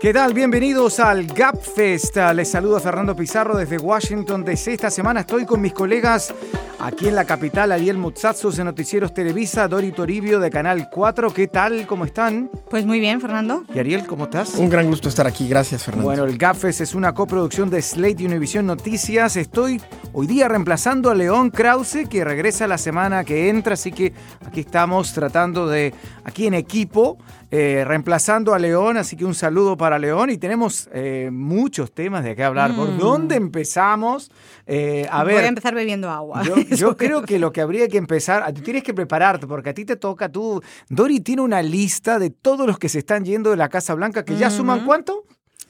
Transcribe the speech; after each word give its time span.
¿Qué 0.00 0.12
tal? 0.12 0.32
Bienvenidos 0.32 1.00
al 1.00 1.26
Gap 1.26 1.60
Fest. 1.60 2.16
Les 2.32 2.48
saludo 2.48 2.78
Fernando 2.78 3.16
Pizarro 3.16 3.56
desde 3.56 3.78
Washington 3.78 4.44
DC. 4.44 4.74
Esta 4.74 4.90
semana 4.90 5.20
estoy 5.20 5.44
con 5.44 5.60
mis 5.60 5.72
colegas 5.72 6.32
aquí 6.78 7.08
en 7.08 7.16
la 7.16 7.24
capital, 7.24 7.72
Ariel 7.72 7.98
Mutsatsos 7.98 8.56
de 8.56 8.62
Noticieros 8.62 9.12
Televisa, 9.12 9.66
Dori 9.66 9.90
Toribio 9.90 10.38
de 10.38 10.50
Canal 10.50 10.88
4. 10.88 11.34
¿Qué 11.34 11.48
tal? 11.48 11.84
¿Cómo 11.88 12.04
están? 12.04 12.48
Pues 12.70 12.86
muy 12.86 13.00
bien, 13.00 13.20
Fernando. 13.20 13.64
¿Y 13.74 13.78
Ariel, 13.80 14.06
cómo 14.06 14.24
estás? 14.24 14.54
Un 14.54 14.70
gran 14.70 14.86
gusto 14.86 15.08
estar 15.08 15.26
aquí. 15.26 15.48
Gracias, 15.48 15.82
Fernando. 15.82 16.06
Bueno, 16.06 16.24
el 16.26 16.38
Gap 16.38 16.54
Fest 16.54 16.80
es 16.80 16.94
una 16.94 17.12
coproducción 17.12 17.68
de 17.68 17.82
Slate 17.82 18.22
y 18.22 18.26
Univision 18.26 18.66
Noticias. 18.66 19.36
Estoy 19.36 19.82
hoy 20.12 20.28
día 20.28 20.46
reemplazando 20.46 21.10
a 21.10 21.14
León 21.16 21.50
Krause, 21.50 22.06
que 22.08 22.24
regresa 22.24 22.68
la 22.68 22.78
semana 22.78 23.24
que 23.24 23.48
entra, 23.48 23.74
así 23.74 23.90
que 23.90 24.12
aquí 24.46 24.60
estamos 24.60 25.12
tratando 25.12 25.66
de, 25.66 25.92
aquí 26.22 26.46
en 26.46 26.54
equipo, 26.54 27.18
eh, 27.50 27.84
reemplazando 27.86 28.52
a 28.54 28.58
León, 28.58 28.96
así 28.98 29.16
que 29.16 29.24
un 29.24 29.34
saludo 29.34 29.76
para 29.76 29.98
León 29.98 30.30
y 30.30 30.38
tenemos 30.38 30.88
eh, 30.92 31.30
muchos 31.32 31.92
temas 31.92 32.22
de 32.24 32.36
qué 32.36 32.44
hablar. 32.44 32.74
¿Por 32.76 32.90
Mm. 32.90 32.98
dónde 32.98 33.36
empezamos? 33.36 34.30
Eh, 34.66 35.06
a 35.10 35.24
Voy 35.24 35.34
ver, 35.34 35.44
a 35.44 35.48
empezar 35.48 35.74
bebiendo 35.74 36.10
agua. 36.10 36.42
yo, 36.42 36.54
yo 36.76 36.96
creo 36.96 37.22
que 37.22 37.38
lo 37.38 37.52
que 37.52 37.60
habría 37.60 37.88
que 37.88 37.96
empezar, 37.98 38.52
tú 38.52 38.60
tienes 38.62 38.82
que 38.82 38.92
prepararte 38.94 39.46
porque 39.46 39.70
a 39.70 39.74
ti 39.74 39.84
te 39.84 39.96
toca, 39.96 40.28
tú, 40.28 40.62
Dori 40.90 41.20
tiene 41.20 41.42
una 41.42 41.62
lista 41.62 42.18
de 42.18 42.30
todos 42.30 42.66
los 42.66 42.78
que 42.78 42.88
se 42.88 42.98
están 42.98 43.24
yendo 43.24 43.50
de 43.50 43.56
la 43.56 43.68
Casa 43.68 43.94
Blanca, 43.94 44.24
que 44.24 44.36
ya 44.36 44.50
suman 44.50 44.84
cuánto? 44.84 45.24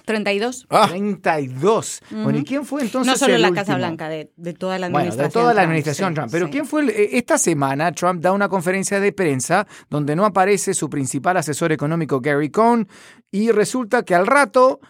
32. 0.08 0.66
Ah, 0.70 0.86
32. 0.88 2.00
Bueno, 2.10 2.38
¿y 2.38 2.44
quién 2.44 2.64
fue 2.64 2.82
entonces? 2.82 3.12
No 3.12 3.16
solo 3.16 3.34
el 3.34 3.42
la 3.42 3.52
Casa? 3.52 3.76
Blanca, 3.76 4.08
de, 4.08 4.32
de 4.36 4.54
toda 4.54 4.78
la 4.78 4.86
Bueno, 4.88 4.98
administración. 4.98 5.28
de 5.28 5.32
toda 5.32 5.54
la 5.54 5.60
Trump, 5.60 5.68
administración 5.68 6.08
sí, 6.10 6.14
Trump. 6.14 6.28
Pero 6.32 6.46
sí. 6.46 6.52
¿quién 6.52 6.66
fue? 6.66 6.80
el- 6.82 6.90
eh, 6.90 7.08
esta 7.12 7.38
semana 7.38 7.92
Trump 7.92 8.20
da 8.20 8.32
una 8.32 8.48
conferencia 8.48 8.98
de 9.00 9.12
prensa 9.12 9.66
donde 9.88 10.16
no 10.16 10.24
aparece 10.24 10.74
su 10.74 10.90
principal 10.90 11.36
asesor 11.36 11.70
económico 11.72 12.20
Gary 12.20 12.50
Cohn 12.50 12.88
y 13.30 13.50
resulta 13.52 14.02
que 14.04 14.14
al 14.14 14.26
rato 14.26 14.80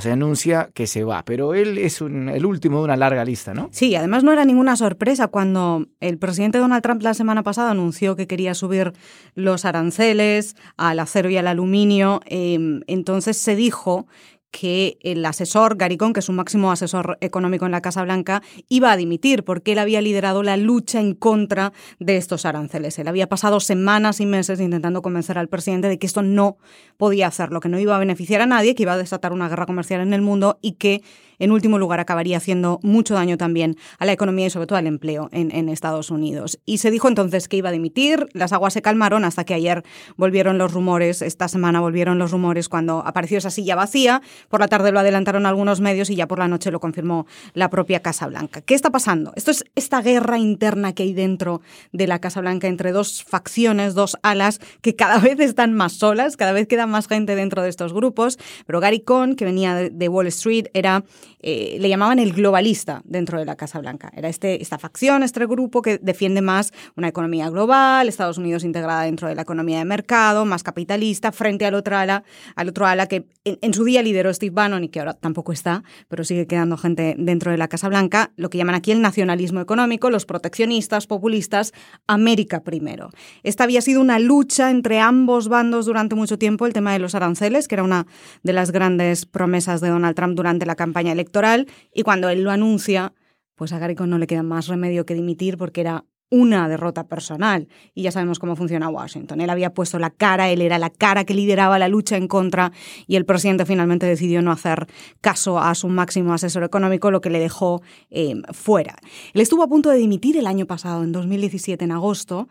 se 0.00 0.10
anuncia 0.10 0.70
que 0.74 0.88
se 0.88 1.04
va. 1.04 1.24
Pero 1.24 1.54
él 1.54 1.78
es 1.78 2.00
un- 2.00 2.28
el 2.28 2.44
último 2.44 2.78
de 2.78 2.84
una 2.86 2.96
larga 2.96 3.24
lista, 3.24 3.54
¿no? 3.54 3.68
Sí, 3.70 3.94
además 3.94 4.24
no 4.24 4.32
era 4.32 4.44
ninguna 4.44 4.74
sorpresa 4.74 5.28
cuando 5.28 5.86
el 6.00 6.18
presidente 6.18 6.58
Donald 6.58 6.82
Trump 6.82 7.00
la 7.02 7.14
semana 7.14 7.44
pasada 7.44 7.70
anunció 7.70 8.16
que 8.16 8.26
quería 8.26 8.54
subir 8.54 8.92
los 9.36 9.64
aranceles 9.64 10.56
al 10.76 10.98
acero 10.98 11.30
y 11.30 11.36
al 11.36 11.46
aluminio. 11.46 12.20
eh, 12.26 12.58
entonces 12.88 13.36
se 13.36 13.54
dijo 13.54 14.08
que 14.54 14.98
el 15.00 15.26
asesor 15.26 15.76
Garicón, 15.76 16.12
que 16.12 16.20
es 16.20 16.28
un 16.28 16.36
máximo 16.36 16.70
asesor 16.70 17.18
económico 17.20 17.66
en 17.66 17.72
la 17.72 17.80
Casa 17.80 18.04
Blanca, 18.04 18.40
iba 18.68 18.92
a 18.92 18.96
dimitir 18.96 19.42
porque 19.42 19.72
él 19.72 19.80
había 19.80 20.00
liderado 20.00 20.44
la 20.44 20.56
lucha 20.56 21.00
en 21.00 21.14
contra 21.14 21.72
de 21.98 22.16
estos 22.16 22.46
aranceles. 22.46 22.96
Él 23.00 23.08
había 23.08 23.28
pasado 23.28 23.58
semanas 23.58 24.20
y 24.20 24.26
meses 24.26 24.60
intentando 24.60 25.02
convencer 25.02 25.38
al 25.38 25.48
presidente 25.48 25.88
de 25.88 25.98
que 25.98 26.06
esto 26.06 26.22
no 26.22 26.56
podía 26.96 27.26
hacerlo, 27.26 27.58
que 27.58 27.68
no 27.68 27.80
iba 27.80 27.96
a 27.96 27.98
beneficiar 27.98 28.42
a 28.42 28.46
nadie, 28.46 28.76
que 28.76 28.84
iba 28.84 28.92
a 28.92 28.96
desatar 28.96 29.32
una 29.32 29.48
guerra 29.48 29.66
comercial 29.66 30.00
en 30.02 30.14
el 30.14 30.22
mundo 30.22 30.60
y 30.62 30.72
que, 30.74 31.02
en 31.38 31.52
último 31.52 31.78
lugar, 31.78 32.00
acabaría 32.00 32.36
haciendo 32.36 32.80
mucho 32.82 33.14
daño 33.14 33.36
también 33.36 33.76
a 33.98 34.06
la 34.06 34.12
economía 34.12 34.46
y 34.46 34.50
sobre 34.50 34.66
todo 34.66 34.78
al 34.78 34.86
empleo 34.86 35.28
en, 35.32 35.64
Estados 35.68 36.10
Unidos. 36.10 36.60
Y 36.66 36.78
se 36.78 36.90
dijo 36.90 37.08
entonces 37.08 37.48
que 37.48 37.56
iba 37.56 37.70
a 37.70 37.72
dimitir, 37.72 38.28
las 38.32 38.52
aguas 38.52 38.74
se 38.74 38.82
calmaron 38.82 39.24
hasta 39.24 39.44
que 39.44 39.54
ayer 39.54 39.82
volvieron 40.16 40.58
los 40.58 40.72
rumores, 40.72 41.22
esta 41.22 41.48
semana 41.48 41.80
volvieron 41.80 42.18
los 42.18 42.30
rumores 42.30 42.68
cuando 42.68 43.02
apareció 43.04 43.38
esa 43.38 43.50
silla 43.50 43.74
vacía, 43.74 44.22
por 44.48 44.60
la 44.60 44.68
tarde 44.68 44.92
lo 44.92 45.00
adelantaron 45.00 45.46
algunos 45.46 45.80
medios 45.80 46.10
y 46.10 46.16
ya 46.16 46.28
por 46.28 46.38
la 46.38 46.48
noche 46.48 46.70
lo 46.70 46.80
confirmó 46.80 47.26
la 47.54 47.70
propia 47.70 48.00
Casa 48.00 48.26
Blanca. 48.26 48.60
¿Qué 48.60 48.74
está 48.74 48.90
pasando? 48.90 49.32
Esto 49.36 49.50
es 49.50 49.64
esta 49.74 50.02
guerra 50.02 50.38
interna 50.38 50.92
que 50.92 51.02
hay 51.02 51.14
dentro 51.14 51.60
de 51.92 52.06
la 52.06 52.20
Casa 52.20 52.40
Blanca 52.40 52.68
entre 52.68 52.92
dos 52.92 53.24
facciones, 53.24 53.94
dos 53.94 54.16
alas 54.22 54.60
que 54.80 54.94
cada 54.94 55.18
vez 55.20 55.40
están 55.40 55.72
más 55.72 55.94
solas, 55.94 56.36
cada 56.36 56.52
vez 56.52 56.68
queda 56.68 56.86
más 56.86 57.08
gente 57.08 57.34
dentro 57.34 57.62
de 57.62 57.68
estos 57.68 57.92
grupos, 57.92 58.38
pero 58.66 58.80
Gary 58.80 59.00
Cohn, 59.00 59.34
que 59.34 59.44
venía 59.44 59.74
de 59.74 60.08
Wall 60.08 60.26
Street, 60.28 60.66
era 60.74 61.04
eh, 61.40 61.76
le 61.80 61.88
llamaban 61.88 62.18
el 62.18 62.32
globalista 62.32 63.02
dentro 63.04 63.38
de 63.38 63.44
la 63.44 63.56
Casa 63.56 63.78
Blanca. 63.78 64.10
Era 64.14 64.28
este, 64.28 64.62
esta 64.62 64.78
facción, 64.78 65.22
este 65.22 65.44
grupo 65.46 65.82
que 65.82 65.98
defiende 65.98 66.42
más 66.42 66.72
una 66.96 67.08
economía 67.08 67.50
global, 67.50 68.08
Estados 68.08 68.38
Unidos 68.38 68.64
integrada 68.64 69.02
dentro 69.02 69.28
de 69.28 69.34
la 69.34 69.42
economía 69.42 69.78
de 69.78 69.84
mercado, 69.84 70.44
más 70.44 70.62
capitalista, 70.62 71.32
frente 71.32 71.66
al 71.66 71.74
otro 71.74 71.96
ala, 71.96 72.24
al 72.56 72.68
otro 72.68 72.86
ala 72.86 73.06
que 73.06 73.26
en, 73.44 73.58
en 73.60 73.74
su 73.74 73.84
día 73.84 74.02
lideró 74.02 74.32
Steve 74.32 74.54
Bannon 74.54 74.84
y 74.84 74.88
que 74.88 75.00
ahora 75.00 75.14
tampoco 75.14 75.52
está, 75.52 75.84
pero 76.08 76.24
sigue 76.24 76.46
quedando 76.46 76.76
gente 76.76 77.14
dentro 77.18 77.50
de 77.50 77.58
la 77.58 77.68
Casa 77.68 77.88
Blanca, 77.88 78.32
lo 78.36 78.50
que 78.50 78.58
llaman 78.58 78.74
aquí 78.74 78.92
el 78.92 79.00
nacionalismo 79.00 79.60
económico, 79.60 80.10
los 80.10 80.26
proteccionistas, 80.26 81.06
populistas, 81.06 81.72
América 82.06 82.62
primero. 82.62 83.10
Esta 83.42 83.64
había 83.64 83.80
sido 83.80 84.00
una 84.00 84.18
lucha 84.18 84.70
entre 84.70 85.00
ambos 85.00 85.48
bandos 85.48 85.86
durante 85.86 86.14
mucho 86.14 86.38
tiempo, 86.38 86.66
el 86.66 86.72
tema 86.72 86.92
de 86.92 86.98
los 86.98 87.14
aranceles, 87.14 87.68
que 87.68 87.76
era 87.76 87.82
una 87.82 88.06
de 88.42 88.52
las 88.52 88.70
grandes 88.72 89.26
promesas 89.26 89.80
de 89.80 89.88
Donald 89.88 90.16
Trump 90.16 90.36
durante 90.36 90.66
la 90.66 90.74
campaña 90.74 91.13
electoral, 91.14 91.66
y 91.92 92.02
cuando 92.02 92.28
él 92.28 92.42
lo 92.42 92.50
anuncia, 92.50 93.14
pues 93.54 93.72
a 93.72 93.78
Gary 93.78 93.94
Cohn 93.94 94.10
no 94.10 94.18
le 94.18 94.26
queda 94.26 94.42
más 94.42 94.68
remedio 94.68 95.06
que 95.06 95.14
dimitir 95.14 95.56
porque 95.56 95.80
era 95.80 96.04
una 96.30 96.68
derrota 96.68 97.06
personal 97.06 97.68
y 97.94 98.02
ya 98.02 98.10
sabemos 98.10 98.38
cómo 98.38 98.56
funciona 98.56 98.88
Washington. 98.88 99.40
Él 99.40 99.50
había 99.50 99.72
puesto 99.72 99.98
la 99.98 100.10
cara, 100.10 100.50
él 100.50 100.62
era 100.62 100.78
la 100.78 100.90
cara 100.90 101.24
que 101.24 101.34
lideraba 101.34 101.78
la 101.78 101.88
lucha 101.88 102.16
en 102.16 102.26
contra 102.26 102.72
y 103.06 103.16
el 103.16 103.24
presidente 103.24 103.64
finalmente 103.64 104.06
decidió 104.06 104.42
no 104.42 104.50
hacer 104.50 104.86
caso 105.20 105.58
a 105.58 105.74
su 105.74 105.88
máximo 105.88 106.34
asesor 106.34 106.64
económico, 106.64 107.10
lo 107.10 107.20
que 107.20 107.30
le 107.30 107.38
dejó 107.38 107.82
eh, 108.10 108.34
fuera. 108.52 108.96
Él 109.32 109.40
estuvo 109.42 109.62
a 109.62 109.68
punto 109.68 109.90
de 109.90 109.98
dimitir 109.98 110.36
el 110.36 110.46
año 110.46 110.66
pasado, 110.66 111.04
en 111.04 111.12
2017, 111.12 111.84
en 111.84 111.92
agosto, 111.92 112.48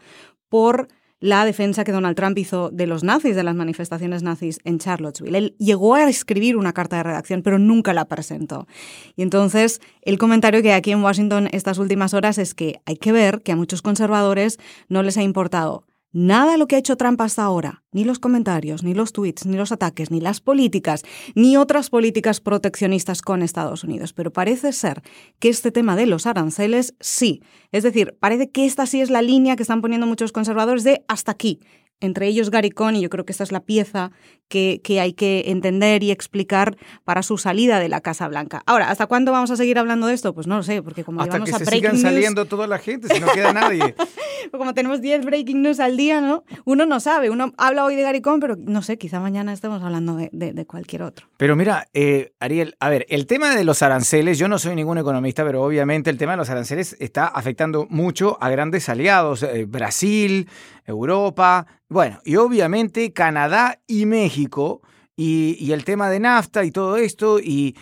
por 0.48 0.88
la 1.24 1.46
defensa 1.46 1.86
que 1.86 1.94
Donald 1.94 2.18
Trump 2.18 2.38
hizo 2.38 2.70
de 2.70 2.86
los 2.86 3.06
nazis, 3.06 3.34
de 3.34 3.44
las 3.44 3.56
manifestaciones 3.56 4.24
nazis 4.24 4.60
en 4.66 4.78
Charlottesville. 4.78 5.38
Él 5.38 5.56
llegó 5.58 5.96
a 5.96 6.10
escribir 6.10 6.58
una 6.58 6.74
carta 6.74 6.98
de 6.98 7.04
redacción, 7.04 7.44
pero 7.44 7.58
nunca 7.58 7.94
la 7.94 8.10
presentó. 8.10 8.68
Y 9.16 9.22
entonces 9.22 9.80
el 10.02 10.18
comentario 10.18 10.62
que 10.62 10.74
hay 10.74 10.78
aquí 10.78 10.92
en 10.92 11.02
Washington 11.02 11.48
estas 11.54 11.78
últimas 11.78 12.14
horas 12.14 12.38
es 12.38 12.54
que 12.54 12.82
hay 12.86 12.98
que 12.98 13.14
ver 13.14 13.42
que 13.42 13.54
a 13.54 13.56
muchos 13.56 13.82
conservadores 13.82 14.60
no 14.90 15.02
les 15.02 15.16
ha 15.16 15.24
importado 15.24 15.86
nada 16.14 16.56
lo 16.58 16.68
que 16.68 16.76
ha 16.76 16.80
hecho 16.80 16.96
Trump 16.96 17.20
hasta 17.20 17.44
ahora, 17.44 17.84
ni 17.92 18.06
los 18.06 18.20
comentarios, 18.20 18.84
ni 18.84 18.94
los 18.94 19.12
tweets, 19.12 19.46
ni 19.46 19.58
los 19.58 19.72
ataques, 19.72 20.12
ni 20.12 20.22
las 20.22 20.40
políticas, 20.40 21.04
ni 21.36 21.58
otras 21.58 21.90
políticas 21.90 22.40
proteccionistas 22.40 23.22
con 23.22 23.42
Estados 23.42 23.84
Unidos. 23.84 24.14
Pero 24.14 24.32
parece 24.32 24.72
ser 24.72 25.02
que 25.40 25.50
este 25.50 25.72
tema 25.72 25.96
de 25.96 26.06
los 26.06 26.26
aranceles 26.26 26.96
sí. 27.00 27.42
Es 27.72 27.84
decir, 27.84 28.16
parece 28.20 28.50
que 28.50 28.66
esta 28.66 28.86
sí 28.86 29.02
es 29.02 29.10
la 29.10 29.22
línea 29.22 29.56
que 29.56 29.64
están 29.64 29.82
poniendo 29.82 30.08
muchos 30.08 30.32
conservadores 30.32 30.84
de 30.84 31.04
hasta 31.08 31.32
aquí. 31.32 31.60
Entre 32.04 32.28
ellos 32.28 32.52
Gary 32.52 32.70
Cohn, 32.70 32.96
y 32.96 33.02
yo 33.02 33.10
creo 33.10 33.26
que 33.26 33.32
esta 33.32 33.46
es 33.46 33.54
la 33.54 33.62
pieza 33.62 34.12
que, 34.50 34.82
que, 34.84 35.00
hay 35.00 35.14
que 35.14 35.46
entender 35.48 36.04
y 36.04 36.12
explicar 36.12 36.76
para 37.06 37.24
su 37.24 37.38
salida 37.38 37.80
de 37.80 37.88
la 37.88 38.02
Casa 38.02 38.28
Blanca. 38.28 38.62
Ahora, 38.66 38.90
¿hasta 38.92 39.08
cuándo 39.08 39.32
vamos 39.32 39.52
a 39.52 39.56
seguir 39.56 39.80
hablando 39.80 40.08
de 40.08 40.14
esto? 40.14 40.34
Pues 40.34 40.46
no 40.46 40.58
lo 40.58 40.64
sé, 40.64 40.84
porque 40.84 41.06
como 41.06 41.22
Hasta 41.22 41.36
llevamos 41.38 41.50
que 41.50 41.56
a 41.56 41.60
se 41.60 41.66
breaking 41.66 41.80
sigan 41.80 41.94
news, 41.94 42.04
saliendo 42.04 42.46
toda 42.46 42.68
la 42.68 42.78
gente, 42.78 43.08
si 43.08 43.22
no 43.22 43.28
queda 43.28 43.54
nadie. 43.54 43.96
como 44.52 44.74
tenemos 44.74 45.02
10 45.02 45.26
breaking 45.26 45.62
news 45.62 45.80
al 45.80 45.98
día, 45.98 46.22
¿no? 46.22 46.44
Uno 46.66 46.86
no 46.86 47.00
sabe, 47.00 47.30
uno 47.30 47.54
habla 47.58 47.86
hoy 47.86 47.96
de 47.96 48.04
Gary 48.04 48.22
Cohn, 48.22 48.40
pero 48.40 48.56
no 48.58 48.82
sé, 48.82 48.98
quizá 48.98 49.20
mañana 49.20 49.54
estemos 49.54 49.82
hablando 49.82 50.16
de, 50.16 50.30
de, 50.32 50.54
de 50.54 50.66
cualquier 50.66 51.04
otro. 51.04 51.28
Pero 51.38 51.56
mira, 51.56 51.88
eh, 51.94 52.34
Ariel, 52.40 52.76
a 52.80 52.90
ver, 52.90 53.06
el 53.10 53.26
tema 53.26 53.56
de 53.56 53.64
los 53.64 53.82
aranceles, 53.82 54.38
yo 54.38 54.48
no 54.48 54.60
soy 54.60 54.76
ningún 54.76 54.98
economista, 54.98 55.44
pero 55.44 55.64
obviamente 55.64 56.10
el 56.10 56.18
tema 56.18 56.34
de 56.34 56.38
los 56.38 56.50
aranceles 56.50 56.96
está 57.00 57.28
afectando 57.28 57.88
mucho 57.90 58.38
a 58.42 58.50
grandes 58.50 58.90
aliados, 58.90 59.44
eh, 59.44 59.66
Brasil, 59.66 60.48
Europa, 60.86 61.66
bueno, 61.90 62.20
y 62.24 62.36
obviamente 62.36 63.14
Canadá 63.14 63.80
y 63.88 64.06
México. 64.06 64.82
Y, 65.16 65.72
el 65.72 65.86
tema 65.86 66.10
de 66.10 66.20
NAFTA 66.20 66.64
y 66.64 66.72
todo 66.72 66.98
esto, 66.98 67.40
y, 67.40 67.76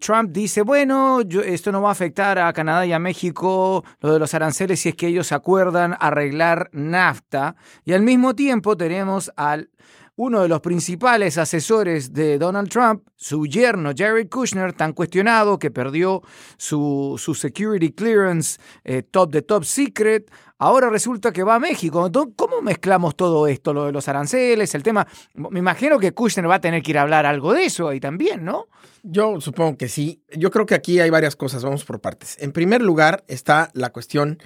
Trump 0.00 0.32
dice, 0.32 0.62
bueno, 0.62 1.20
esto 1.20 1.70
no 1.70 1.80
va 1.80 1.90
a 1.90 1.92
afectar 1.92 2.40
a 2.40 2.52
Canadá 2.52 2.84
y 2.84 2.92
a 2.92 2.98
México, 2.98 3.84
lo 4.00 4.12
de 4.12 4.18
los 4.18 4.34
aranceles, 4.34 4.80
si 4.80 4.88
es 4.88 4.96
que 4.96 5.06
ellos 5.06 5.30
acuerdan 5.30 5.96
arreglar 6.00 6.68
NAFTA. 6.72 7.54
Y 7.84 7.92
al 7.92 8.02
mismo 8.02 8.34
tiempo 8.34 8.76
tenemos 8.76 9.30
al 9.36 9.70
uno 10.16 10.42
de 10.42 10.48
los 10.48 10.60
principales 10.60 11.36
asesores 11.36 12.12
de 12.12 12.38
Donald 12.38 12.70
Trump, 12.70 13.06
su 13.16 13.46
yerno 13.46 13.92
Jared 13.96 14.28
Kushner, 14.28 14.72
tan 14.72 14.94
cuestionado 14.94 15.58
que 15.58 15.70
perdió 15.70 16.22
su, 16.56 17.16
su 17.18 17.34
security 17.34 17.92
clearance 17.92 18.58
eh, 18.84 19.02
top 19.02 19.30
de 19.30 19.42
top 19.42 19.64
secret, 19.64 20.30
ahora 20.58 20.88
resulta 20.88 21.32
que 21.32 21.42
va 21.42 21.56
a 21.56 21.60
México. 21.60 22.10
¿Cómo 22.34 22.62
mezclamos 22.62 23.14
todo 23.14 23.46
esto? 23.46 23.74
Lo 23.74 23.84
de 23.84 23.92
los 23.92 24.08
aranceles, 24.08 24.74
el 24.74 24.82
tema. 24.82 25.06
Me 25.34 25.58
imagino 25.58 25.98
que 25.98 26.12
Kushner 26.12 26.48
va 26.48 26.56
a 26.56 26.60
tener 26.60 26.82
que 26.82 26.92
ir 26.92 26.98
a 26.98 27.02
hablar 27.02 27.26
algo 27.26 27.52
de 27.52 27.66
eso 27.66 27.88
ahí 27.88 28.00
también, 28.00 28.42
¿no? 28.42 28.68
Yo 29.02 29.40
supongo 29.40 29.76
que 29.76 29.88
sí. 29.88 30.22
Yo 30.34 30.50
creo 30.50 30.64
que 30.64 30.74
aquí 30.74 30.98
hay 30.98 31.10
varias 31.10 31.36
cosas, 31.36 31.62
vamos 31.62 31.84
por 31.84 32.00
partes. 32.00 32.36
En 32.40 32.52
primer 32.52 32.80
lugar 32.80 33.22
está 33.28 33.70
la 33.74 33.90
cuestión 33.90 34.38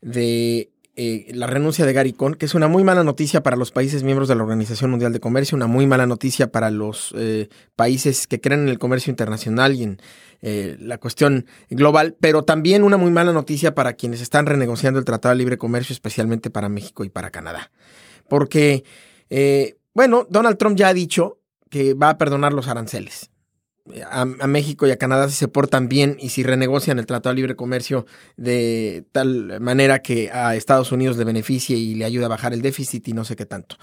de 0.00 0.73
eh, 0.96 1.26
la 1.34 1.46
renuncia 1.46 1.84
de 1.84 1.92
Gary 1.92 2.12
Cohn, 2.12 2.34
que 2.34 2.46
es 2.46 2.54
una 2.54 2.68
muy 2.68 2.84
mala 2.84 3.02
noticia 3.02 3.42
para 3.42 3.56
los 3.56 3.72
países 3.72 4.02
miembros 4.02 4.28
de 4.28 4.36
la 4.36 4.42
Organización 4.42 4.90
Mundial 4.90 5.12
de 5.12 5.20
Comercio, 5.20 5.56
una 5.56 5.66
muy 5.66 5.86
mala 5.86 6.06
noticia 6.06 6.52
para 6.52 6.70
los 6.70 7.12
eh, 7.16 7.48
países 7.74 8.26
que 8.26 8.40
creen 8.40 8.62
en 8.62 8.68
el 8.68 8.78
comercio 8.78 9.10
internacional 9.10 9.74
y 9.74 9.82
en 9.82 9.98
eh, 10.46 10.76
la 10.78 10.98
cuestión 10.98 11.46
global, 11.70 12.16
pero 12.20 12.42
también 12.42 12.84
una 12.84 12.98
muy 12.98 13.10
mala 13.10 13.32
noticia 13.32 13.74
para 13.74 13.94
quienes 13.94 14.20
están 14.20 14.44
renegociando 14.44 14.98
el 14.98 15.06
Tratado 15.06 15.34
de 15.34 15.38
Libre 15.38 15.56
Comercio, 15.56 15.94
especialmente 15.94 16.50
para 16.50 16.68
México 16.68 17.02
y 17.02 17.08
para 17.08 17.30
Canadá. 17.30 17.70
Porque, 18.28 18.84
eh, 19.30 19.78
bueno, 19.94 20.26
Donald 20.28 20.58
Trump 20.58 20.76
ya 20.76 20.88
ha 20.88 20.94
dicho 20.94 21.38
que 21.70 21.94
va 21.94 22.10
a 22.10 22.18
perdonar 22.18 22.52
los 22.52 22.68
aranceles. 22.68 23.30
A, 24.10 24.24
México 24.24 24.86
y 24.86 24.90
a 24.92 24.96
Canadá 24.96 25.28
si 25.28 25.34
se 25.34 25.46
portan 25.46 25.88
bien 25.88 26.16
y 26.18 26.30
si 26.30 26.42
renegocian 26.42 26.98
el 26.98 27.04
Tratado 27.04 27.34
de 27.34 27.36
Libre 27.36 27.54
Comercio 27.54 28.06
de 28.38 29.04
tal 29.12 29.60
manera 29.60 30.00
que 30.00 30.30
a 30.30 30.56
Estados 30.56 30.90
Unidos 30.90 31.18
le 31.18 31.24
beneficie 31.24 31.76
y 31.76 31.94
le 31.94 32.06
ayude 32.06 32.24
a 32.24 32.28
bajar 32.28 32.54
el 32.54 32.62
déficit 32.62 33.06
y 33.08 33.12
no 33.12 33.26
sé 33.26 33.36
qué 33.36 33.44
tanto. 33.44 33.76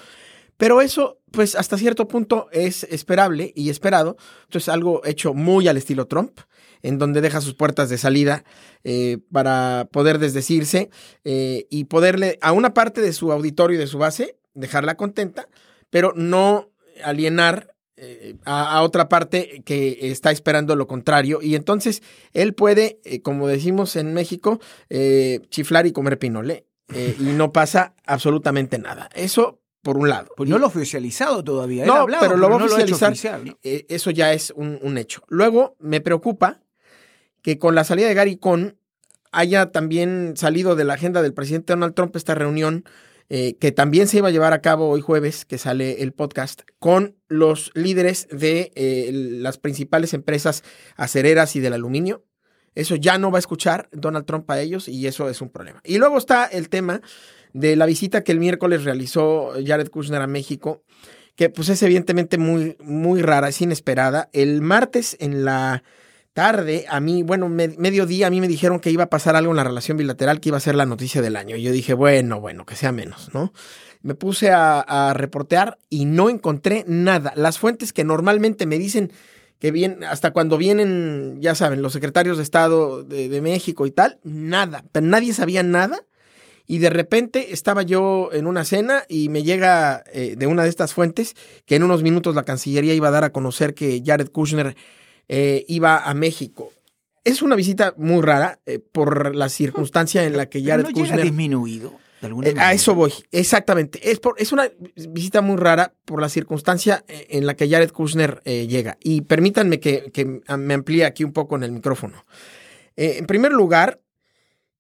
Pero 0.58 0.82
eso, 0.82 1.20
pues 1.32 1.56
hasta 1.56 1.78
cierto 1.78 2.08
punto 2.08 2.48
es 2.52 2.84
esperable 2.84 3.52
y 3.56 3.70
esperado. 3.70 4.18
Entonces, 4.44 4.70
algo 4.70 5.04
hecho 5.06 5.34
muy 5.34 5.68
al 5.68 5.78
estilo 5.78 6.06
Trump, 6.06 6.40
en 6.84 7.00
donde 7.00 7.22
deja 7.22 7.42
sus 7.42 7.56
puertas 7.56 7.90
de 7.90 7.98
salida 7.98 8.44
eh, 8.84 9.18
para 9.32 9.88
poder 9.92 10.20
desdecirse 10.20 10.90
eh, 11.24 11.66
y 11.70 11.86
poderle 11.86 12.38
a 12.42 12.52
una 12.52 12.74
parte 12.74 13.02
de 13.02 13.14
su 13.14 13.32
auditorio 13.32 13.78
y 13.78 13.80
de 13.80 13.88
su 13.88 13.98
base 13.98 14.38
dejarla 14.54 14.98
contenta, 14.98 15.48
pero 15.90 16.14
no 16.16 16.70
alienar 17.04 17.74
eh, 18.04 18.36
a, 18.46 18.78
a, 18.78 18.82
otra 18.82 19.08
parte 19.08 19.62
que 19.64 20.12
está 20.12 20.32
esperando 20.32 20.76
lo 20.76 20.88
contrario. 20.88 21.40
Y 21.42 21.56
entonces 21.56 22.02
él 22.34 22.56
puede, 22.56 23.00
eh, 23.06 23.22
como 23.22 23.48
decimos 23.48 23.96
en 23.96 24.14
México, 24.14 24.60
eh, 24.90 25.42
chiflar 25.50 25.86
y 25.86 25.92
comer 25.92 26.18
pinole. 26.18 26.66
y 26.92 27.24
no 27.24 27.54
pasa 27.54 27.94
absolutamente 28.06 28.80
nada. 28.80 29.10
Eso 29.14 29.62
por 29.82 29.98
un 29.98 30.10
lado. 30.10 30.30
Pues 30.36 30.50
no 30.50 30.58
lo 30.58 30.66
ha 30.66 30.70
oficializado 30.70 31.44
todavía. 31.44 31.86
No, 31.86 31.94
hablado, 31.94 32.24
pero 32.26 32.38
lo 32.38 32.50
va 32.50 32.56
a 32.56 32.60
no 32.60 32.66
oficializar. 32.66 33.12
oficial, 33.12 33.46
¿no? 33.46 33.58
eh, 33.64 33.86
eso 33.90 34.12
ya 34.12 34.34
es 34.34 34.52
un, 34.56 34.80
un, 34.82 34.98
hecho. 34.98 35.24
Luego, 35.28 35.76
me 35.80 36.02
preocupa 36.02 36.62
que 37.42 37.58
con 37.58 37.76
la 37.76 37.84
salida 37.84 38.08
de 38.08 38.14
Gary 38.14 38.38
Cohn 38.38 38.78
haya 39.32 39.72
también 39.72 40.34
salido 40.36 40.76
de 40.76 40.84
la 40.84 40.94
agenda 40.94 41.22
del 41.22 41.34
presidente 41.34 41.74
Donald 41.74 41.94
Trump 41.94 42.16
esta 42.16 42.36
reunión 42.36 42.84
eh, 43.34 43.56
que 43.62 43.72
también 43.72 44.10
se 44.10 44.18
iba 44.18 44.28
a 44.28 44.32
llevar 44.32 44.52
a 44.52 44.60
cabo 44.60 44.90
hoy 44.90 45.00
jueves, 45.00 45.46
que 45.46 45.58
sale 45.58 46.04
el 46.04 46.12
podcast, 46.12 46.64
con 46.80 47.16
los 47.30 47.72
líderes 47.76 48.28
de 48.30 48.74
eh, 48.76 49.10
las 49.14 49.58
principales 49.58 50.14
empresas 50.14 50.66
acereras 50.98 51.56
y 51.56 51.62
del 51.62 51.72
aluminio. 51.72 52.26
Eso 52.76 52.98
ya 52.98 53.18
no 53.18 53.32
va 53.32 53.38
a 53.38 53.40
escuchar 53.40 53.88
Donald 53.94 54.26
Trump 54.26 54.52
a 54.52 54.60
ellos 54.60 54.90
y 54.90 55.08
eso 55.08 55.30
es 55.30 55.40
un 55.40 55.48
problema. 55.48 55.80
Y 55.86 55.98
luego 55.98 56.18
está 56.18 56.44
el 56.46 56.68
tema 56.68 57.00
de 57.54 57.78
la 57.78 57.86
visita 57.86 58.22
que 58.26 58.34
el 58.34 58.40
miércoles 58.40 58.84
realizó 58.84 59.54
Jared 59.66 59.88
Kushner 59.88 60.22
a 60.22 60.28
México, 60.28 60.84
que 61.38 61.50
pues 61.50 61.70
es 61.70 61.82
evidentemente 61.84 62.38
muy, 62.38 62.76
muy 62.84 63.22
rara, 63.22 63.48
es 63.48 63.62
inesperada. 63.62 64.30
El 64.34 64.60
martes 64.60 65.16
en 65.22 65.46
la 65.46 65.84
tarde, 66.34 66.86
a 66.90 67.00
mí, 67.00 67.24
bueno, 67.24 67.50
me, 67.50 67.68
mediodía, 67.70 68.28
a 68.28 68.30
mí 68.30 68.40
me 68.42 68.48
dijeron 68.48 68.80
que 68.80 68.92
iba 68.92 69.04
a 69.04 69.10
pasar 69.10 69.36
algo 69.36 69.52
en 69.52 69.58
la 69.58 69.64
relación 69.64 69.98
bilateral, 69.98 70.40
que 70.40 70.50
iba 70.50 70.58
a 70.58 70.62
ser 70.62 70.76
la 70.76 70.86
noticia 70.86 71.22
del 71.22 71.36
año. 71.36 71.56
Y 71.56 71.64
yo 71.64 71.72
dije, 71.72 71.94
bueno, 71.94 72.40
bueno, 72.40 72.66
que 72.66 72.76
sea 72.76 72.92
menos, 72.92 73.34
¿no? 73.34 73.54
Me 74.02 74.16
puse 74.16 74.52
a, 74.52 75.14
reportear 75.14 75.78
y 75.90 76.06
no 76.06 76.30
encontré 76.30 76.86
nada. 76.88 77.34
Las 77.36 77.60
fuentes 77.60 77.94
que 77.94 78.04
normalmente 78.04 78.66
me 78.66 78.80
dicen 78.80 79.12
que 79.60 79.70
bien, 79.70 80.04
hasta 80.04 80.32
cuando 80.32 80.58
vienen, 80.58 81.38
ya 81.40 81.54
saben, 81.54 81.84
los 81.84 81.94
secretarios 81.94 82.38
de 82.38 82.44
Estado 82.44 83.04
de, 83.04 83.42
México 83.42 83.86
y 83.86 83.92
tal, 83.92 84.20
nada, 84.24 84.84
nadie 85.00 85.34
sabía 85.34 85.62
nada. 85.62 86.00
Y 86.66 86.80
de 86.80 86.90
repente 86.90 87.54
estaba 87.54 87.84
yo 87.84 88.30
en 88.32 88.48
una 88.48 88.64
cena 88.64 89.04
y 89.10 89.30
me 89.30 89.44
llega 89.44 90.04
eh, 90.14 90.36
de 90.38 90.48
una 90.48 90.64
de 90.64 90.70
estas 90.70 90.94
fuentes 90.94 91.36
que 91.66 91.76
en 91.76 91.84
unos 91.84 92.02
minutos 92.02 92.34
la 92.34 92.44
Cancillería 92.44 92.94
iba 92.94 93.10
a 93.10 93.12
dar 93.12 93.26
a 93.26 93.32
conocer 93.32 93.74
que 93.74 94.02
Jared 94.04 94.30
Kushner 94.30 94.76
eh, 95.34 95.64
iba 95.70 95.98
a 95.98 96.14
México. 96.14 96.74
Es 97.24 97.42
una 97.42 97.56
visita 97.56 97.94
muy 97.96 98.22
rara 98.22 98.60
eh, 98.66 98.80
por 98.80 99.34
la 99.34 99.48
circunstancia 99.48 100.26
en 100.26 100.36
la 100.36 100.50
que 100.50 100.62
Jared 100.62 100.84
no 100.84 100.92
Kushner. 100.92 101.12
Llega 101.12 101.24
disminuido. 101.24 101.94
De 102.20 102.28
alguna 102.28 102.50
Eh, 102.50 102.56
a 102.58 102.74
eso 102.74 102.94
voy, 102.96 103.14
exactamente. 103.32 104.12
Es, 104.12 104.20
por, 104.20 104.36
es 104.40 104.52
una 104.52 104.70
visita 105.10 105.42
muy 105.42 105.56
rara 105.56 105.94
por 106.04 106.20
la 106.20 106.28
circunstancia 106.28 107.06
eh, 107.08 107.28
en 107.30 107.46
la 107.46 107.56
que 107.56 107.70
Jared 107.70 107.92
Kushner 107.92 108.42
llega. 108.44 108.98
Y 109.02 109.22
permítanme 109.22 109.80
que, 109.80 110.12
que, 110.12 110.26
me 110.26 110.74
amplíe 110.74 111.06
aquí 111.06 111.24
un 111.24 111.32
poco 111.32 111.56
en 111.56 111.64
el 111.64 111.72
micrófono. 111.72 112.26
En 112.98 113.26
primer 113.26 113.54
lugar, 113.54 114.02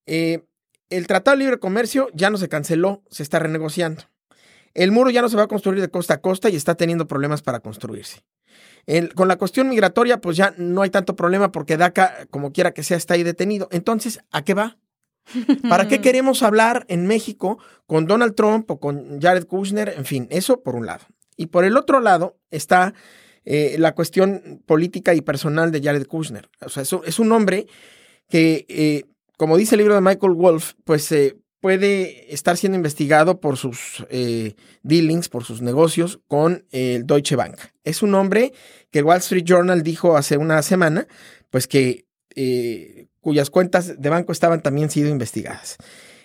el 0.05 1.07
Tratado 1.07 1.37
de 1.37 1.43
Libre 1.43 1.59
Comercio 1.59 2.09
ya 2.13 2.29
no 2.29 2.37
se 2.37 2.49
canceló, 2.49 3.03
se 3.09 3.23
está 3.23 3.39
renegociando. 3.39 4.03
El 4.73 4.91
muro 4.91 5.09
ya 5.11 5.21
no 5.21 5.29
se 5.29 5.37
va 5.37 5.43
a 5.43 5.47
construir 5.47 5.79
de 5.79 5.89
costa 5.89 6.15
a 6.15 6.21
costa 6.21 6.49
y 6.49 6.57
está 6.57 6.75
teniendo 6.75 7.07
problemas 7.07 7.41
para 7.41 7.61
construirse. 7.61 8.21
El, 8.85 9.13
con 9.13 9.27
la 9.27 9.37
cuestión 9.37 9.69
migratoria, 9.69 10.21
pues 10.21 10.37
ya 10.37 10.53
no 10.57 10.81
hay 10.81 10.89
tanto 10.89 11.15
problema 11.15 11.51
porque 11.51 11.77
DACA, 11.77 12.27
como 12.29 12.51
quiera 12.51 12.73
que 12.73 12.83
sea, 12.83 12.97
está 12.97 13.13
ahí 13.13 13.23
detenido. 13.23 13.67
Entonces, 13.71 14.19
¿a 14.31 14.43
qué 14.43 14.53
va? 14.53 14.77
¿Para 15.69 15.87
qué 15.87 16.01
queremos 16.01 16.43
hablar 16.43 16.85
en 16.87 17.07
México 17.07 17.59
con 17.85 18.05
Donald 18.05 18.35
Trump 18.35 18.69
o 18.71 18.79
con 18.79 19.21
Jared 19.21 19.45
Kushner? 19.45 19.93
En 19.97 20.05
fin, 20.05 20.27
eso 20.31 20.61
por 20.61 20.75
un 20.75 20.85
lado. 20.85 21.05
Y 21.37 21.47
por 21.47 21.65
el 21.65 21.77
otro 21.77 21.99
lado 21.99 22.37
está 22.49 22.93
eh, 23.45 23.75
la 23.79 23.95
cuestión 23.95 24.61
política 24.65 25.13
y 25.15 25.21
personal 25.21 25.71
de 25.71 25.81
Jared 25.81 26.05
Kushner. 26.05 26.49
O 26.61 26.69
sea, 26.69 26.83
es 26.83 27.19
un 27.19 27.31
hombre 27.31 27.67
que, 28.29 28.65
eh, 28.69 29.05
como 29.37 29.57
dice 29.57 29.75
el 29.75 29.79
libro 29.79 29.95
de 29.95 30.01
Michael 30.01 30.33
Wolff, 30.33 30.73
pues 30.83 31.11
eh, 31.11 31.37
puede 31.61 32.33
estar 32.33 32.57
siendo 32.57 32.75
investigado 32.75 33.39
por 33.39 33.55
sus 33.55 34.05
eh, 34.09 34.55
dealings, 34.83 35.29
por 35.29 35.45
sus 35.45 35.61
negocios 35.61 36.19
con 36.27 36.65
el 36.71 37.05
Deutsche 37.05 37.35
Bank. 37.35 37.57
Es 37.83 38.01
un 38.01 38.13
hombre 38.15 38.51
que 38.89 38.99
el 38.99 39.05
Wall 39.05 39.19
Street 39.19 39.45
Journal 39.45 39.83
dijo 39.83 40.17
hace 40.17 40.37
una 40.37 40.61
semana, 40.63 41.07
pues 41.49 41.67
que 41.67 42.05
eh, 42.35 43.07
cuyas 43.21 43.49
cuentas 43.49 44.01
de 44.01 44.09
banco 44.09 44.31
estaban 44.31 44.61
también 44.61 44.89
siendo 44.89 45.11
investigadas. 45.11 45.77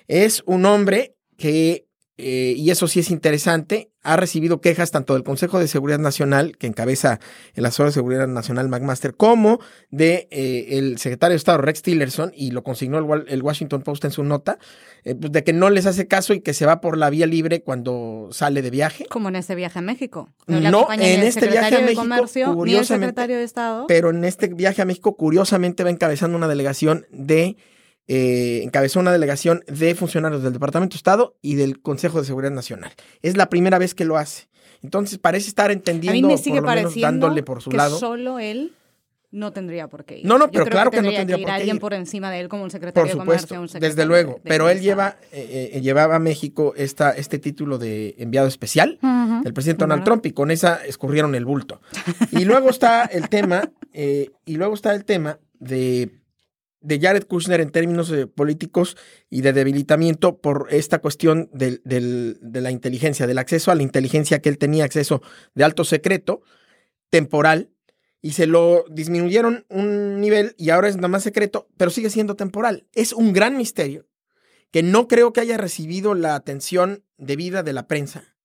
Es 0.08 0.42
un 0.46 0.64
hombre 0.64 1.14
que, 1.36 1.85
eh, 2.18 2.54
y 2.56 2.70
eso 2.70 2.88
sí 2.88 3.00
es 3.00 3.10
interesante, 3.10 3.90
ha 4.02 4.16
recibido 4.16 4.62
quejas 4.62 4.90
tanto 4.90 5.12
del 5.12 5.22
Consejo 5.22 5.58
de 5.58 5.68
Seguridad 5.68 5.98
Nacional, 5.98 6.56
que 6.56 6.66
encabeza 6.66 7.20
el 7.54 7.66
asesor 7.66 7.86
de 7.86 7.92
Seguridad 7.92 8.26
Nacional 8.26 8.68
McMaster, 8.68 9.14
como 9.14 9.60
de 9.90 10.26
eh, 10.30 10.78
el 10.78 10.96
secretario 10.98 11.32
de 11.32 11.36
Estado 11.36 11.58
Rex 11.58 11.82
Tillerson, 11.82 12.32
y 12.34 12.52
lo 12.52 12.62
consignó 12.62 12.98
el, 12.98 13.24
el 13.28 13.42
Washington 13.42 13.82
Post 13.82 14.06
en 14.06 14.12
su 14.12 14.24
nota, 14.24 14.58
eh, 15.04 15.14
pues 15.14 15.30
de 15.30 15.44
que 15.44 15.52
no 15.52 15.68
les 15.68 15.84
hace 15.84 16.06
caso 16.06 16.32
y 16.32 16.40
que 16.40 16.54
se 16.54 16.64
va 16.64 16.80
por 16.80 16.96
la 16.96 17.10
vía 17.10 17.26
libre 17.26 17.62
cuando 17.62 18.28
sale 18.32 18.62
de 18.62 18.70
viaje. 18.70 19.04
Como 19.10 19.28
en 19.28 19.36
este 19.36 19.54
viaje 19.54 19.78
a 19.78 19.82
México. 19.82 20.30
No, 20.46 20.90
en 20.90 21.22
este 21.22 21.48
viaje 21.48 21.76
a 21.76 21.80
México, 21.80 22.00
Comercio, 22.00 22.46
ni 22.46 22.50
el 22.50 22.56
curiosamente, 22.56 23.06
secretario 23.08 23.36
de 23.36 23.44
Estado. 23.44 23.86
pero 23.88 24.08
en 24.08 24.24
este 24.24 24.48
viaje 24.48 24.80
a 24.80 24.86
México, 24.86 25.16
curiosamente, 25.16 25.84
va 25.84 25.90
encabezando 25.90 26.38
una 26.38 26.48
delegación 26.48 27.06
de 27.10 27.56
eh, 28.08 28.60
encabezó 28.62 29.00
una 29.00 29.12
delegación 29.12 29.64
de 29.66 29.94
funcionarios 29.94 30.42
del 30.42 30.52
Departamento 30.52 30.94
de 30.94 30.98
Estado 30.98 31.36
y 31.42 31.54
del 31.56 31.80
Consejo 31.80 32.20
de 32.20 32.26
Seguridad 32.26 32.52
Nacional. 32.52 32.92
Es 33.22 33.36
la 33.36 33.48
primera 33.48 33.78
vez 33.78 33.94
que 33.94 34.04
lo 34.04 34.16
hace. 34.16 34.48
Entonces 34.82 35.18
parece 35.18 35.48
estar 35.48 35.70
a 35.70 35.72
entendiendo, 35.72 36.28
mí 36.28 36.34
me 36.34 36.38
sigue 36.38 36.60
por 36.60 36.70
lo 36.70 36.74
menos 36.76 37.00
dándole 37.00 37.42
por 37.42 37.62
su 37.62 37.70
que 37.70 37.76
lado. 37.78 37.98
solo 37.98 38.38
él 38.38 38.72
no 39.32 39.52
tendría 39.52 39.88
por 39.88 40.04
qué 40.04 40.18
ir. 40.18 40.24
No, 40.26 40.38
no, 40.38 40.50
pero 40.50 40.66
claro 40.66 40.90
que 40.90 40.98
no 40.98 41.02
tendría 41.10 41.18
tendría 41.20 41.36
ir 41.38 41.42
por 41.42 41.48
qué 41.48 41.52
alguien 41.56 41.76
ir. 41.76 41.80
por 41.80 41.94
encima 41.94 42.30
de 42.30 42.40
él 42.40 42.48
como 42.48 42.62
un 42.62 42.70
secretario 42.70 43.02
Por 43.10 43.12
de 43.12 43.18
Comercio. 43.18 43.40
supuesto, 43.48 43.60
un 43.62 43.68
secretario 43.68 43.94
desde 43.96 44.06
luego. 44.06 44.32
de- 44.34 44.38
de 44.38 44.48
pero 44.48 44.68
él 44.70 44.80
lleva, 44.80 45.16
eh, 45.32 45.70
eh, 45.74 45.80
llevaba 45.80 46.14
a 46.16 46.18
México 46.20 46.74
esta, 46.76 47.10
este 47.10 47.38
título 47.38 47.76
de 47.78 48.14
enviado 48.18 48.46
especial 48.46 48.98
Ujú. 49.02 49.42
el 49.46 49.52
presidente 49.52 49.82
Donald. 49.82 50.04
Trump 50.04 50.24
y 50.26 50.30
con 50.32 50.50
esa 50.52 50.76
escurrieron 50.86 51.34
el 51.34 51.44
bulto. 51.44 51.80
Y 52.30 52.44
luego 52.44 52.70
está 52.70 53.04
el 53.06 53.28
tema, 53.28 53.70
eh, 53.92 54.30
y 54.44 54.54
luego 54.56 54.74
está 54.74 54.94
el 54.94 55.04
tema 55.04 55.38
de, 55.58 56.10
de 56.86 57.00
Jared 57.00 57.24
Kushner 57.24 57.60
en 57.60 57.70
términos 57.70 58.10
eh, 58.12 58.26
políticos 58.26 58.96
y 59.28 59.40
de 59.40 59.52
debilitamiento 59.52 60.38
por 60.38 60.68
esta 60.70 61.00
cuestión 61.00 61.50
de 61.52 61.80
la 62.40 62.70
inteligencia, 62.70 63.26
del 63.26 63.38
acceso 63.38 63.70
a 63.70 63.74
la 63.74 63.82
inteligencia 63.82 64.40
que 64.40 64.48
él 64.48 64.58
tenía 64.58 64.84
acceso 64.84 65.20
de 65.54 65.64
alto 65.64 65.84
secreto, 65.84 66.42
temporal, 67.10 67.70
y 68.22 68.32
se 68.32 68.46
lo 68.46 68.84
disminuyeron 68.88 69.66
un 69.68 70.20
nivel 70.20 70.54
y 70.58 70.70
ahora 70.70 70.88
es 70.88 70.96
nada 70.96 71.08
más 71.08 71.22
secreto, 71.22 71.68
pero 71.76 71.90
sigue 71.90 72.10
siendo 72.10 72.36
temporal. 72.36 72.86
Es 72.92 73.12
un 73.12 73.32
gran 73.32 73.56
misterio 73.56 74.06
que 74.70 74.82
no 74.82 75.08
creo 75.08 75.32
que 75.32 75.40
haya 75.40 75.56
recibido 75.56 76.14
la 76.14 76.34
atención 76.34 77.04
debida 77.18 77.62
de 77.62 77.72
la 77.72 77.86
prensa 77.86 78.36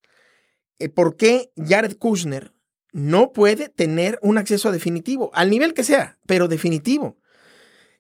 eh, 0.82 0.90
por 0.90 1.16
qué 1.16 1.52
Jared 1.56 1.96
Kushner 1.98 2.54
no 2.92 3.34
puede 3.34 3.70
tener 3.70 4.18
un 4.24 4.40
acceso 4.40 4.72
definitivo, 4.72 5.30
al 5.34 5.52
nivel 5.52 5.76
que 5.76 5.84
sea, 5.84 6.18
pero 6.26 6.48
definitivo. 6.48 7.21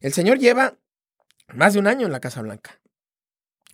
El 0.01 0.13
señor 0.13 0.37
lleva 0.39 0.75
más 1.53 1.73
de 1.73 1.79
un 1.79 1.87
año 1.87 2.05
en 2.05 2.11
la 2.11 2.19
Casa 2.19 2.41
Blanca 2.41 2.79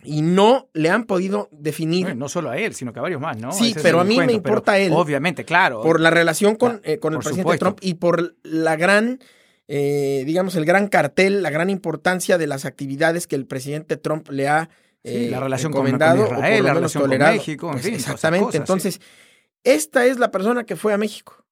y 0.04 0.22
no 0.22 0.68
le 0.74 0.90
han 0.90 1.04
podido 1.04 1.48
definir 1.50 2.04
Bueno, 2.06 2.20
no 2.20 2.28
solo 2.28 2.50
a 2.50 2.56
él, 2.58 2.72
sino 2.74 2.92
que 2.92 3.00
a 3.00 3.02
varios 3.02 3.20
más, 3.20 3.36
¿no? 3.36 3.50
Sí, 3.52 3.70
Ese 3.72 3.80
pero 3.80 3.98
a 4.00 4.04
mí 4.04 4.16
me 4.18 4.32
importa 4.32 4.78
él. 4.78 4.92
Obviamente, 4.94 5.44
claro. 5.44 5.82
por 5.82 6.00
la 6.00 6.10
relación 6.10 6.54
con, 6.54 6.80
eh, 6.84 6.98
con 6.98 7.12
el 7.14 7.18
presidente 7.18 7.42
supuesto. 7.42 7.64
Trump 7.66 7.78
y 7.82 7.94
por 7.94 8.36
la 8.44 8.76
gran, 8.76 9.18
eh, 9.66 10.22
digamos, 10.24 10.54
el 10.54 10.64
gran 10.64 10.86
cartel, 10.88 11.42
la 11.42 11.50
gran 11.50 11.68
importancia 11.70 12.38
de 12.38 12.46
las 12.46 12.64
actividades 12.64 13.26
que 13.26 13.34
el 13.36 13.46
presidente 13.46 13.96
Trump 13.96 14.28
le 14.30 14.46
ha 14.48 14.68
Sí, 15.04 15.26
eh, 15.26 15.28
la 15.30 15.40
relación 15.40 15.72
con- 15.72 15.80
encomendado 15.82 16.26
con 16.26 16.36
o 16.36 16.38
Israel, 16.38 16.40
por 16.40 16.50
lo 16.50 16.50
la 16.50 16.74
menos 16.74 16.74
relación 16.76 17.00
con 17.02 17.10
tolerado. 17.10 17.32
México, 17.36 17.66
en 17.68 17.72
Pues 17.72 17.84
fin, 17.84 17.94
exactamente. 17.94 18.44
cosas, 18.44 18.52
sí. 18.52 18.58
Entonces, 18.58 19.00
esta 19.64 20.06
es 20.06 20.18
la 20.18 20.30
persona 20.30 20.64
que 20.64 20.76
fue 20.76 20.92
a 20.92 20.98
México. 20.98 21.44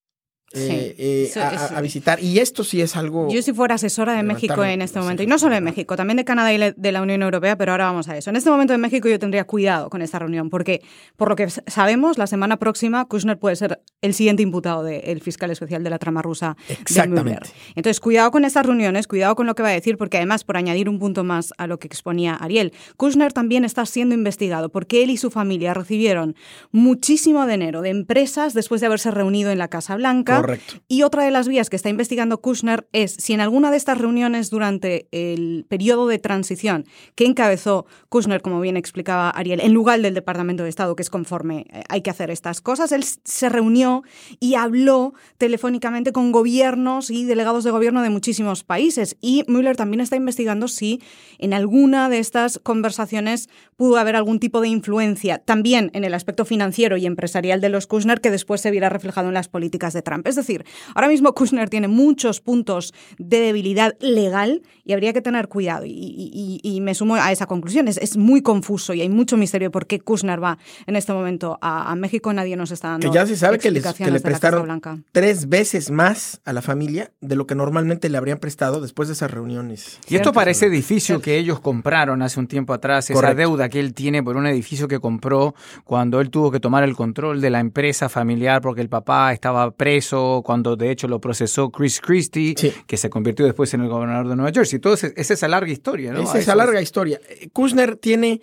Eh, 0.53 0.95
eh, 0.97 1.41
a, 1.41 1.81
visitar. 1.81 2.23
Y 2.23 2.39
esto 2.39 2.63
sí 2.63 2.81
es 2.81 2.97
algo... 2.97 3.29
Yo 3.29 3.43
si 3.43 3.53
fuera 3.53 3.75
asesora 3.75 4.15
de 4.15 4.23
México 4.23 4.65
en 4.65 4.81
este 4.81 5.01
momento, 5.01 5.23
y 5.23 5.27
no 5.27 5.39
solo 5.39 5.55
de 5.55 5.61
México, 5.61 5.97
también 5.97 6.17
de 6.17 6.25
Canadá 6.25 6.53
y 6.53 6.73
de 6.77 6.93
la 6.93 7.03
Unión 7.03 7.23
Europea, 7.23 7.57
pero 7.57 7.73
ahora 7.73 7.87
vamos 7.87 8.09
a 8.09 8.17
eso. 8.17 8.31
En 8.31 8.37
este 8.37 8.51
momento 8.51 8.73
en 8.73 8.81
México 8.81 9.09
yo 9.09 9.19
tendría 9.19 9.45
cuidado 9.45 9.91
con 9.91 10.03
esta 10.03 10.19
reunión, 10.19 10.49
porque 10.49 10.83
por 11.17 11.29
lo 11.29 11.37
que 11.37 11.49
sabemos, 11.51 12.17
la 12.17 12.27
semana 12.27 12.59
próxima 12.59 13.05
Kushner 13.07 13.39
puede 13.39 13.57
ser 13.57 13.83
el 14.01 14.15
siguiente 14.15 14.43
imputado 14.43 14.85
del 14.85 15.21
fiscal 15.21 15.51
especial 15.51 15.83
de 15.83 15.91
la 15.91 15.99
trama 15.99 16.23
rusa 16.23 16.57
Exactamente. 16.69 17.49
Entonces, 17.75 18.01
cuidado 18.01 18.31
con 18.31 18.45
estas 18.45 18.65
reuniones, 18.65 19.09
cuidado 19.09 19.35
con 19.35 19.47
lo 19.47 19.55
que 19.55 19.63
va 19.63 19.71
a 19.71 19.73
decir, 19.73 19.97
porque 19.97 20.17
además, 20.17 20.45
por 20.45 20.57
añadir 20.57 20.89
un 20.89 20.99
punto 20.99 21.25
más 21.25 21.53
a 21.59 21.67
lo 21.67 21.79
que 21.79 21.87
exponía 21.87 22.35
Ariel, 22.35 22.73
Kushner 22.97 23.33
también 23.33 23.65
está 23.65 23.85
siendo 23.87 24.15
investigado 24.15 24.69
porque 24.71 25.03
él 25.03 25.11
y 25.11 25.17
su 25.17 25.31
familia 25.31 25.75
recibieron 25.75 26.37
muchísimo 26.71 27.47
dinero 27.47 27.83
de 27.83 27.91
empresas 27.91 28.55
después 28.55 28.81
de 28.81 28.87
haberse 28.87 29.11
reunido 29.11 29.51
en 29.51 29.59
la 29.59 29.69
Casa 29.69 29.97
Blanca. 29.97 30.36
Correcto. 30.41 30.75
Y 30.89 31.03
otra 31.03 31.25
de 31.25 31.31
las 31.31 31.49
vías 31.49 31.71
que 31.71 31.77
está 31.77 31.89
investigando 31.89 32.41
Kushner 32.41 32.89
es 32.93 33.13
si 33.19 33.33
en 33.33 33.41
alguna 33.41 33.71
de 33.71 33.77
estas 33.77 33.99
reuniones 33.99 34.51
durante 34.51 35.09
el 35.13 35.67
periodo 35.69 36.07
de 36.07 36.19
transición 36.19 36.85
que 37.15 37.27
encabezó 37.27 37.87
Kushner, 38.09 38.43
como 38.43 38.61
bien 38.61 38.77
explicaba 38.77 39.31
Ariel, 39.31 39.61
en 39.61 39.73
lugar 39.73 40.01
del 40.01 40.15
Departamento 40.15 40.63
de 40.63 40.69
Estado, 40.69 40.97
que 40.97 41.03
es 41.03 41.11
conforme 41.11 41.67
eh, 41.73 41.83
hay 41.89 42.03
que 42.03 42.11
hacer 42.11 42.31
estas 42.31 42.61
cosas, 42.61 42.93
él 42.93 43.05
se 43.05 43.49
reunió 43.49 44.03
y 44.41 44.55
habló 44.55 45.15
telefónicamente 45.39 46.13
con 46.13 46.33
gobiernos 46.33 47.11
y 47.11 47.25
delegados 47.25 47.65
de 47.65 47.71
gobierno 47.71 48.03
de 48.03 48.11
muchísimos 48.11 48.65
países. 48.65 49.17
Y 49.21 49.45
Mueller 49.49 49.77
también 49.77 50.01
está 50.01 50.17
investigando 50.17 50.69
si 50.69 51.01
en 51.39 51.55
alguna 51.55 52.09
de 52.09 52.19
estas 52.19 52.59
conversaciones 52.63 53.49
pudo 53.77 53.99
haber 53.99 54.17
algún 54.17 54.41
tipo 54.41 54.61
de 54.61 54.69
influencia, 54.69 55.39
también 55.39 55.91
en 55.95 56.05
el 56.05 56.15
aspecto 56.15 56.45
financiero 56.45 56.97
y 56.97 57.07
empresarial 57.07 57.61
de 57.61 57.69
los 57.69 57.87
Kushner, 57.87 58.21
que 58.21 58.31
después 58.31 58.61
se 58.61 58.71
viera 58.71 58.89
reflejado 58.89 59.29
en 59.29 59.35
las 59.35 59.49
políticas 59.49 59.93
de 59.93 60.03
Trump. 60.03 60.26
Es 60.27 60.37
decir, 60.37 60.65
ahora 60.95 61.09
mismo 61.09 61.33
Kushner 61.35 61.71
tiene 61.71 61.89
muchos 61.89 62.41
puntos 62.41 62.95
de 63.19 63.41
debilidad 63.41 63.97
legal 64.01 64.63
y 64.85 64.93
habría 64.93 65.13
que 65.13 65.23
tener 65.23 65.49
cuidado. 65.49 65.85
Y, 65.87 66.81
me 66.83 66.95
sumo 66.95 67.17
a 67.17 67.33
esa 67.33 67.47
conclusión. 67.47 67.89
Es, 67.89 68.17
muy 68.17 68.43
confuso 68.43 68.95
y 68.95 69.01
hay 69.01 69.09
mucho 69.09 69.37
misterio 69.37 69.71
por 69.71 69.87
qué 69.87 69.99
Kushner 70.01 70.43
va 70.43 70.59
en 70.87 70.97
este 70.97 71.13
momento 71.13 71.59
a, 71.61 71.95
México. 71.97 72.33
Nadie 72.33 72.57
nos 72.57 72.71
está 72.71 72.89
dando. 72.89 73.09
Que 73.09 73.15
ya 73.15 73.27
se 73.27 73.37
sabe 73.37 73.59
que, 73.59 73.71
le 73.71 73.81
prestaron 74.21 75.05
tres 75.13 75.49
veces 75.49 75.91
más 75.91 76.41
a 76.45 76.53
la 76.53 76.63
familia 76.63 77.13
de 77.21 77.37
lo 77.37 77.47
que 77.47 77.55
normalmente 77.55 78.09
le 78.09 78.19
habrían 78.19 78.39
prestado 78.39 78.81
después 78.81 79.09
de 79.09 79.15
esas 79.15 79.31
reuniones. 79.31 79.99
Y 80.09 80.17
esto 80.17 80.33
para 80.33 80.51
ese 80.51 80.67
edificio 80.67 81.21
que 81.21 81.39
ellos 81.39 81.61
compraron 81.61 82.23
hace 82.23 82.39
un 82.39 82.47
tiempo 82.47 82.73
atrás, 82.73 83.11
esa 83.11 83.35
deuda 83.35 83.69
que 83.69 83.81
él 83.81 83.95
tiene 83.95 84.23
por 84.23 84.37
un 84.37 84.47
edificio 84.47 84.89
que 84.89 85.01
compró 85.01 85.55
cuando 85.85 86.21
él 86.21 86.31
tuvo 86.31 86.51
que 86.51 86.61
tomar 86.61 86.85
el 86.85 86.95
control 86.95 87.41
de 87.41 87.51
la 87.51 87.61
empresa 87.61 88.09
familiar 88.09 88.61
porque 88.63 88.81
el 88.81 88.89
papá 88.89 89.33
estaba 89.33 89.71
preso, 89.71 90.16
cuando 90.45 90.77
de 90.77 90.91
hecho 90.91 91.09
lo 91.09 91.21
procesó 91.21 91.71
Chris 91.71 92.01
Christie, 92.01 92.55
que 92.87 92.97
se 92.97 93.11
convirtió 93.11 93.45
después 93.45 93.73
en 93.75 93.83
el 93.83 93.89
gobernador 93.89 94.29
de 94.29 94.37
Nueva 94.37 94.53
Jersey. 94.53 94.81
Ese, 94.83 95.13
es 95.17 95.31
esa 95.31 95.49
larga 95.49 95.71
historia, 95.71 96.13
¿no? 96.13 96.23
Es 96.23 96.35
esa 96.35 96.55
larga 96.55 96.81
historia. 96.81 97.21
Kushner 97.53 97.97
tiene 97.97 98.41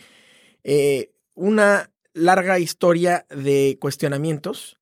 eh, 0.63 1.11
una 1.35 1.89
larga 2.13 2.59
historia 2.59 3.25
de 3.29 3.77
cuestionamientos 3.79 4.77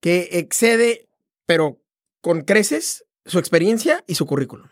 que 0.00 0.28
excede, 0.32 1.06
pero 1.46 1.78
con 2.20 2.42
creces, 2.42 3.04
su 3.24 3.38
experiencia 3.38 4.04
y 4.06 4.16
su 4.16 4.26
currículum. 4.26 4.66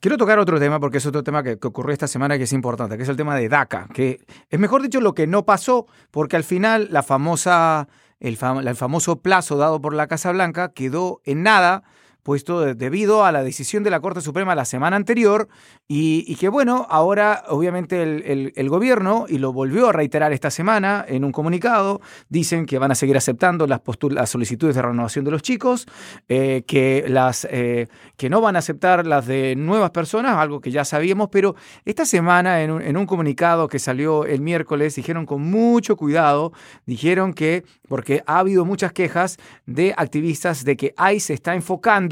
Quiero 0.00 0.16
tocar 0.16 0.38
otro 0.38 0.58
tema 0.58 0.80
porque 0.80 0.96
es 0.96 1.04
otro 1.04 1.22
tema 1.22 1.42
que, 1.42 1.58
ocurrió 1.62 1.92
esta 1.92 2.08
semana 2.08 2.38
que 2.38 2.44
es 2.44 2.52
importante, 2.54 2.96
que 2.96 3.02
es 3.02 3.08
el 3.10 3.16
tema 3.16 3.36
de 3.36 3.50
DACA, 3.50 3.86
que 3.92 4.24
es 4.48 4.58
mejor 4.58 4.80
dicho 4.82 5.00
lo 5.00 5.14
que 5.14 5.26
no 5.26 5.44
pasó, 5.44 5.86
porque 6.10 6.36
al 6.36 6.44
final 6.44 6.88
la 6.90 7.02
famosa, 7.02 7.86
el 8.20 8.36
famoso 8.36 9.16
plazo 9.20 9.56
dado 9.56 9.80
por 9.80 9.94
la 9.94 10.06
Casa 10.06 10.30
Blanca 10.30 10.72
quedó 10.72 11.20
en 11.24 11.42
nada 11.42 11.82
puesto 12.22 12.74
debido 12.74 13.24
a 13.24 13.32
la 13.32 13.42
decisión 13.42 13.82
de 13.82 13.90
la 13.90 14.00
Corte 14.00 14.20
Suprema 14.20 14.54
la 14.54 14.64
semana 14.64 14.96
anterior 14.96 15.48
y, 15.88 16.36
que 16.36 16.48
bueno, 16.48 16.86
ahora 16.88 17.44
obviamente 17.48 18.02
el, 18.02 18.68
gobierno, 18.68 19.26
y 19.28 19.38
lo 19.38 19.52
volvió 19.52 19.88
a 19.88 19.92
reiterar 19.92 20.32
esta 20.32 20.50
semana 20.50 21.04
en 21.08 21.24
un 21.24 21.32
comunicado, 21.32 22.00
dicen 22.28 22.66
que 22.66 22.78
van 22.78 22.92
a 22.92 22.94
seguir 22.94 23.16
aceptando 23.16 23.66
las, 23.66 23.80
las 24.10 24.30
solicitudes 24.30 24.76
de 24.76 24.82
renovación 24.82 25.24
de 25.24 25.30
los 25.32 25.42
chicos, 25.42 25.86
eh, 26.28 26.62
que, 26.66 27.04
las, 27.08 27.46
eh, 27.50 27.88
que 28.16 28.30
no 28.30 28.40
van 28.40 28.54
a 28.54 28.60
aceptar 28.60 29.06
las 29.06 29.26
de 29.26 29.56
nuevas 29.56 29.90
personas, 29.90 30.36
algo 30.36 30.60
que 30.60 30.70
ya 30.70 30.84
sabíamos, 30.84 31.28
pero 31.30 31.56
esta 31.84 32.04
semana 32.04 32.62
en 32.62 32.70
un, 32.70 32.82
en 32.82 32.96
un 32.96 33.06
comunicado 33.06 33.66
que 33.66 33.80
salió 33.80 34.24
el 34.24 34.40
miércoles 34.40 34.94
dijeron 34.94 35.26
con 35.26 35.42
mucho 35.42 35.96
cuidado, 35.96 36.52
dijeron 36.86 37.32
que, 37.34 37.64
porque 37.88 38.22
ha 38.26 38.38
habido 38.38 38.64
muchas 38.64 38.92
quejas 38.92 39.38
de 39.66 39.92
activistas 39.96 40.64
de 40.64 40.76
que 40.76 40.94
ICE 41.12 41.34
está 41.34 41.54
enfocando 41.54 42.09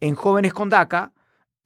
en 0.00 0.14
jóvenes 0.14 0.52
con 0.52 0.68
DACA 0.68 1.12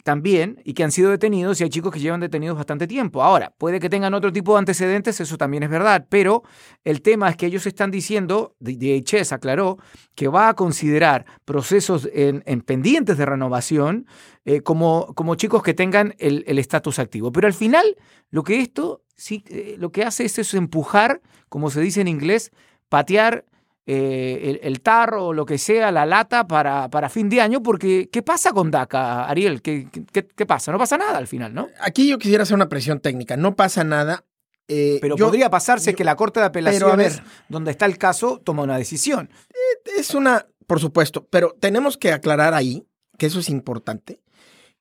también 0.03 0.61
y 0.65 0.75
que 0.75 0.85
han 0.85 0.93
sido 0.93 1.11
detenidos 1.11 1.61
y 1.61 1.65
hay 1.65 1.71
chicos 1.71 1.93
que 1.93 1.99
llevan 1.99 2.21
detenidos 2.21 2.57
bastante 2.57 2.87
tiempo. 2.87 3.23
Ahora, 3.23 3.53
puede 3.59 3.81
que 3.81 3.91
tengan 3.91 4.15
otro 4.15 4.33
tipo 4.33 4.53
de 4.53 4.61
antecedentes, 4.61 5.21
eso 5.21 5.37
también 5.37 5.65
es 5.65 5.71
verdad, 5.71 6.07
pero 6.09 6.45
el 6.85 7.03
tema 7.03 7.29
es 7.29 7.37
que 7.37 7.47
ellos 7.47 7.67
están 7.67 7.91
diciendo, 7.91 8.55
DHS 8.61 9.33
aclaró, 9.33 9.79
que 10.15 10.29
va 10.29 10.49
a 10.49 10.55
considerar 10.55 11.27
procesos 11.45 12.09
en, 12.13 12.43
pendientes 12.63 13.19
de 13.19 13.27
renovación 13.27 14.07
eh, 14.45 14.61
como, 14.61 15.13
como 15.17 15.35
chicos 15.35 15.63
que 15.63 15.75
tengan 15.75 16.15
el 16.19 16.59
estatus 16.59 17.01
activo. 17.01 17.33
Pero 17.33 17.49
al 17.49 17.55
final, 17.55 17.97
lo 18.31 18.45
que 18.45 18.61
esto 18.61 19.03
sí, 19.17 19.45
eh, 19.49 19.77
lo 19.79 19.91
que 19.91 20.05
hace 20.05 20.25
es 20.25 20.39
eso, 20.39 20.57
empujar, 20.57 21.21
como 21.49 21.71
se 21.71 21.81
dice 21.81 22.01
en 22.01 22.09
inglés, 22.09 22.53
patear 22.89 23.45
eh, 23.89 24.59
el, 24.63 24.81
tarro 24.81 25.27
o 25.27 25.33
lo 25.33 25.47
que 25.47 25.59
sea, 25.59 25.93
la 25.93 26.05
lata 26.05 26.49
para, 26.49 26.91
para, 26.91 27.09
fin 27.09 27.29
de 27.29 27.41
año, 27.41 27.63
porque 27.63 28.09
¿qué 28.11 28.21
pasa 28.21 28.53
con 28.53 28.69
DACA, 28.69 29.29
Ariel? 29.29 29.63
¿Qué, 29.63 29.87
qué, 30.13 30.47
pasa? 30.47 30.73
No 30.73 30.79
pasa 30.79 30.99
nada 30.99 31.19
al 31.19 31.29
final, 31.29 31.55
¿no? 31.55 31.69
Aquí 31.81 32.09
yo 32.09 32.19
quisiera 32.19 32.43
hacer 32.43 32.57
una 32.57 32.69
presión 32.69 32.99
técnica, 32.99 33.37
no 33.37 33.55
pasa 33.55 33.85
nada. 33.85 34.25
Eh, 34.67 34.99
pero 35.01 35.15
podría 35.17 35.49
pasarse 35.51 35.95
que 35.95 36.03
la 36.03 36.17
Corte 36.17 36.41
de 36.41 36.47
Apelaciones, 36.47 37.23
donde 37.49 37.71
está 37.71 37.87
el 37.87 37.97
caso, 37.97 38.41
toma 38.43 38.65
una 38.65 38.77
decisión. 38.77 39.31
Eh, 39.51 39.91
es 39.99 40.13
una, 40.17 40.47
por 40.67 40.81
supuesto, 40.81 41.29
pero 41.31 41.55
tenemos 41.61 41.97
que 41.97 42.13
aclarar 42.13 42.55
ahí, 42.55 42.89
que 43.19 43.27
eso 43.27 43.39
es 43.39 43.49
importante, 43.49 44.21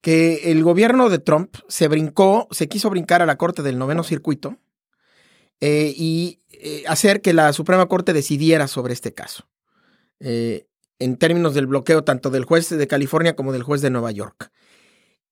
que 0.02 0.52
el 0.52 0.64
gobierno 0.64 1.10
de 1.10 1.20
Trump 1.20 1.56
se 1.68 1.88
brincó, 1.88 2.48
se 2.50 2.68
quiso 2.68 2.90
brincar 2.90 3.22
a 3.22 3.28
la 3.28 3.38
Corte 3.38 3.62
del 3.62 3.78
Noveno 3.78 4.02
Circuito 4.04 4.58
y 5.62 6.42
eh, 6.68 6.84
hacer 6.88 7.22
que 7.22 7.34
la 7.34 7.54
Suprema 7.54 7.88
Corte 7.88 8.14
decidiera 8.14 8.68
sobre 8.68 8.94
este 8.94 9.14
caso, 9.14 9.48
eh, 10.20 10.68
en 11.00 11.18
términos 11.18 11.54
del 11.54 11.68
bloqueo 11.68 12.04
tanto 12.04 12.30
del 12.30 12.46
juez 12.46 12.70
de 12.70 12.88
California 12.88 13.36
como 13.36 13.52
del 13.52 13.64
juez 13.64 13.82
de 13.82 13.90
Nueva 13.90 14.12
York. 14.12 14.52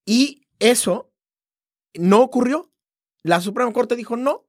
Y 0.06 0.48
eso 0.60 1.12
no 1.94 2.22
ocurrió. 2.22 2.72
La 3.24 3.42
Suprema 3.42 3.72
Corte 3.72 3.96
dijo 3.96 4.18
no, 4.18 4.46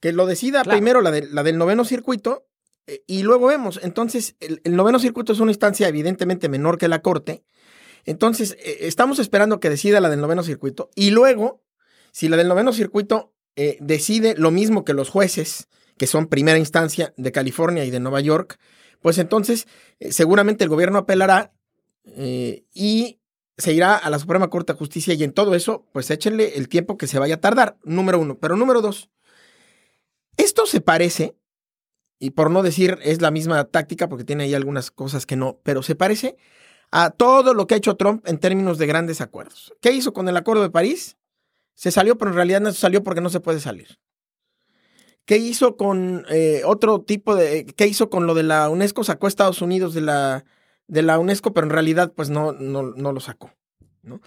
que 0.00 0.12
lo 0.12 0.26
decida 0.26 0.62
primero 0.62 1.00
la, 1.00 1.10
la, 1.10 1.42
del 1.42 1.58
noveno 1.58 1.84
circuito 1.84 2.46
eh, 2.86 3.02
y 3.06 3.22
luego 3.22 3.48
vemos. 3.48 3.80
Entonces, 3.82 4.36
el, 4.40 4.60
noveno 4.76 4.98
circuito 4.98 5.32
es 5.32 5.40
una 5.40 5.50
instancia 5.50 5.88
evidentemente 5.88 6.48
menor 6.48 6.78
que 6.78 6.88
la 6.88 7.02
Corte. 7.02 7.44
Entonces, 8.04 8.56
estamos 8.60 9.18
esperando 9.18 9.58
que 9.58 9.68
decida 9.68 10.00
la 10.00 10.10
del 10.10 10.20
noveno 10.20 10.44
circuito 10.44 10.90
y 10.94 11.10
luego, 11.10 11.64
si 12.12 12.28
la 12.28 12.36
del 12.36 12.46
noveno 12.48 12.72
circuito 12.72 13.35
eh, 13.56 13.78
decide 13.80 14.34
lo 14.36 14.50
mismo 14.50 14.84
que 14.84 14.94
los 14.94 15.08
jueces, 15.08 15.68
que 15.98 16.06
son 16.06 16.26
primera 16.26 16.58
instancia 16.58 17.14
de 17.16 17.32
California 17.32 17.84
y 17.84 17.90
de 17.90 18.00
Nueva 18.00 18.20
York, 18.20 18.58
pues 19.00 19.18
entonces 19.18 19.66
eh, 19.98 20.12
seguramente 20.12 20.64
el 20.64 20.70
gobierno 20.70 20.98
apelará 20.98 21.52
eh, 22.04 22.64
y 22.72 23.18
se 23.56 23.72
irá 23.72 23.96
a 23.96 24.10
la 24.10 24.18
Suprema 24.18 24.50
Corte 24.50 24.72
de 24.72 24.78
Justicia 24.78 25.14
y 25.14 25.24
en 25.24 25.32
todo 25.32 25.54
eso, 25.54 25.86
pues 25.92 26.10
échenle 26.10 26.56
el 26.56 26.68
tiempo 26.68 26.98
que 26.98 27.06
se 27.06 27.18
vaya 27.18 27.36
a 27.36 27.40
tardar, 27.40 27.78
número 27.82 28.18
uno. 28.18 28.38
Pero 28.38 28.56
número 28.56 28.82
dos, 28.82 29.08
esto 30.36 30.66
se 30.66 30.82
parece, 30.82 31.34
y 32.18 32.30
por 32.30 32.50
no 32.50 32.62
decir 32.62 32.98
es 33.02 33.22
la 33.22 33.30
misma 33.30 33.64
táctica, 33.64 34.08
porque 34.08 34.24
tiene 34.24 34.44
ahí 34.44 34.54
algunas 34.54 34.90
cosas 34.90 35.24
que 35.24 35.36
no, 35.36 35.58
pero 35.62 35.82
se 35.82 35.94
parece 35.94 36.36
a 36.90 37.10
todo 37.10 37.54
lo 37.54 37.66
que 37.66 37.74
ha 37.74 37.78
hecho 37.78 37.96
Trump 37.96 38.26
en 38.28 38.38
términos 38.38 38.78
de 38.78 38.86
grandes 38.86 39.20
acuerdos. 39.20 39.72
¿Qué 39.80 39.92
hizo 39.92 40.12
con 40.12 40.28
el 40.28 40.36
Acuerdo 40.36 40.62
de 40.62 40.70
París? 40.70 41.15
Se 41.76 41.92
salió, 41.92 42.18
pero 42.18 42.32
en 42.32 42.36
realidad 42.36 42.60
no 42.60 42.72
se 42.72 42.80
salió 42.80 43.04
porque 43.04 43.20
no 43.20 43.30
se 43.30 43.38
puede 43.38 43.60
salir. 43.60 44.00
¿Qué 45.24 45.36
hizo 45.36 45.76
con 45.76 46.26
eh, 46.28 46.62
otro 46.64 47.02
tipo 47.02 47.36
de... 47.36 47.64
¿Qué 47.64 47.86
hizo 47.86 48.10
con 48.10 48.26
lo 48.26 48.34
de 48.34 48.42
la 48.42 48.68
UNESCO? 48.68 49.04
Sacó 49.04 49.26
a 49.26 49.28
Estados 49.28 49.62
Unidos 49.62 49.94
de 49.94 50.00
la, 50.00 50.44
de 50.88 51.02
la 51.02 51.20
UNESCO, 51.20 51.54
pero 51.54 51.68
en 51.68 51.72
realidad 51.72 52.12
pues 52.12 52.30
no, 52.30 52.52
no, 52.52 52.82
no 52.82 53.12
lo 53.12 53.20
sacó. 53.20 53.52
¿no? 54.02 54.20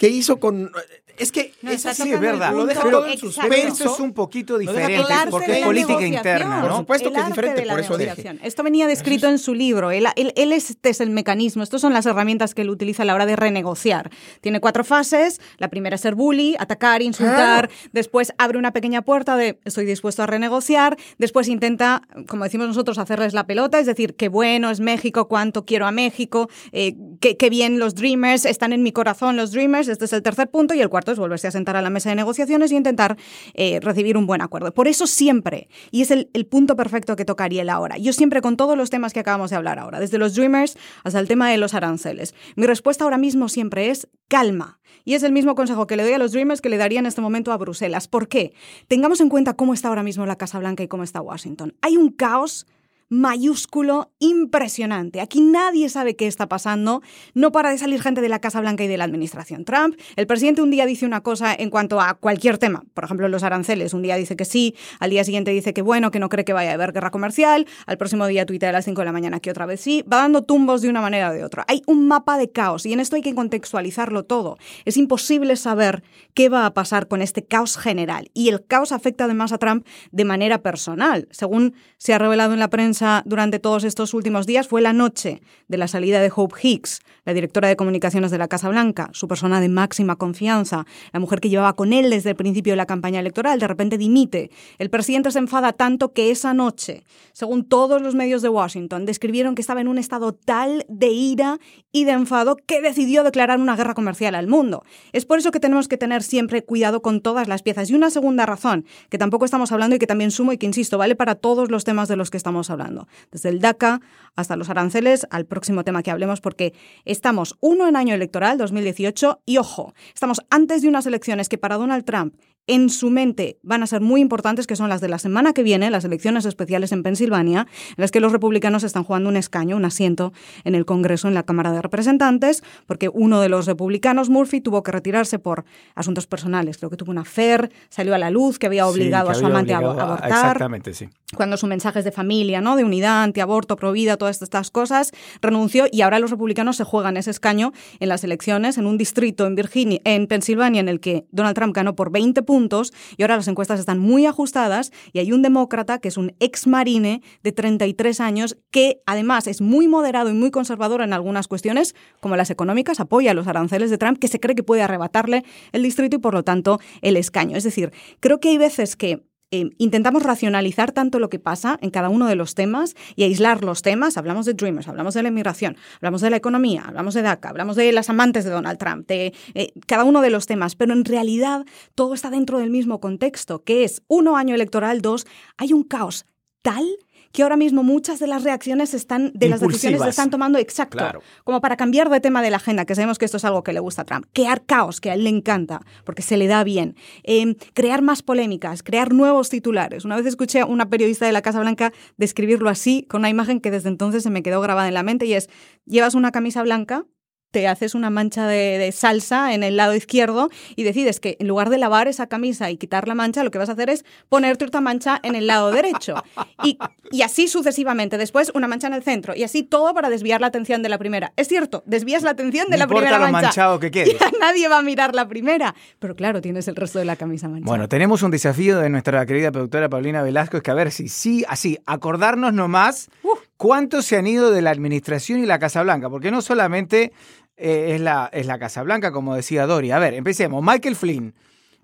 que 0.00 0.08
hizo 0.08 0.40
con 0.40 0.72
es 1.20 1.32
que 1.32 1.52
No, 1.62 1.70
es 1.70 1.76
está 1.76 1.90
así, 1.90 2.02
Sí, 2.04 2.12
es 2.12 2.20
verdad. 2.20 2.52
Lo 2.52 2.66
deja 2.66 2.82
Pero 2.82 2.98
todo 3.00 3.06
en 3.10 3.18
suspenso. 3.18 3.68
Esto 3.84 3.94
es 3.94 4.00
un 4.00 4.12
poquito 4.12 4.58
diferente 4.58 5.02
porque 5.30 5.58
es 5.60 5.64
política 5.66 6.06
interna, 6.06 6.62
Por 6.62 6.76
supuesto 6.76 7.08
El 7.08 7.14
que 7.14 7.20
es 7.20 7.26
diferente, 7.26 7.66
por 7.66 7.80
eso 7.80 7.98
dije. 7.98 8.38
Esto 8.42 8.62
venía 8.62 8.86
descrito 8.86 9.28
en 9.28 9.38
su 9.38 9.54
libro. 9.54 9.90
Él, 9.90 10.06
él- 10.16 10.32
él 10.36 10.52
este 10.52 10.90
es 10.90 11.00
el 11.00 11.10
mecanismo, 11.10 11.62
estas 11.62 11.80
son 11.80 11.92
las 11.92 12.06
herramientas 12.06 12.54
que 12.54 12.62
él 12.62 12.70
utiliza 12.70 13.02
a 13.02 13.06
la 13.06 13.14
hora 13.14 13.26
de 13.26 13.36
renegociar. 13.36 14.10
Tiene 14.40 14.60
cuatro 14.60 14.84
fases. 14.84 15.40
La 15.58 15.68
primera 15.68 15.94
es 15.96 16.00
ser 16.00 16.14
bully, 16.14 16.56
atacar, 16.58 17.02
insultar. 17.02 17.70
Después 17.92 18.32
abre 18.38 18.58
una 18.58 18.72
pequeña 18.72 19.02
puerta 19.02 19.36
de 19.36 19.58
estoy 19.64 19.84
dispuesto 19.84 20.22
a 20.22 20.26
renegociar. 20.26 20.96
Después 21.18 21.48
intenta, 21.48 22.02
como 22.26 22.44
decimos 22.44 22.66
nosotros, 22.68 22.98
hacerles 22.98 23.34
la 23.34 23.46
pelota, 23.46 23.78
es 23.78 23.86
decir, 23.86 24.14
qué 24.16 24.28
bueno 24.28 24.70
es 24.70 24.80
México, 24.80 25.28
cuánto 25.28 25.64
quiero 25.64 25.86
a 25.86 25.92
México, 25.92 26.48
eh, 26.72 26.94
qué, 27.20 27.36
qué 27.36 27.50
bien 27.50 27.78
los 27.78 27.94
Dreamers, 27.94 28.44
están 28.44 28.72
en 28.72 28.82
mi 28.82 28.92
corazón 28.92 29.36
los 29.36 29.52
Dreamers. 29.52 29.88
Este 29.88 30.04
es 30.04 30.12
el 30.12 30.22
tercer 30.22 30.50
punto. 30.50 30.74
Y 30.74 30.80
el 30.80 30.88
cuarto 30.88 31.09
es 31.10 31.18
volverse 31.18 31.48
a 31.48 31.50
sentar 31.50 31.76
a 31.76 31.82
la 31.82 31.90
mesa 31.90 32.10
de 32.10 32.16
negociaciones 32.16 32.72
y 32.72 32.76
intentar 32.76 33.16
eh, 33.54 33.80
recibir 33.80 34.16
un 34.16 34.26
buen 34.26 34.42
acuerdo. 34.42 34.72
Por 34.72 34.88
eso 34.88 35.06
siempre, 35.06 35.68
y 35.90 36.02
es 36.02 36.10
el, 36.10 36.30
el 36.32 36.46
punto 36.46 36.76
perfecto 36.76 37.16
que 37.16 37.24
toca 37.24 37.44
Ariel 37.44 37.68
ahora, 37.68 37.98
yo 37.98 38.12
siempre 38.12 38.40
con 38.40 38.56
todos 38.56 38.76
los 38.76 38.90
temas 38.90 39.12
que 39.12 39.20
acabamos 39.20 39.50
de 39.50 39.56
hablar 39.56 39.78
ahora, 39.78 40.00
desde 40.00 40.18
los 40.18 40.34
Dreamers 40.34 40.76
hasta 41.04 41.20
el 41.20 41.28
tema 41.28 41.50
de 41.50 41.58
los 41.58 41.74
aranceles, 41.74 42.34
mi 42.56 42.66
respuesta 42.66 43.04
ahora 43.04 43.18
mismo 43.18 43.48
siempre 43.48 43.90
es 43.90 44.08
calma. 44.28 44.78
Y 45.04 45.14
es 45.14 45.22
el 45.22 45.32
mismo 45.32 45.54
consejo 45.54 45.86
que 45.86 45.96
le 45.96 46.02
doy 46.02 46.12
a 46.12 46.18
los 46.18 46.32
Dreamers 46.32 46.60
que 46.60 46.68
le 46.68 46.76
daría 46.76 47.00
en 47.00 47.06
este 47.06 47.20
momento 47.20 47.52
a 47.52 47.56
Bruselas. 47.56 48.06
¿Por 48.06 48.28
qué? 48.28 48.52
Tengamos 48.86 49.20
en 49.20 49.28
cuenta 49.28 49.54
cómo 49.54 49.72
está 49.72 49.88
ahora 49.88 50.02
mismo 50.02 50.26
la 50.26 50.36
Casa 50.36 50.58
Blanca 50.58 50.82
y 50.82 50.88
cómo 50.88 51.02
está 51.02 51.20
Washington. 51.20 51.74
Hay 51.80 51.96
un 51.96 52.10
caos 52.10 52.66
mayúsculo 53.10 54.12
impresionante. 54.20 55.20
Aquí 55.20 55.40
nadie 55.40 55.88
sabe 55.88 56.14
qué 56.14 56.28
está 56.28 56.48
pasando. 56.48 57.02
No 57.34 57.50
para 57.50 57.70
de 57.70 57.78
salir 57.78 58.00
gente 58.00 58.20
de 58.20 58.28
la 58.28 58.38
Casa 58.38 58.60
Blanca 58.60 58.84
y 58.84 58.86
de 58.86 58.96
la 58.96 59.04
administración 59.04 59.64
Trump. 59.64 59.96
El 60.14 60.28
presidente 60.28 60.62
un 60.62 60.70
día 60.70 60.86
dice 60.86 61.04
una 61.04 61.20
cosa 61.20 61.52
en 61.52 61.70
cuanto 61.70 62.00
a 62.00 62.14
cualquier 62.14 62.56
tema. 62.56 62.84
Por 62.94 63.04
ejemplo, 63.04 63.28
los 63.28 63.42
aranceles. 63.42 63.94
Un 63.94 64.02
día 64.02 64.14
dice 64.14 64.36
que 64.36 64.44
sí, 64.44 64.76
al 65.00 65.10
día 65.10 65.24
siguiente 65.24 65.50
dice 65.50 65.74
que 65.74 65.82
bueno, 65.82 66.12
que 66.12 66.20
no 66.20 66.28
cree 66.28 66.44
que 66.44 66.52
vaya 66.52 66.70
a 66.70 66.74
haber 66.74 66.92
guerra 66.92 67.10
comercial. 67.10 67.66
Al 67.86 67.98
próximo 67.98 68.26
día 68.28 68.46
tuitea 68.46 68.68
a 68.68 68.72
las 68.72 68.84
5 68.84 69.00
de 69.00 69.04
la 69.04 69.12
mañana 69.12 69.40
que 69.40 69.50
otra 69.50 69.66
vez 69.66 69.80
sí. 69.80 70.04
Va 70.10 70.18
dando 70.18 70.42
tumbos 70.42 70.80
de 70.80 70.88
una 70.88 71.00
manera 71.00 71.30
o 71.30 71.32
de 71.32 71.44
otra. 71.44 71.64
Hay 71.66 71.82
un 71.86 72.06
mapa 72.06 72.38
de 72.38 72.52
caos 72.52 72.86
y 72.86 72.92
en 72.92 73.00
esto 73.00 73.16
hay 73.16 73.22
que 73.22 73.34
contextualizarlo 73.34 74.24
todo. 74.24 74.56
Es 74.84 74.96
imposible 74.96 75.56
saber 75.56 76.04
qué 76.32 76.48
va 76.48 76.64
a 76.64 76.74
pasar 76.74 77.08
con 77.08 77.22
este 77.22 77.44
caos 77.44 77.76
general. 77.76 78.30
Y 78.34 78.50
el 78.50 78.64
caos 78.64 78.92
afecta 78.92 79.24
además 79.24 79.52
a 79.52 79.58
Trump 79.58 79.84
de 80.12 80.24
manera 80.24 80.62
personal. 80.62 81.26
Según 81.32 81.74
se 81.98 82.14
ha 82.14 82.18
revelado 82.18 82.52
en 82.52 82.60
la 82.60 82.70
prensa 82.70 82.99
durante 83.24 83.58
todos 83.58 83.84
estos 83.84 84.14
últimos 84.14 84.46
días, 84.46 84.68
fue 84.68 84.80
la 84.80 84.92
noche 84.92 85.42
de 85.68 85.76
la 85.76 85.88
salida 85.88 86.20
de 86.20 86.32
Hope 86.34 86.54
Hicks, 86.62 87.00
la 87.24 87.32
directora 87.32 87.68
de 87.68 87.76
comunicaciones 87.76 88.30
de 88.30 88.38
la 88.38 88.48
Casa 88.48 88.68
Blanca, 88.68 89.10
su 89.12 89.28
persona 89.28 89.60
de 89.60 89.68
máxima 89.68 90.16
confianza, 90.16 90.86
la 91.12 91.20
mujer 91.20 91.40
que 91.40 91.48
llevaba 91.48 91.74
con 91.74 91.92
él 91.92 92.10
desde 92.10 92.30
el 92.30 92.36
principio 92.36 92.72
de 92.72 92.76
la 92.76 92.86
campaña 92.86 93.20
electoral, 93.20 93.58
de 93.58 93.68
repente 93.68 93.98
dimite. 93.98 94.50
El 94.78 94.90
presidente 94.90 95.30
se 95.30 95.38
enfada 95.38 95.72
tanto 95.72 96.12
que 96.12 96.30
esa 96.30 96.54
noche, 96.54 97.04
según 97.32 97.64
todos 97.64 98.02
los 98.02 98.14
medios 98.14 98.42
de 98.42 98.48
Washington, 98.48 99.06
describieron 99.06 99.54
que 99.54 99.62
estaba 99.62 99.80
en 99.80 99.88
un 99.88 99.98
estado 99.98 100.32
tal 100.32 100.84
de 100.88 101.08
ira 101.08 101.58
y 101.92 102.04
de 102.04 102.12
enfado 102.12 102.56
que 102.56 102.80
decidió 102.80 103.24
declarar 103.24 103.60
una 103.60 103.76
guerra 103.76 103.94
comercial 103.94 104.34
al 104.34 104.46
mundo. 104.46 104.84
Es 105.12 105.24
por 105.24 105.38
eso 105.38 105.50
que 105.50 105.60
tenemos 105.60 105.88
que 105.88 105.96
tener 105.96 106.22
siempre 106.22 106.62
cuidado 106.62 107.02
con 107.02 107.20
todas 107.20 107.48
las 107.48 107.62
piezas. 107.62 107.90
Y 107.90 107.94
una 107.94 108.10
segunda 108.10 108.46
razón, 108.46 108.84
que 109.08 109.18
tampoco 109.18 109.44
estamos 109.44 109.72
hablando 109.72 109.96
y 109.96 109.98
que 109.98 110.06
también 110.06 110.30
sumo 110.30 110.52
y 110.52 110.58
que 110.58 110.66
insisto, 110.66 110.98
vale 110.98 111.16
para 111.16 111.34
todos 111.34 111.70
los 111.70 111.84
temas 111.84 112.08
de 112.08 112.16
los 112.16 112.30
que 112.30 112.36
estamos 112.36 112.70
hablando. 112.70 112.89
Desde 113.30 113.48
el 113.48 113.60
DACA 113.60 114.00
hasta 114.36 114.56
los 114.56 114.70
aranceles, 114.70 115.26
al 115.30 115.46
próximo 115.46 115.84
tema 115.84 116.02
que 116.02 116.10
hablemos, 116.10 116.40
porque 116.40 116.72
estamos 117.04 117.56
uno 117.60 117.88
en 117.88 117.96
año 117.96 118.14
electoral, 118.14 118.58
2018, 118.58 119.42
y 119.46 119.58
ojo, 119.58 119.94
estamos 120.14 120.40
antes 120.50 120.82
de 120.82 120.88
unas 120.88 121.06
elecciones 121.06 121.48
que 121.48 121.58
para 121.58 121.76
Donald 121.76 122.04
Trump 122.04 122.34
en 122.66 122.90
su 122.90 123.10
mente 123.10 123.58
van 123.62 123.82
a 123.82 123.86
ser 123.86 124.00
muy 124.00 124.20
importantes, 124.20 124.66
que 124.66 124.76
son 124.76 124.88
las 124.88 125.00
de 125.00 125.08
la 125.08 125.18
semana 125.18 125.52
que 125.52 125.62
viene, 125.62 125.90
las 125.90 126.04
elecciones 126.04 126.44
especiales 126.44 126.92
en 126.92 127.02
Pensilvania, 127.02 127.66
en 127.90 127.94
las 127.96 128.10
que 128.10 128.20
los 128.20 128.32
republicanos 128.32 128.84
están 128.84 129.04
jugando 129.04 129.28
un 129.28 129.36
escaño, 129.36 129.76
un 129.76 129.84
asiento 129.84 130.32
en 130.64 130.74
el 130.74 130.84
Congreso, 130.84 131.28
en 131.28 131.34
la 131.34 131.42
Cámara 131.42 131.72
de 131.72 131.82
Representantes, 131.82 132.62
porque 132.86 133.08
uno 133.08 133.40
de 133.40 133.48
los 133.48 133.66
republicanos, 133.66 134.28
Murphy, 134.28 134.60
tuvo 134.60 134.82
que 134.82 134.92
retirarse 134.92 135.38
por 135.38 135.64
asuntos 135.94 136.26
personales. 136.26 136.78
Creo 136.78 136.90
que 136.90 136.96
tuvo 136.96 137.10
una 137.10 137.22
affair, 137.22 137.70
salió 137.88 138.14
a 138.14 138.18
la 138.18 138.30
luz, 138.30 138.58
que 138.58 138.66
había 138.66 138.86
obligado 138.86 139.32
Sí, 139.32 139.32
que 139.32 139.36
a 139.38 139.40
su 139.40 139.46
amante 139.46 139.74
a 139.74 139.78
abortar 139.78 140.30
Exactamente, 140.30 140.94
sí. 140.94 141.08
cuando 141.36 141.56
su 141.56 141.66
mensaje 141.66 141.98
es 141.98 142.04
de 142.04 142.12
familia, 142.12 142.60
¿no? 142.60 142.76
De 142.76 142.84
unidad, 142.84 143.22
antiaborto, 143.22 143.76
provida, 143.76 144.16
todas 144.16 144.42
estas 144.42 144.70
cosas, 144.70 145.12
renunció 145.40 145.86
y 145.90 146.02
ahora 146.02 146.18
los 146.18 146.30
republicanos 146.30 146.76
se 146.76 146.84
juegan 146.84 147.16
ese 147.16 147.30
escaño 147.30 147.72
en 147.98 148.08
las 148.08 148.24
elecciones 148.24 148.78
en 148.78 148.86
un 148.86 148.98
distrito 148.98 149.46
en 149.46 149.54
Virginia, 149.54 150.00
en 150.04 150.26
Pensilvania, 150.26 150.80
en 150.80 150.88
el 150.88 151.00
que 151.00 151.26
Donald 151.30 151.54
Trump 151.54 151.74
ganó 151.74 151.94
por 151.94 152.10
20 152.10 152.42
puntos 152.50 152.92
y 153.16 153.22
ahora 153.22 153.36
las 153.36 153.46
encuestas 153.46 153.78
están 153.78 154.00
muy 154.00 154.26
ajustadas 154.26 154.90
y 155.12 155.20
hay 155.20 155.30
un 155.30 155.40
demócrata 155.40 156.00
que 156.00 156.08
es 156.08 156.16
un 156.16 156.34
ex 156.40 156.66
marine 156.66 157.22
de 157.44 157.52
33 157.52 158.18
años 158.18 158.56
que 158.72 159.02
además 159.06 159.46
es 159.46 159.60
muy 159.60 159.86
moderado 159.86 160.30
y 160.30 160.32
muy 160.32 160.50
conservador 160.50 161.00
en 161.02 161.12
algunas 161.12 161.46
cuestiones, 161.46 161.94
como 162.18 162.34
las 162.34 162.50
económicas, 162.50 162.98
apoya 162.98 163.34
los 163.34 163.46
aranceles 163.46 163.88
de 163.88 163.98
Trump, 163.98 164.18
que 164.18 164.26
se 164.26 164.40
cree 164.40 164.56
que 164.56 164.64
puede 164.64 164.82
arrebatarle 164.82 165.44
el 165.70 165.84
distrito 165.84 166.16
y 166.16 166.18
por 166.18 166.34
lo 166.34 166.42
tanto 166.42 166.80
el 167.02 167.16
escaño. 167.16 167.56
Es 167.56 167.62
decir, 167.62 167.92
creo 168.18 168.40
que 168.40 168.48
hay 168.48 168.58
veces 168.58 168.96
que 168.96 169.22
eh, 169.52 169.70
intentamos 169.78 170.22
racionalizar 170.22 170.92
tanto 170.92 171.18
lo 171.18 171.28
que 171.28 171.40
pasa 171.40 171.78
en 171.82 171.90
cada 171.90 172.08
uno 172.08 172.26
de 172.28 172.36
los 172.36 172.54
temas 172.54 172.94
y 173.16 173.24
aislar 173.24 173.64
los 173.64 173.82
temas. 173.82 174.16
Hablamos 174.16 174.46
de 174.46 174.54
Dreamers, 174.54 174.86
hablamos 174.86 175.14
de 175.14 175.22
la 175.22 175.28
inmigración, 175.28 175.76
hablamos 175.96 176.20
de 176.20 176.30
la 176.30 176.36
economía, 176.36 176.84
hablamos 176.86 177.14
de 177.14 177.22
DACA, 177.22 177.48
hablamos 177.48 177.76
de 177.76 177.90
las 177.92 178.08
amantes 178.10 178.44
de 178.44 178.50
Donald 178.50 178.78
Trump, 178.78 179.08
de 179.08 179.34
eh, 179.54 179.72
cada 179.86 180.04
uno 180.04 180.20
de 180.20 180.30
los 180.30 180.46
temas, 180.46 180.76
pero 180.76 180.92
en 180.92 181.04
realidad 181.04 181.64
todo 181.94 182.14
está 182.14 182.30
dentro 182.30 182.58
del 182.58 182.70
mismo 182.70 183.00
contexto, 183.00 183.64
que 183.64 183.82
es 183.82 184.02
uno 184.06 184.36
año 184.36 184.54
electoral, 184.54 185.02
dos, 185.02 185.26
hay 185.56 185.72
un 185.72 185.82
caos 185.82 186.26
tal 186.62 186.86
que 187.32 187.42
ahora 187.42 187.56
mismo 187.56 187.82
muchas 187.82 188.18
de 188.18 188.26
las 188.26 188.42
reacciones 188.44 188.94
están 188.94 189.32
de 189.34 189.48
las 189.48 189.60
decisiones 189.60 190.02
se 190.02 190.08
están 190.08 190.30
tomando 190.30 190.58
exacto 190.58 190.98
Claro. 190.98 191.22
como 191.44 191.60
para 191.60 191.76
cambiar 191.76 192.10
de 192.10 192.20
tema 192.20 192.42
de 192.42 192.50
la 192.50 192.56
agenda, 192.56 192.84
que 192.84 192.94
sabemos 192.94 193.18
que 193.18 193.24
esto 193.24 193.36
es 193.36 193.44
algo 193.44 193.62
que 193.62 193.72
le 193.72 193.80
gusta 193.80 194.02
a 194.02 194.04
Trump, 194.04 194.26
crear 194.32 194.64
caos, 194.64 195.00
que 195.00 195.10
a 195.10 195.14
él 195.14 195.24
le 195.24 195.30
encanta, 195.30 195.80
porque 196.04 196.22
se 196.22 196.36
le 196.36 196.46
da 196.46 196.64
bien, 196.64 196.96
Eh, 197.24 197.54
crear 197.74 198.02
más 198.02 198.22
polémicas, 198.22 198.82
crear 198.82 199.12
nuevos 199.12 199.48
titulares. 199.50 200.04
Una 200.04 200.16
vez 200.16 200.26
escuché 200.26 200.60
a 200.60 200.66
una 200.66 200.88
periodista 200.88 201.26
de 201.26 201.32
la 201.32 201.42
Casa 201.42 201.60
Blanca 201.60 201.92
describirlo 202.16 202.68
así, 202.68 203.06
con 203.08 203.20
una 203.20 203.30
imagen 203.30 203.60
que 203.60 203.70
desde 203.70 203.88
entonces 203.88 204.22
se 204.22 204.30
me 204.30 204.42
quedó 204.42 204.60
grabada 204.60 204.88
en 204.88 204.94
la 204.94 205.02
mente, 205.02 205.26
y 205.26 205.34
es, 205.34 205.48
llevas 205.86 206.14
una 206.14 206.32
camisa 206.32 206.62
blanca, 206.62 207.04
te 207.50 207.66
haces 207.68 207.94
una 207.94 208.10
mancha 208.10 208.46
de, 208.46 208.78
de 208.78 208.92
salsa 208.92 209.54
en 209.54 209.62
el 209.62 209.76
lado 209.76 209.94
izquierdo 209.94 210.50
y 210.76 210.82
decides 210.84 211.20
que 211.20 211.36
en 211.40 211.48
lugar 211.48 211.70
de 211.70 211.78
lavar 211.78 212.08
esa 212.08 212.26
camisa 212.26 212.70
y 212.70 212.76
quitar 212.76 213.08
la 213.08 213.14
mancha, 213.14 213.42
lo 213.44 213.50
que 213.50 213.58
vas 213.58 213.68
a 213.68 213.72
hacer 213.72 213.90
es 213.90 214.04
ponerte 214.28 214.64
otra 214.64 214.80
mancha 214.80 215.18
en 215.22 215.34
el 215.34 215.46
lado 215.46 215.70
derecho. 215.72 216.22
Y, 216.62 216.78
y 217.10 217.22
así 217.22 217.48
sucesivamente. 217.48 218.18
Después 218.18 218.52
una 218.54 218.68
mancha 218.68 218.86
en 218.86 218.94
el 218.94 219.02
centro. 219.02 219.34
Y 219.34 219.42
así 219.42 219.62
todo 219.62 219.94
para 219.94 220.10
desviar 220.10 220.40
la 220.40 220.46
atención 220.48 220.82
de 220.82 220.88
la 220.88 220.98
primera. 220.98 221.32
Es 221.36 221.48
cierto, 221.48 221.82
desvías 221.86 222.22
la 222.22 222.30
atención 222.30 222.66
de 222.68 222.76
No 222.76 222.84
la 222.84 222.86
primera 222.86 223.18
lo 223.18 223.24
mancha. 223.30 223.48
manchado 223.48 223.80
que 223.80 223.90
quede. 223.90 224.10
Ya 224.20 224.30
nadie 224.40 224.68
va 224.68 224.78
a 224.78 224.82
mirar 224.82 225.14
la 225.14 225.26
primera. 225.28 225.74
Pero 225.98 226.14
claro, 226.14 226.40
tienes 226.40 226.68
el 226.68 226.76
resto 226.76 226.98
de 226.98 227.04
la 227.04 227.16
camisa 227.16 227.48
manchada. 227.48 227.66
Bueno, 227.70 227.88
tenemos 227.88 228.22
un 228.22 228.30
desafío 228.30 228.78
de 228.78 228.90
nuestra 228.90 229.24
querida 229.26 229.50
productora 229.50 229.88
Paulina 229.88 230.22
Velasco, 230.22 230.56
es 230.58 230.62
que 230.62 230.70
a 230.70 230.74
ver 230.74 230.90
si 230.92 231.08
sí, 231.08 231.44
así, 231.48 231.78
acordarnos 231.86 232.52
nomás 232.52 233.08
cuántos 233.56 234.06
se 234.06 234.16
han 234.16 234.26
ido 234.26 234.50
de 234.50 234.62
la 234.62 234.70
administración 234.70 235.40
y 235.40 235.46
la 235.46 235.58
Casa 235.58 235.82
Blanca, 235.82 236.08
porque 236.08 236.30
no 236.30 236.42
solamente 236.42 237.12
eh, 237.60 237.94
es, 237.94 238.00
la, 238.00 238.28
es 238.32 238.46
la 238.46 238.58
Casa 238.58 238.82
Blanca, 238.82 239.12
como 239.12 239.34
decía 239.34 239.66
Dori. 239.66 239.90
A 239.90 239.98
ver, 239.98 240.14
empecemos. 240.14 240.62
Michael 240.64 240.96
Flynn, 240.96 241.34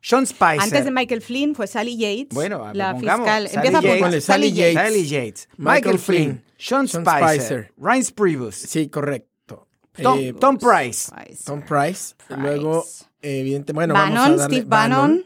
John 0.09 0.27
Spicer. 0.27 0.61
Antes 0.61 0.85
de 0.85 0.91
Michael 0.91 1.23
Flynn 1.23 1.55
fue 1.55 1.67
Sally 1.67 1.97
Yates, 1.97 2.29
Bueno, 2.35 2.73
la 2.73 2.95
fiscal. 2.95 3.49
Sally 3.49 3.57
Empieza 3.57 3.81
por 3.81 3.89
Yates. 3.91 4.03
Ponle 4.03 4.21
Sally 4.21 4.49
Sally 4.51 4.53
Yates. 4.53 4.75
Yates. 4.75 4.93
Sally 4.93 5.07
Yates, 5.09 5.49
Michael, 5.57 5.75
Michael 5.75 5.99
Flynn, 5.99 6.25
Flynn, 6.25 6.43
John 6.59 6.89
Sean 6.89 7.05
Spicer, 7.05 7.41
Spicer. 7.41 7.73
Reince 7.79 8.13
Priebus, 8.13 8.55
Sí, 8.55 8.89
correcto. 8.89 9.67
Tom, 10.03 10.19
Eh, 10.19 10.35
Tom 10.39 10.59
Price. 10.59 11.11
Price. 11.11 11.45
Tom 11.45 11.63
Price. 11.63 12.15
Price. 12.27 12.41
Luego, 12.43 12.85
evidente, 13.23 13.73
bueno, 13.73 13.95
vamos 13.95 14.17
a 14.19 14.21
Bannon, 14.21 14.37
darle 14.39 14.55
Steve 14.57 14.69
Bannon. 14.69 15.25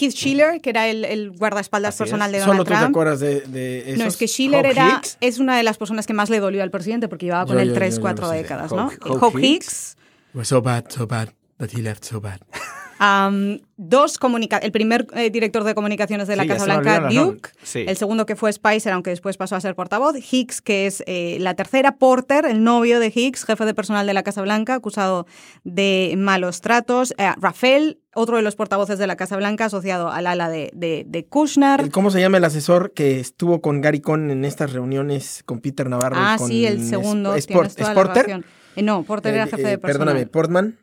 Keith 0.00 0.12
Schiller, 0.14 0.60
que 0.60 0.70
era 0.70 0.88
el, 0.88 1.04
el 1.04 1.30
guardaespaldas 1.30 1.94
Así 1.94 2.02
es. 2.02 2.08
personal 2.08 2.32
de 2.32 2.40
Solo 2.40 2.52
Donald 2.64 2.66
tú 2.66 2.72
te 2.72 2.78
Trump. 2.78 2.90
acuerdas 2.90 3.20
de, 3.20 3.40
de 3.42 3.78
esos. 3.90 3.98
No, 3.98 4.04
es 4.06 4.16
que 4.16 4.26
Schiller 4.26 4.66
era, 4.66 4.88
Hicks. 4.96 5.18
es 5.20 5.38
una 5.38 5.56
de 5.56 5.62
las 5.62 5.76
personas 5.78 6.06
que 6.06 6.12
más 6.14 6.30
le 6.30 6.40
dolió 6.40 6.62
al 6.62 6.70
presidente 6.70 7.06
porque 7.08 7.26
llevaba 7.26 7.44
con 7.46 7.56
Yo- 7.56 7.60
él 7.60 7.68
yo- 7.68 7.74
tres, 7.74 7.96
yo- 7.96 8.00
cuatro 8.00 8.28
décadas, 8.30 8.72
¿no? 8.72 8.90
Hawk 8.90 9.22
Hawk 9.22 9.34
Hicks. 9.38 9.44
Hicks. 9.44 9.96
Was 10.34 10.48
so 10.48 10.62
bad, 10.62 10.84
so 10.88 11.06
bad 11.06 11.28
that 11.58 11.70
he 11.72 11.82
left 11.82 12.04
so 12.04 12.20
bad. 12.20 12.40
Dos 13.76 14.18
comunica 14.18 14.58
el 14.58 14.72
primer 14.72 15.06
eh, 15.14 15.30
director 15.30 15.64
de 15.64 15.74
comunicaciones 15.74 16.28
de 16.28 16.36
la 16.36 16.42
Sí, 16.42 16.48
Casa 16.50 16.64
Blanca, 16.66 17.08
Duke. 17.08 17.48
Sí. 17.62 17.84
El 17.88 17.96
segundo 17.96 18.26
que 18.26 18.36
fue 18.36 18.52
Spicer, 18.52 18.92
aunque 18.92 19.08
después 19.08 19.38
pasó 19.38 19.56
a 19.56 19.60
ser 19.60 19.74
portavoz. 19.74 20.16
Hicks, 20.30 20.60
que 20.60 20.86
es 20.86 21.02
eh, 21.06 21.38
la 21.40 21.54
tercera. 21.54 21.96
Porter, 21.96 22.44
el 22.44 22.62
novio 22.62 23.00
de 23.00 23.10
Hicks, 23.14 23.44
jefe 23.46 23.64
de 23.64 23.72
personal 23.72 24.06
de 24.06 24.12
la 24.12 24.22
Casa 24.22 24.42
Blanca, 24.42 24.74
acusado 24.74 25.26
de 25.64 26.14
malos 26.18 26.60
tratos. 26.60 27.14
Eh, 27.16 27.30
Rafael, 27.40 28.00
otro 28.14 28.36
de 28.36 28.42
los 28.42 28.54
portavoces 28.54 28.98
de 28.98 29.06
la 29.06 29.16
Casa 29.16 29.36
Blanca, 29.38 29.64
asociado 29.64 30.10
al 30.10 30.26
ala 30.26 30.50
de, 30.50 30.70
de, 30.74 31.04
de 31.08 31.24
Kushner. 31.24 31.90
¿Cómo 31.90 32.10
se 32.10 32.20
llama 32.20 32.36
el 32.36 32.44
asesor 32.44 32.92
que 32.92 33.18
estuvo 33.18 33.62
con 33.62 33.80
Gary 33.80 34.00
Cohn 34.00 34.30
en 34.30 34.44
estas 34.44 34.74
reuniones 34.74 35.42
con 35.46 35.60
Peter 35.60 35.88
Navarro? 35.88 36.16
y 36.16 36.20
ah, 36.22 36.34
con 36.36 36.48
sí, 36.48 36.66
el 36.66 36.86
segundo. 36.86 37.34
¿Es, 37.34 37.46
tienes 37.46 37.68
Sport- 37.72 37.76
toda 37.78 37.90
¿es 37.90 37.96
la 37.96 38.02
Porter? 38.02 38.26
razón. 38.26 38.44
Eh, 38.76 38.82
no, 38.82 39.02
Porter 39.04 39.34
era 39.34 39.46
jefe 39.46 39.62
de 39.62 39.78
personal. 39.78 40.06
Perdóname, 40.08 40.26
Portman. 40.26 40.78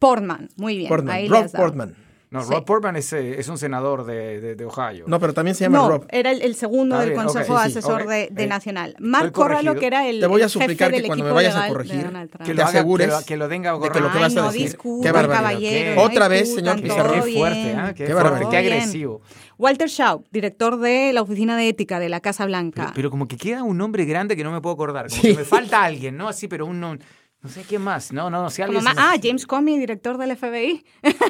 Portman, 0.00 0.48
muy 0.56 0.76
bien. 0.78 0.88
Portman, 0.88 1.14
ahí 1.14 1.28
le 1.28 1.42
Rob. 1.42 1.52
Portman. 1.52 1.94
No, 2.32 2.44
Sí. 2.44 2.52
Rob 2.52 2.64
Portman 2.64 2.94
es, 2.94 3.12
eh, 3.12 3.40
es 3.40 3.48
un 3.48 3.58
senador 3.58 4.04
de, 4.06 4.40
de- 4.40 4.54
de 4.54 4.64
Ohio. 4.64 5.04
No, 5.08 5.18
pero 5.18 5.34
también 5.34 5.56
se 5.56 5.64
llama 5.64 5.78
No, 5.78 5.88
Rob. 5.88 6.06
era 6.10 6.30
el, 6.30 6.42
el 6.42 6.54
segundo 6.54 6.94
Ah, 6.94 7.00
del 7.00 7.10
bien, 7.10 7.24
Consejo 7.24 7.56
Asesor 7.56 8.06
de, 8.06 8.28
de 8.30 8.44
Eh, 8.44 8.46
Nacional. 8.46 8.94
Mark. 9.00 9.32
Corralo, 9.32 9.74
que 9.74 9.86
era 9.88 10.08
el 10.08 10.20
Te 10.20 10.28
voy 10.28 10.40
a 10.42 10.48
suplicar 10.48 10.90
jefe 10.90 10.90
que 10.90 10.96
del 11.02 11.06
cuando 11.08 11.24
me 11.24 11.30
equipo 11.30 11.34
vayas 11.34 11.54
a 11.56 11.58
legal 11.58 11.72
corregir, 11.72 12.06
que 12.38 12.44
te 12.44 12.54
que, 12.54 12.62
asegures 12.62 13.08
lo, 13.08 13.24
que 13.26 13.36
lo 13.36 13.48
venga 13.48 13.72
de 13.72 13.80
que 13.90 13.98
lo 14.00 14.12
que 14.12 14.18
Ay, 14.18 14.22
vas 14.22 14.36
a 14.36 14.40
no 14.42 14.52
decir. 14.52 14.78
Qué 15.02 15.10
barbaridad. 15.10 15.58
Qué- 15.58 15.92
no 15.96 16.02
Otra 16.02 16.28
vez, 16.28 16.54
señor 16.54 16.76
Qué, 16.76 16.82
Pizarro. 16.82 17.12
qué 17.24 17.32
fuerte. 17.36 17.74
¿ah? 17.76 17.86
Qué, 17.88 18.04
Qué 18.04 18.12
fuerte, 18.12 18.14
barbaridad. 18.14 18.50
qué 18.50 18.56
Todo 18.58 18.62
bien. 18.62 18.72
agresivo. 18.74 19.20
Walter 19.58 19.88
Shaw, 19.88 20.24
director 20.30 20.78
de 20.78 21.12
la 21.12 21.22
Oficina 21.22 21.56
de 21.56 21.68
Ética 21.68 21.98
de 21.98 22.08
la 22.08 22.20
Casa 22.20 22.46
Blanca. 22.46 22.82
Pero, 22.82 22.94
pero 22.94 23.10
como 23.10 23.26
que 23.26 23.36
queda 23.38 23.64
un 23.64 23.76
nombre 23.76 24.04
grande 24.04 24.36
que 24.36 24.44
no 24.44 24.52
me 24.52 24.60
puedo 24.60 24.74
acordar. 24.74 25.08
Como 25.08 25.20
Sí. 25.20 25.32
que 25.32 25.38
me 25.38 25.44
falta 25.44 25.82
alguien, 25.82 26.16
¿no? 26.16 26.28
Así, 26.28 26.46
pero 26.46 26.64
uno. 26.64 26.96
No 27.42 27.48
sé 27.48 27.62
quién 27.62 27.80
más. 27.82 28.12
No, 28.12 28.28
no, 28.28 28.50
si 28.50 28.60
alguien. 28.60 28.84
me- 28.84 28.90
ah, 28.96 29.14
James 29.22 29.46
Comey, 29.46 29.78
director 29.78 30.18
del 30.18 30.36
FBI. 30.36 30.84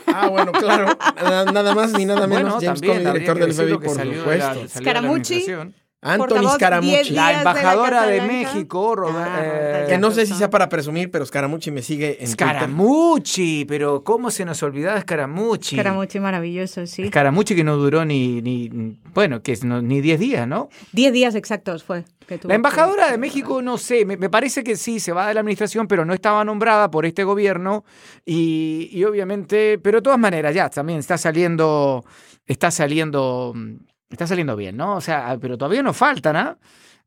Ah, 0.09 0.27
bueno, 0.29 0.51
claro. 0.53 0.87
Nada, 1.16 1.44
nada 1.53 1.75
más 1.75 1.92
ni 1.92 2.05
nada 2.05 2.27
menos. 2.27 2.55
Bueno, 2.55 2.61
James 2.61 2.81
también 2.81 2.99
Comey, 3.05 3.12
director 3.12 3.38
del 3.38 3.53
FBI, 3.55 3.79
por 3.79 3.94
salió 3.96 4.25
de 4.25 4.38
la- 4.38 4.55
supuesto. 4.55 4.68
salió 4.75 5.70
Anthony 6.03 6.49
Scaramucci. 6.55 6.91
10 6.91 7.11
La 7.11 7.29
días 7.29 7.39
de 7.41 7.45
la 7.45 7.51
embajadora 7.51 8.07
de. 8.07 8.21
México, 8.23 8.97
Robert- 8.97 9.17
Ah, 9.31 9.41
eh, 9.43 9.87
Que 9.91 9.99
no 9.99 10.11
sé 10.11 10.25
si 10.25 10.33
sea 10.35 10.49
para 10.49 10.69
presumir, 10.71 11.11
pero 11.11 11.27
Scaramucci 11.27 11.71
me 11.71 11.83
sigue 11.83 12.13
en 12.21 12.27
Twitter. 12.27 12.47
Scaramucci, 12.49 13.65
pero 13.67 14.03
¿cómo 14.03 14.31
se 14.31 14.45
nos 14.47 14.63
olvidaba 14.63 15.01
Scaramucci? 15.01 15.77
Scaramucci, 15.77 16.19
maravilloso, 16.21 16.87
sí. 16.87 17.07
Scaramucci 17.09 17.55
que 17.55 17.65
no 17.65 17.77
duró 17.77 18.05
ni, 18.07 18.41
ni 18.41 18.71
bueno, 19.13 19.43
que 19.43 19.53
es 19.53 19.63
no- 19.65 19.83
ni 19.83 20.01
10 20.01 20.19
días, 20.19 20.49
¿no? 20.49 20.69
Diez 20.93 21.13
días 21.13 21.35
exactos 21.35 21.85
fue. 21.85 22.05
Que 22.27 22.39
tuvo 22.39 22.49
La 22.49 22.55
embajadora 22.55 23.07
que- 23.07 23.13
de 23.13 23.19
México, 23.19 23.61
no 23.61 23.77
sé, 23.77 24.05
me, 24.07 24.17
me 24.17 24.31
parece 24.31 24.63
que 24.65 24.77
sí, 24.77 25.01
se 25.01 25.13
va 25.13 25.27
de 25.29 25.35
la 25.35 25.41
administración, 25.41 25.87
pero 25.87 26.05
no 26.07 26.15
estaba 26.15 26.45
nombrada 26.45 26.91
por 26.91 27.05
este 27.05 27.25
gobierno 27.25 27.85
y, 28.25 28.89
y 28.93 29.05
obviamente, 29.05 29.79
pero 29.79 29.99
de 29.99 30.03
todas 30.03 30.19
maneras 30.19 30.55
ya 30.55 30.71
también 30.71 31.01
está 31.01 31.19
saliendo, 31.19 32.05
está 32.47 32.71
saliendo, 32.71 33.53
mm, 33.55 33.75
está 34.11 34.27
saliendo 34.27 34.57
bien, 34.57 34.77
¿no? 34.77 34.96
O 34.96 35.01
sea, 35.01 35.37
pero 35.40 35.57
todavía 35.57 35.83
nos 35.83 35.96
faltan, 35.96 36.37
¿ah? 36.37 36.59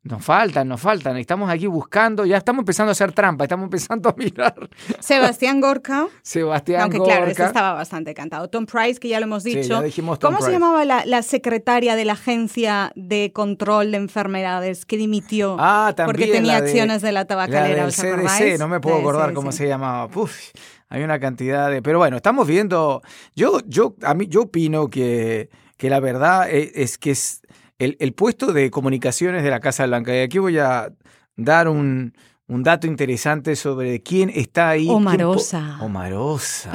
Nos 0.02 0.22
faltan, 0.22 0.68
nos 0.68 0.82
faltan. 0.82 1.16
Estamos 1.16 1.48
aquí 1.48 1.66
buscando, 1.66 2.26
ya 2.26 2.36
estamos 2.36 2.60
empezando 2.60 2.90
a 2.90 2.92
hacer 2.92 3.12
trampa, 3.12 3.44
estamos 3.44 3.64
empezando 3.64 4.10
a 4.10 4.14
mirar. 4.18 4.68
Sebastián 5.00 5.62
Gorka. 5.62 6.08
Sebastián 6.22 6.82
Aunque 6.82 6.98
claro, 6.98 7.26
este 7.26 7.42
estaba 7.42 7.72
bastante 7.72 8.12
cantado. 8.12 8.48
Tom 8.48 8.66
Price, 8.66 9.00
que 9.00 9.08
ya 9.08 9.18
lo 9.18 9.24
hemos 9.24 9.44
Sí, 9.44 9.56
dicho. 9.56 9.68
ya 9.68 9.80
dijimos 9.80 10.18
Tom 10.18 10.34
¿Cómo 10.34 10.44
se 10.44 10.52
llamaba 10.52 10.84
la, 10.84 11.06
la 11.06 11.22
secretaria 11.22 11.96
de 11.96 12.04
la 12.04 12.12
Agencia 12.12 12.92
de 12.96 13.32
Control 13.32 13.92
de 13.92 13.96
Enfermedades 13.96 14.84
que 14.84 14.98
dimitió 14.98 15.56
Ah, 15.58 15.94
también. 15.96 16.06
porque 16.18 16.32
tenía 16.32 16.52
la 16.52 16.60
de- 16.60 16.66
acciones 16.66 17.00
de 17.00 17.12
la 17.12 17.24
tabacalera? 17.24 17.68
La 17.68 17.74
del 17.76 17.86
¿os 17.86 17.96
CDC, 17.96 18.58
no 18.58 18.68
me 18.68 18.80
puedo 18.80 18.98
acordar 18.98 19.30
sí, 19.30 19.34
cómo 19.34 19.52
sí. 19.52 19.58
se 19.58 19.68
llamaba. 19.68 20.10
Uf, 20.14 20.36
hay 20.90 21.02
una 21.02 21.18
cantidad 21.18 21.70
de. 21.70 21.80
Pero 21.80 21.96
bueno, 21.98 22.16
estamos 22.18 22.46
viendo. 22.46 23.00
Yo, 23.34 23.60
yo, 23.66 23.94
a 24.02 24.12
mí, 24.12 24.26
yo 24.28 24.42
opino 24.42 24.88
que, 24.88 25.48
que 25.76 25.90
la 25.90 26.00
verdad 26.00 26.50
es, 26.50 26.70
es 26.74 26.98
que 26.98 27.10
es 27.12 27.42
el, 27.78 27.96
el 28.00 28.12
puesto 28.12 28.52
de 28.52 28.70
comunicaciones 28.70 29.42
de 29.42 29.50
la 29.50 29.60
Casa 29.60 29.86
Blanca. 29.86 30.14
Y 30.14 30.20
aquí 30.20 30.38
voy 30.38 30.58
a 30.58 30.92
dar 31.36 31.68
un, 31.68 32.14
un 32.46 32.62
dato 32.62 32.86
interesante 32.86 33.56
sobre 33.56 34.02
quién 34.02 34.28
está 34.28 34.68
ahí. 34.68 34.86
Omarosa. 34.90 35.78
Omarosa. 35.80 36.72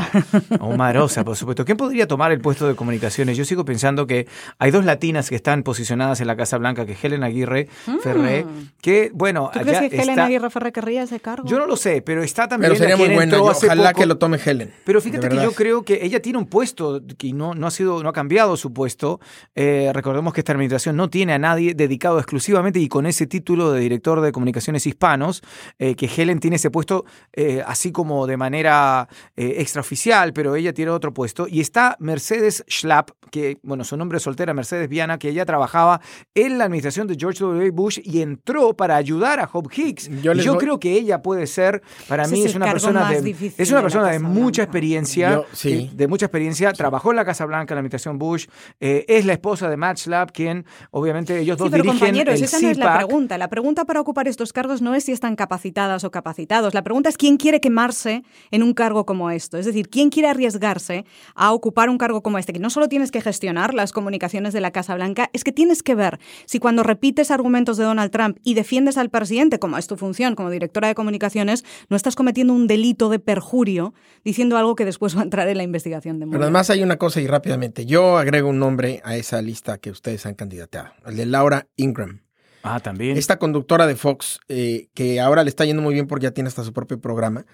Omarosa, 0.59 1.23
por 1.23 1.35
supuesto. 1.35 1.63
¿Quién 1.63 1.77
podría 1.77 2.07
tomar 2.07 2.31
el 2.31 2.39
puesto 2.41 2.67
de 2.67 2.75
comunicaciones? 2.75 3.37
Yo 3.37 3.45
sigo 3.45 3.65
pensando 3.65 4.07
que 4.07 4.27
hay 4.57 4.71
dos 4.71 4.83
latinas 4.83 5.29
que 5.29 5.35
están 5.35 5.61
posicionadas 5.61 6.21
en 6.21 6.27
la 6.27 6.35
Casa 6.35 6.57
Blanca, 6.57 6.87
que 6.87 6.93
es 6.93 7.03
Helen 7.03 7.23
Aguirre 7.23 7.67
Ferré, 8.01 8.47
que, 8.81 9.11
bueno, 9.13 9.51
¿Tú 9.53 9.59
crees 9.59 9.77
allá 9.77 9.89
que 9.89 9.95
Helen 9.97 10.09
está- 10.09 10.25
Aguirre 10.25 10.49
Ferrer 10.49 10.73
querría 10.73 11.03
ese 11.03 11.19
cargo? 11.19 11.47
yo 11.47 11.59
no 11.59 11.67
lo 11.67 11.75
sé, 11.75 12.01
pero 12.01 12.23
está 12.23 12.47
también 12.47 12.71
Pero 12.73 12.79
sería 12.79 12.97
muy 12.97 13.29
yo- 13.29 13.49
hace 13.49 13.67
ojalá 13.67 13.89
poco. 13.91 14.01
que 14.01 14.05
lo 14.07 14.17
tome 14.17 14.39
Helen. 14.43 14.73
Pero 14.85 15.01
fíjate 15.01 15.29
que 15.29 15.35
yo 15.35 15.51
creo 15.51 15.83
que 15.83 15.99
ella 16.03 16.19
tiene 16.19 16.39
un 16.39 16.47
puesto 16.47 17.01
que 17.17 17.31
no, 17.33 17.53
no 17.53 17.67
ha 17.67 17.71
sido, 17.71 18.01
no 18.01 18.09
ha 18.09 18.13
cambiado 18.13 18.57
su 18.57 18.73
puesto. 18.73 19.19
Eh, 19.55 19.91
recordemos 19.93 20.33
que 20.33 20.41
esta 20.41 20.51
administración 20.53 20.95
no 20.95 21.11
tiene 21.11 21.33
a 21.33 21.37
nadie 21.39 21.75
dedicado 21.75 22.17
exclusivamente 22.17 22.79
y 22.79 22.87
con 22.87 23.05
ese 23.05 23.27
título 23.27 23.71
de 23.71 23.79
director 23.81 24.21
de 24.21 24.31
comunicaciones 24.31 24.87
hispanos, 24.87 25.43
eh, 25.77 25.95
que 25.95 26.07
Helen 26.07 26.39
tiene 26.39 26.55
ese 26.57 26.69
puesto 26.71 27.05
eh, 27.33 27.63
así 27.65 27.91
como 27.91 28.27
de 28.27 28.37
manera 28.37 29.07
eh, 29.35 29.55
extraoficial, 29.57 30.33
pero 30.33 30.55
ella 30.55 30.73
tiene 30.73 30.91
otro 30.91 31.13
puesto. 31.13 31.47
Y 31.47 31.61
está 31.61 31.95
Mercedes 31.99 32.63
Schlapp, 32.69 33.11
que, 33.31 33.57
bueno, 33.63 33.83
su 33.83 33.95
nombre 33.97 34.17
es 34.17 34.23
soltera, 34.23 34.53
Mercedes 34.53 34.89
Viana, 34.89 35.17
que 35.19 35.29
ella 35.29 35.45
trabajaba 35.45 36.01
en 36.35 36.57
la 36.57 36.65
administración 36.65 37.07
de 37.07 37.15
George 37.19 37.43
W. 37.43 37.69
Bush 37.71 37.99
y 38.03 38.21
entró 38.21 38.73
para 38.75 38.95
ayudar 38.95 39.39
a 39.39 39.49
Hope 39.51 39.69
Hicks. 39.75 40.09
Yo 40.21 40.33
y 40.33 40.39
yo 40.41 40.53
voy- 40.55 40.63
creo 40.63 40.79
que 40.79 40.93
ella 40.93 41.21
puede 41.21 41.47
ser, 41.47 41.81
para 42.07 42.27
mí 42.27 42.43
es 42.43 42.55
una 42.55 42.71
persona 42.71 43.09
de, 43.09 43.53
es 43.57 43.71
una 43.71 43.81
persona 43.81 44.09
de 44.09 44.19
mucha 44.19 44.39
Blanca. 44.41 44.63
experiencia, 44.63 45.31
Yo- 45.31 45.45
sí. 45.53 45.89
que- 45.89 45.95
de 45.95 46.07
mucha 46.07 46.25
experiencia, 46.25 46.73
trabajó 46.73 47.11
en 47.11 47.17
la 47.17 47.25
Casa 47.25 47.45
Blanca, 47.45 47.73
en 47.73 47.75
la 47.75 47.79
administración 47.79 48.17
Bush, 48.17 48.47
eh, 48.79 49.05
es 49.07 49.25
la 49.25 49.33
esposa 49.33 49.69
de 49.69 49.77
Matt 49.77 49.97
Schlapp, 49.97 50.31
quien 50.31 50.65
obviamente 50.91 51.37
ellos 51.39 51.57
Sí, 51.57 51.63
dos 51.63 51.71
pero 51.71 51.83
dirigen 51.83 51.99
compañeros, 51.99 52.35
el 52.35 52.43
esa 52.43 52.59
no 52.59 52.69
es 52.69 52.77
la 52.77 52.97
pregunta. 52.97 53.37
La 53.37 53.47
pregunta 53.49 53.85
para 53.85 54.01
ocupar 54.01 54.27
estos 54.27 54.53
cargos 54.53 54.81
no 54.81 54.95
es 54.95 55.03
si 55.05 55.11
están 55.11 55.35
capacitadas 55.49 56.03
o 56.03 56.11
capacitados. 56.11 56.75
La 56.75 56.83
pregunta 56.83 57.09
es 57.09 57.17
quién 57.17 57.37
quiere 57.37 57.59
quemarse 57.59 58.23
en 58.51 58.61
un 58.61 58.75
cargo 58.75 59.07
como 59.07 59.31
esto. 59.31 59.57
Es 59.57 59.65
decir, 59.65 59.89
quién 59.89 60.11
quiere 60.11 60.29
arriesgarse 60.29 61.05
a 61.33 61.53
ocupar 61.53 61.89
un 61.89 61.97
cargo 61.97 62.21
como 62.21 62.37
este, 62.37 62.53
que 62.53 62.59
no 62.59 62.69
solo 62.69 62.87
tienes 62.87 63.09
que 63.09 63.19
gestionar 63.19 63.73
las 63.73 63.91
comunicaciones 63.91 64.53
de 64.53 64.61
la 64.61 64.69
Casa 64.69 64.93
Blanca, 64.93 65.31
es 65.33 65.43
que 65.43 65.51
tienes 65.51 65.81
que 65.81 65.95
ver 65.95 66.19
si 66.45 66.59
cuando 66.59 66.83
repites 66.83 67.31
argumentos 67.31 67.77
de 67.77 67.83
Donald 67.83 68.11
Trump 68.11 68.37
y 68.43 68.53
defiendes 68.53 68.99
al 68.99 69.09
presidente, 69.09 69.57
como 69.57 69.79
es 69.79 69.87
tu 69.87 69.97
función 69.97 70.35
como 70.35 70.51
directora 70.51 70.87
de 70.87 70.93
comunicaciones, 70.93 71.65
no 71.89 71.97
estás 71.97 72.15
cometiendo 72.15 72.53
un 72.53 72.67
delito 72.67 73.09
de 73.09 73.17
perjurio 73.17 73.95
diciendo 74.23 74.55
algo 74.55 74.75
que 74.75 74.85
después 74.85 75.15
va 75.15 75.21
a 75.21 75.23
entrar 75.23 75.47
en 75.47 75.57
la 75.57 75.63
investigación 75.63 76.19
de 76.19 76.25
Pero 76.25 76.29
Mueller. 76.29 76.43
además 76.43 76.69
hay 76.69 76.83
una 76.83 76.97
cosa 76.97 77.21
y 77.21 77.25
rápidamente. 77.25 77.87
Yo 77.87 78.19
agrego 78.19 78.49
un 78.49 78.59
nombre 78.59 79.01
a 79.03 79.15
esa 79.15 79.41
lista 79.41 79.79
que 79.79 79.89
ustedes 79.89 80.27
han 80.27 80.35
candidateado, 80.35 80.91
el 81.07 81.17
de 81.17 81.25
Laura 81.25 81.67
Ingram. 81.75 82.28
Ah, 82.63 82.79
también. 82.79 83.17
Esta 83.17 83.39
conductora 83.39 83.87
de 83.87 83.95
Fox, 83.95 84.39
eh, 84.47 84.89
que 84.93 85.19
ahora 85.19 85.43
le 85.43 85.49
está 85.49 85.65
yendo 85.65 85.81
muy 85.81 85.93
bien 85.93 86.07
porque 86.07 86.23
ya 86.23 86.31
tiene 86.31 86.47
hasta 86.47 86.63
su 86.63 86.73
propio 86.73 86.99
programa, 86.99 87.45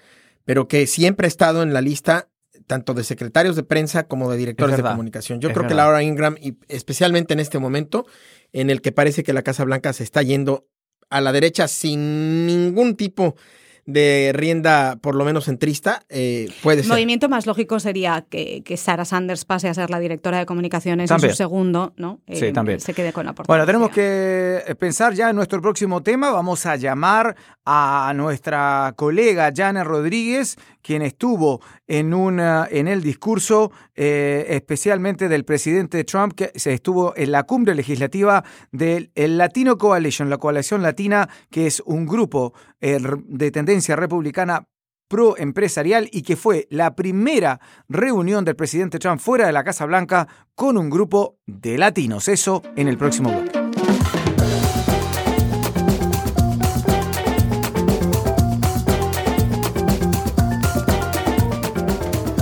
pero 0.44 0.68
que 0.68 0.86
siempre 0.86 1.26
ha 1.26 1.28
estado 1.28 1.62
en 1.62 1.72
la 1.72 1.80
lista 1.80 2.28
tanto 2.66 2.94
de 2.94 3.04
secretarios 3.04 3.56
de 3.56 3.62
prensa 3.62 4.08
como 4.08 4.30
de 4.30 4.38
directores 4.38 4.76
Es 4.78 4.82
de 4.82 4.88
comunicación. 4.88 5.40
Yo 5.40 5.48
es 5.48 5.54
creo 5.54 5.68
que. 5.68 5.74
Laura 5.74 6.02
Ingram, 6.02 6.36
y 6.40 6.58
especialmente 6.68 7.34
en 7.34 7.40
este 7.40 7.58
momento, 7.58 8.06
en 8.52 8.70
el 8.70 8.80
que 8.80 8.92
parece 8.92 9.22
que 9.22 9.32
la 9.32 9.42
Casa 9.42 9.64
Blanca 9.64 9.92
se 9.92 10.02
está 10.02 10.22
yendo 10.22 10.66
a 11.10 11.20
la 11.20 11.32
derecha 11.32 11.68
sin 11.68 12.46
ningún 12.46 12.96
tipo 12.96 13.24
de 13.24 13.36
rienda, 13.86 14.96
por 15.00 15.14
lo 15.14 15.24
menos 15.24 15.44
centrista, 15.44 16.02
eh, 16.08 16.48
puede 16.62 16.78
El 16.78 16.84
ser. 16.84 16.92
movimiento 16.92 17.28
más 17.28 17.46
lógico 17.46 17.78
sería 17.80 18.24
que, 18.28 18.62
que 18.64 18.76
Sarah 18.76 19.04
Sanders 19.04 19.44
pase 19.44 19.68
a 19.68 19.74
ser 19.74 19.90
la 19.90 19.98
directora 20.00 20.38
de 20.38 20.46
comunicaciones 20.46 21.08
También. 21.08 21.30
en 21.30 21.34
su 21.34 21.36
segundo, 21.36 21.92
¿no? 21.96 22.20
Sí, 22.32 22.52
también. 22.52 22.80
Se 22.80 22.94
quede 22.94 23.12
con 23.12 23.26
la 23.26 23.32
portavoz. 23.32 23.48
Bueno, 23.48 23.66
tenemos 23.66 23.90
que 23.90 24.62
eh, 24.66 24.74
pensar 24.74 25.14
ya 25.14 25.30
en 25.30 25.36
nuestro 25.36 25.60
próximo 25.62 26.02
tema. 26.02 26.30
Vamos 26.30 26.66
a 26.66 26.76
llamar 26.76 27.36
a 27.64 28.12
nuestra 28.14 28.92
colega 28.96 29.52
Jana 29.54 29.84
Rodríguez, 29.84 30.56
quien 30.82 31.02
estuvo 31.02 31.60
en, 31.88 32.14
una, 32.14 32.68
en 32.70 32.86
el 32.88 33.02
discurso 33.02 33.72
eh, 33.94 34.46
especialmente 34.50 35.28
del 35.28 35.44
presidente 35.44 36.04
Trump, 36.04 36.34
que 36.34 36.52
se 36.54 36.72
estuvo 36.72 37.12
en 37.16 37.32
la 37.32 37.42
cumbre 37.44 37.74
legislativa 37.74 38.44
del 38.70 39.10
el 39.14 39.38
Latino 39.38 39.78
Coalition, 39.78 40.30
la 40.30 40.38
coalición 40.38 40.82
latina, 40.82 41.28
que 41.50 41.66
es 41.66 41.82
un 41.86 42.06
grupo 42.06 42.52
eh, 42.80 42.98
de 43.26 43.50
tendencia 43.50 43.96
republicana 43.96 44.68
pro 45.08 45.36
empresarial 45.38 46.08
y 46.12 46.22
que 46.22 46.36
fue 46.36 46.66
la 46.70 46.96
primera 46.96 47.60
reunión 47.88 48.44
del 48.44 48.56
presidente 48.56 48.98
Trump 48.98 49.20
fuera 49.20 49.46
de 49.46 49.52
la 49.52 49.64
Casa 49.64 49.86
Blanca 49.86 50.26
con 50.54 50.76
un 50.76 50.90
grupo 50.90 51.38
de 51.46 51.78
latinos. 51.78 52.28
Eso 52.28 52.62
en 52.76 52.88
el 52.88 52.98
próximo 52.98 53.30
bloque. 53.30 53.65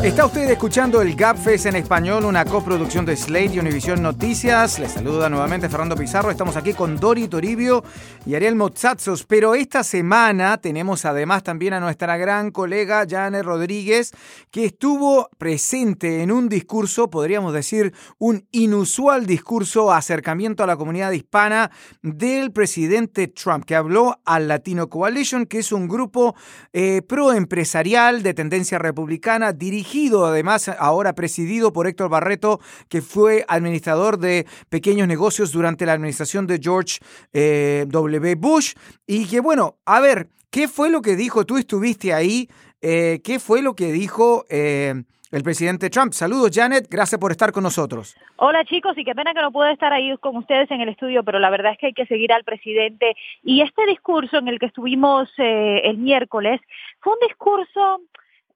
Está 0.05 0.27
usted 0.27 0.51
escuchando 0.51 1.01
el 1.01 1.17
Gapfest 1.17 1.64
en 1.64 1.77
español, 1.77 2.27
una 2.27 2.45
coproducción 2.45 3.07
de 3.07 3.17
Slate 3.17 3.55
y 3.55 3.59
Univision 3.59 4.03
Noticias. 4.03 4.79
Les 4.79 4.93
saluda 4.93 5.31
nuevamente 5.31 5.71
Fernando 5.71 5.97
Pizarro. 5.97 6.31
Estamos 6.31 6.59
aquí 6.59 6.75
con 6.75 6.97
Dori 6.97 7.27
Toribio 7.27 7.83
y 8.27 8.35
Ariel 8.35 8.55
Mozzazos. 8.55 9.25
Pero 9.25 9.55
esta 9.55 9.83
semana 9.83 10.59
tenemos 10.59 11.07
además 11.07 11.43
también 11.43 11.73
a 11.73 11.81
nuestra 11.81 12.19
gran 12.19 12.51
colega 12.51 13.07
Jane 13.09 13.43
Rodríguez, 13.43 14.12
que 14.51 14.67
estuvo 14.67 15.31
presente 15.38 16.23
en 16.23 16.31
un 16.31 16.51
discurso, 16.51 17.09
podríamos 17.09 17.55
decir, 17.55 17.95
un 18.19 18.47
inusual 18.53 19.25
discurso, 19.25 19.90
acercamiento 19.90 20.62
a 20.62 20.67
la 20.67 20.77
comunidad 20.77 21.12
hispana 21.12 21.71
del 22.03 22.53
presidente 22.53 23.29
Trump, 23.29 23.64
que 23.64 23.75
habló 23.75 24.21
al 24.27 24.49
Latino 24.49 24.90
Coalition, 24.90 25.47
que 25.47 25.61
es 25.61 25.73
un 25.73 25.88
grupo 25.88 26.35
eh, 26.75 27.01
pro-empresarial 27.01 28.23
de 28.23 28.35
tendencia 28.35 28.79
republicana, 28.79 29.55
dirigido 29.55 29.93
además, 30.24 30.68
ahora 30.78 31.14
presidido 31.14 31.72
por 31.72 31.87
Héctor 31.87 32.09
Barreto, 32.09 32.61
que 32.88 33.02
fue 33.02 33.44
administrador 33.48 34.18
de 34.18 34.46
pequeños 34.68 35.09
negocios 35.09 35.52
durante 35.52 35.87
la 35.87 35.92
administración 35.92 36.46
de 36.46 36.59
George 36.62 36.98
eh, 37.33 37.85
W. 37.88 38.35
Bush, 38.37 38.74
y 39.07 39.26
que 39.26 39.40
bueno, 39.40 39.76
a 39.85 40.00
ver, 40.00 40.28
¿Qué 40.54 40.68
fue 40.68 40.88
lo 40.88 41.02
que 41.02 41.16
dijo? 41.16 41.44
Tú 41.44 41.57
estuviste 41.57 42.14
ahí. 42.14 42.46
Eh, 42.80 43.18
¿Qué 43.24 43.40
fue 43.40 43.61
lo 43.61 43.74
que 43.74 43.90
dijo 43.90 44.44
eh, 44.48 44.94
el 45.33 45.42
presidente 45.42 45.90
Trump? 45.90 46.12
Saludos, 46.12 46.52
Janet. 46.54 46.87
Gracias 46.88 47.20
por 47.20 47.33
estar 47.33 47.50
con 47.50 47.64
nosotros. 47.64 48.14
Hola, 48.37 48.64
chicos. 48.64 48.96
Y 48.96 49.04
qué 49.04 49.16
pena 49.16 49.35
que 49.35 49.42
no 49.42 49.50
puedo 49.50 49.68
estar 49.68 49.92
ahí 49.92 50.16
con 50.18 50.37
ustedes 50.37 50.70
en 50.70 50.80
el 50.80 50.90
estudio, 50.90 51.24
pero 51.24 51.40
la 51.40 51.50
verdad 51.50 51.72
es 51.72 51.78
que 51.78 51.87
hay 51.87 51.92
que 51.92 52.07
seguir 52.07 52.33
al 52.33 52.44
presidente. 52.44 53.16
Y 53.42 53.62
este 53.62 53.85
discurso 53.87 54.38
en 54.38 54.46
el 54.46 54.61
que 54.61 54.66
estuvimos 54.66 55.28
eh, 55.38 55.80
el 55.83 55.98
miércoles 55.98 56.61
fue 57.00 57.14
un 57.14 57.18
discurso 57.26 58.02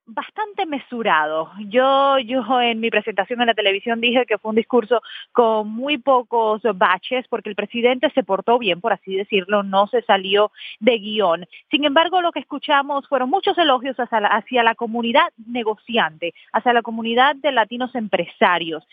bastante 0.08 0.66
mesurado. 0.66 1.50
Yo, 1.68 2.18
yo 2.18 2.60
en 2.60 2.80
mi 2.80 2.90
presentación 2.90 3.40
en 3.40 3.46
la 3.46 3.54
televisión 3.54 4.00
dije 4.00 4.24
que 4.26 4.38
fue 4.38 4.50
un 4.50 4.56
discurso 4.56 5.02
con 5.32 5.68
muy 5.68 5.98
pocos 5.98 6.62
baches 6.74 7.26
porque 7.28 7.50
el 7.50 7.54
presidente 7.54 8.10
se 8.14 8.22
portó 8.22 8.58
bien, 8.58 8.80
por 8.80 8.92
así 8.92 9.14
decirlo, 9.14 9.62
no 9.62 9.86
se 9.86 10.02
salió 10.02 10.50
de 10.80 10.98
guion. 10.98 11.46
Sin 11.70 11.84
embargo, 11.84 12.22
lo 12.22 12.32
que 12.32 12.40
escuchamos 12.40 13.06
fueron 13.06 13.28
muchos 13.28 13.56
elogios 13.58 13.96
hacia 14.00 14.20
la, 14.20 14.28
hacia 14.28 14.62
la 14.62 14.74
comunidad 14.74 15.28
negociante, 15.46 16.34
hacia 16.52 16.72
la 16.72 16.82
comunidad 16.82 17.36
de 17.36 17.52
latinos 17.52 17.94
empresarios. 17.94 18.84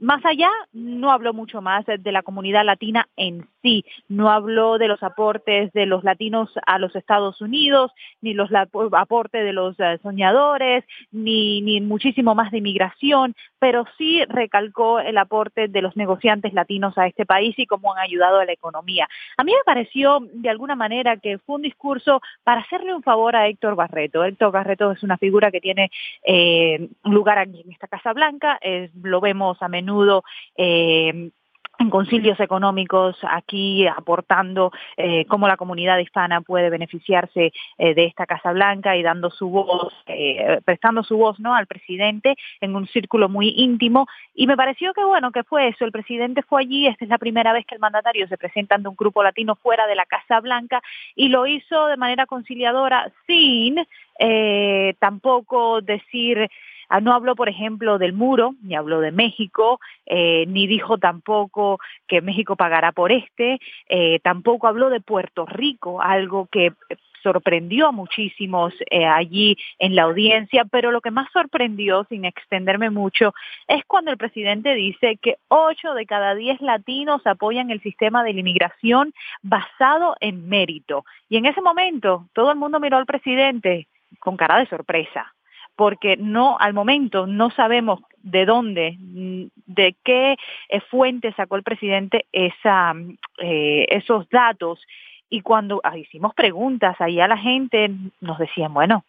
Más 0.00 0.24
allá, 0.24 0.48
no 0.72 1.12
habló 1.12 1.34
mucho 1.34 1.60
más 1.60 1.84
de 1.84 2.12
la 2.12 2.22
comunidad 2.22 2.64
latina 2.64 3.06
en 3.16 3.46
sí, 3.60 3.84
no 4.08 4.30
habló 4.30 4.78
de 4.78 4.88
los 4.88 5.02
aportes 5.02 5.70
de 5.74 5.84
los 5.84 6.04
latinos 6.04 6.50
a 6.66 6.78
los 6.78 6.96
Estados 6.96 7.42
Unidos, 7.42 7.92
ni 8.22 8.32
los 8.32 8.48
aportes 8.54 9.44
de 9.44 9.52
los 9.52 9.78
eh, 9.78 9.98
soñadores, 10.02 10.84
ni, 11.12 11.82
muchísimo 11.82 12.34
más 12.34 12.50
de 12.50 12.58
inmigración, 12.58 13.34
pero 13.58 13.84
sí 13.98 14.24
recalcó 14.24 15.00
el 15.00 15.18
aporte 15.18 15.68
de 15.68 15.82
los 15.82 15.94
negociantes 15.98 16.54
latinos 16.54 16.96
a 16.96 17.06
este 17.06 17.26
país 17.26 17.58
y 17.58 17.66
cómo 17.66 17.92
han 17.92 17.98
ayudado 17.98 18.38
a 18.38 18.46
la 18.46 18.52
economía. 18.52 19.06
A 19.36 19.44
mí 19.44 19.52
me 19.52 19.64
pareció 19.66 20.20
de 20.32 20.48
alguna 20.48 20.76
manera 20.76 21.18
que 21.18 21.36
fue 21.36 21.56
un 21.56 21.62
discurso 21.62 22.22
para 22.42 22.62
hacerle 22.62 22.94
un 22.94 23.02
favor 23.02 23.36
a 23.36 23.48
Héctor 23.48 23.74
Barreto. 23.74 24.24
Héctor 24.24 24.50
Barreto 24.50 24.92
es 24.92 25.02
una 25.02 25.18
figura 25.18 25.50
que 25.50 25.60
tiene 25.60 25.90
eh, 26.24 26.88
lugar 27.04 27.38
aquí 27.38 27.60
en 27.60 27.72
esta 27.72 27.86
Casa 27.86 28.14
Blanca, 28.14 28.58
lo 29.02 29.20
vemos 29.20 29.60
a 29.60 29.68
menudo 29.68 29.89
eh, 30.56 31.30
en 31.78 31.88
concilios 31.88 32.38
económicos 32.40 33.16
aquí 33.22 33.86
aportando 33.86 34.70
eh, 34.98 35.24
cómo 35.24 35.48
la 35.48 35.56
comunidad 35.56 35.96
hispana 35.96 36.42
puede 36.42 36.68
beneficiarse 36.68 37.52
eh, 37.78 37.94
de 37.94 38.04
esta 38.04 38.26
Casa 38.26 38.52
Blanca 38.52 38.98
y 38.98 39.02
dando 39.02 39.30
su 39.30 39.48
voz, 39.48 39.94
prestando 40.66 41.02
su 41.02 41.16
voz 41.16 41.40
¿no? 41.40 41.54
al 41.54 41.66
presidente 41.66 42.36
en 42.60 42.76
un 42.76 42.86
círculo 42.86 43.30
muy 43.30 43.54
íntimo. 43.56 44.06
Y 44.34 44.46
me 44.46 44.58
pareció 44.58 44.92
que 44.92 45.04
bueno, 45.04 45.32
que 45.32 45.42
fue 45.42 45.68
eso, 45.68 45.86
el 45.86 45.92
presidente 45.92 46.42
fue 46.42 46.60
allí, 46.60 46.86
esta 46.86 47.06
es 47.06 47.08
la 47.08 47.16
primera 47.16 47.54
vez 47.54 47.64
que 47.64 47.76
el 47.76 47.80
mandatario 47.80 48.28
se 48.28 48.36
presenta 48.36 48.74
ante 48.74 48.90
un 48.90 48.96
grupo 48.96 49.22
latino 49.22 49.56
fuera 49.56 49.86
de 49.86 49.94
la 49.94 50.04
Casa 50.04 50.38
Blanca 50.40 50.82
y 51.16 51.28
lo 51.28 51.46
hizo 51.46 51.86
de 51.86 51.96
manera 51.96 52.26
conciliadora 52.26 53.10
sin 53.26 53.76
tampoco 54.98 55.80
decir 55.80 56.50
Ah, 56.92 57.00
no 57.00 57.14
habló, 57.14 57.36
por 57.36 57.48
ejemplo, 57.48 57.98
del 57.98 58.12
muro, 58.12 58.56
ni 58.62 58.74
habló 58.74 59.00
de 59.00 59.12
México, 59.12 59.78
eh, 60.06 60.44
ni 60.48 60.66
dijo 60.66 60.98
tampoco 60.98 61.78
que 62.08 62.20
México 62.20 62.56
pagará 62.56 62.90
por 62.90 63.12
este, 63.12 63.60
eh, 63.88 64.18
tampoco 64.24 64.66
habló 64.66 64.90
de 64.90 65.00
Puerto 65.00 65.46
Rico, 65.46 66.02
algo 66.02 66.48
que 66.50 66.72
sorprendió 67.22 67.86
a 67.86 67.92
muchísimos 67.92 68.74
eh, 68.90 69.06
allí 69.06 69.56
en 69.78 69.94
la 69.94 70.02
audiencia, 70.02 70.64
pero 70.64 70.90
lo 70.90 71.00
que 71.00 71.12
más 71.12 71.30
sorprendió, 71.32 72.04
sin 72.08 72.24
extenderme 72.24 72.90
mucho, 72.90 73.34
es 73.68 73.84
cuando 73.84 74.10
el 74.10 74.16
presidente 74.16 74.74
dice 74.74 75.16
que 75.22 75.36
ocho 75.46 75.94
de 75.94 76.06
cada 76.06 76.34
diez 76.34 76.60
latinos 76.60 77.24
apoyan 77.24 77.70
el 77.70 77.80
sistema 77.82 78.24
de 78.24 78.32
la 78.32 78.40
inmigración 78.40 79.12
basado 79.42 80.16
en 80.18 80.48
mérito. 80.48 81.04
Y 81.28 81.36
en 81.36 81.46
ese 81.46 81.60
momento 81.60 82.26
todo 82.32 82.50
el 82.50 82.58
mundo 82.58 82.80
miró 82.80 82.96
al 82.96 83.06
presidente 83.06 83.86
con 84.18 84.36
cara 84.36 84.58
de 84.58 84.66
sorpresa 84.66 85.32
porque 85.76 86.16
no 86.16 86.58
al 86.58 86.74
momento 86.74 87.26
no 87.26 87.50
sabemos 87.50 88.00
de 88.22 88.44
dónde, 88.44 88.96
mm, 88.98 89.44
de 89.66 89.96
qué 90.04 90.36
fuente 90.90 91.32
sacó 91.32 91.56
el 91.56 91.62
presidente 91.62 92.26
esa, 92.32 92.94
eh, 93.38 93.86
esos 93.88 94.28
datos. 94.28 94.80
Y 95.28 95.42
cuando 95.42 95.80
ah, 95.84 95.96
hicimos 95.96 96.34
preguntas 96.34 97.00
ahí 97.00 97.20
a 97.20 97.28
la 97.28 97.38
gente, 97.38 97.90
nos 98.20 98.38
decían, 98.38 98.74
bueno, 98.74 99.04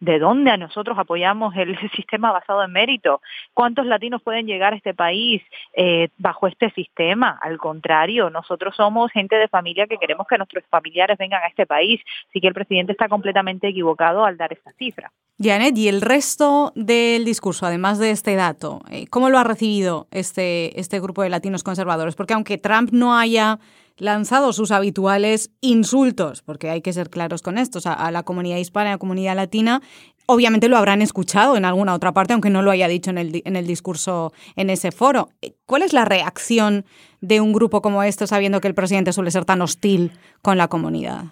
¿De 0.00 0.18
dónde 0.18 0.50
a 0.50 0.56
nosotros 0.56 0.98
apoyamos 0.98 1.54
el 1.56 1.76
sistema 1.96 2.32
basado 2.32 2.64
en 2.64 2.72
mérito? 2.72 3.20
¿Cuántos 3.52 3.86
latinos 3.86 4.22
pueden 4.22 4.46
llegar 4.46 4.72
a 4.72 4.76
este 4.76 4.94
país 4.94 5.42
eh, 5.74 6.08
bajo 6.18 6.46
este 6.46 6.70
sistema? 6.70 7.38
Al 7.40 7.58
contrario, 7.58 8.30
nosotros 8.30 8.74
somos 8.76 9.10
gente 9.12 9.36
de 9.36 9.48
familia 9.48 9.86
que 9.86 9.98
queremos 9.98 10.26
que 10.26 10.36
nuestros 10.36 10.64
familiares 10.68 11.16
vengan 11.18 11.42
a 11.42 11.48
este 11.48 11.66
país. 11.66 12.00
Así 12.28 12.40
que 12.40 12.48
el 12.48 12.54
presidente 12.54 12.92
está 12.92 13.08
completamente 13.08 13.68
equivocado 13.68 14.24
al 14.24 14.36
dar 14.36 14.52
esa 14.52 14.72
cifra. 14.72 15.12
Janet, 15.38 15.76
¿y 15.76 15.88
el 15.88 16.00
resto 16.00 16.72
del 16.76 17.24
discurso, 17.24 17.66
además 17.66 17.98
de 17.98 18.10
este 18.10 18.36
dato, 18.36 18.82
eh, 18.90 19.06
cómo 19.08 19.30
lo 19.30 19.38
ha 19.38 19.44
recibido 19.44 20.06
este, 20.12 20.78
este 20.78 21.00
grupo 21.00 21.22
de 21.22 21.30
latinos 21.30 21.64
conservadores? 21.64 22.14
Porque 22.14 22.34
aunque 22.34 22.58
Trump 22.58 22.90
no 22.92 23.16
haya 23.16 23.58
lanzado 23.96 24.52
sus 24.52 24.70
habituales 24.70 25.50
insultos, 25.60 26.42
porque 26.42 26.70
hay 26.70 26.82
que 26.82 26.92
ser 26.92 27.10
claros 27.10 27.42
con 27.42 27.58
esto, 27.58 27.78
a, 27.84 28.10
la 28.10 28.22
comunidad 28.22 28.56
hispana 28.56 28.86
y 28.86 28.90
a 28.90 28.94
la 28.94 28.98
comunidad 28.98 29.36
latina, 29.36 29.82
obviamente 30.26 30.68
lo 30.68 30.76
habrán 30.76 31.02
escuchado 31.02 31.56
en 31.56 31.64
alguna 31.64 31.94
otra 31.94 32.12
parte, 32.12 32.32
aunque 32.32 32.50
no 32.50 32.62
lo 32.62 32.70
haya 32.70 32.88
dicho 32.88 33.10
en 33.10 33.18
el, 33.18 33.42
en 33.44 33.56
el 33.56 33.66
discurso 33.66 34.32
en 34.56 34.70
ese 34.70 34.90
foro. 34.90 35.28
¿Cuál 35.66 35.82
es 35.82 35.92
la 35.92 36.04
reacción 36.04 36.84
de 37.20 37.40
un 37.40 37.52
grupo 37.52 37.82
como 37.82 38.02
este 38.02 38.26
sabiendo 38.26 38.60
que 38.60 38.68
el 38.68 38.74
presidente 38.74 39.12
suele 39.12 39.30
ser 39.30 39.44
tan 39.44 39.62
hostil 39.62 40.12
con 40.42 40.58
la 40.58 40.68
comunidad? 40.68 41.26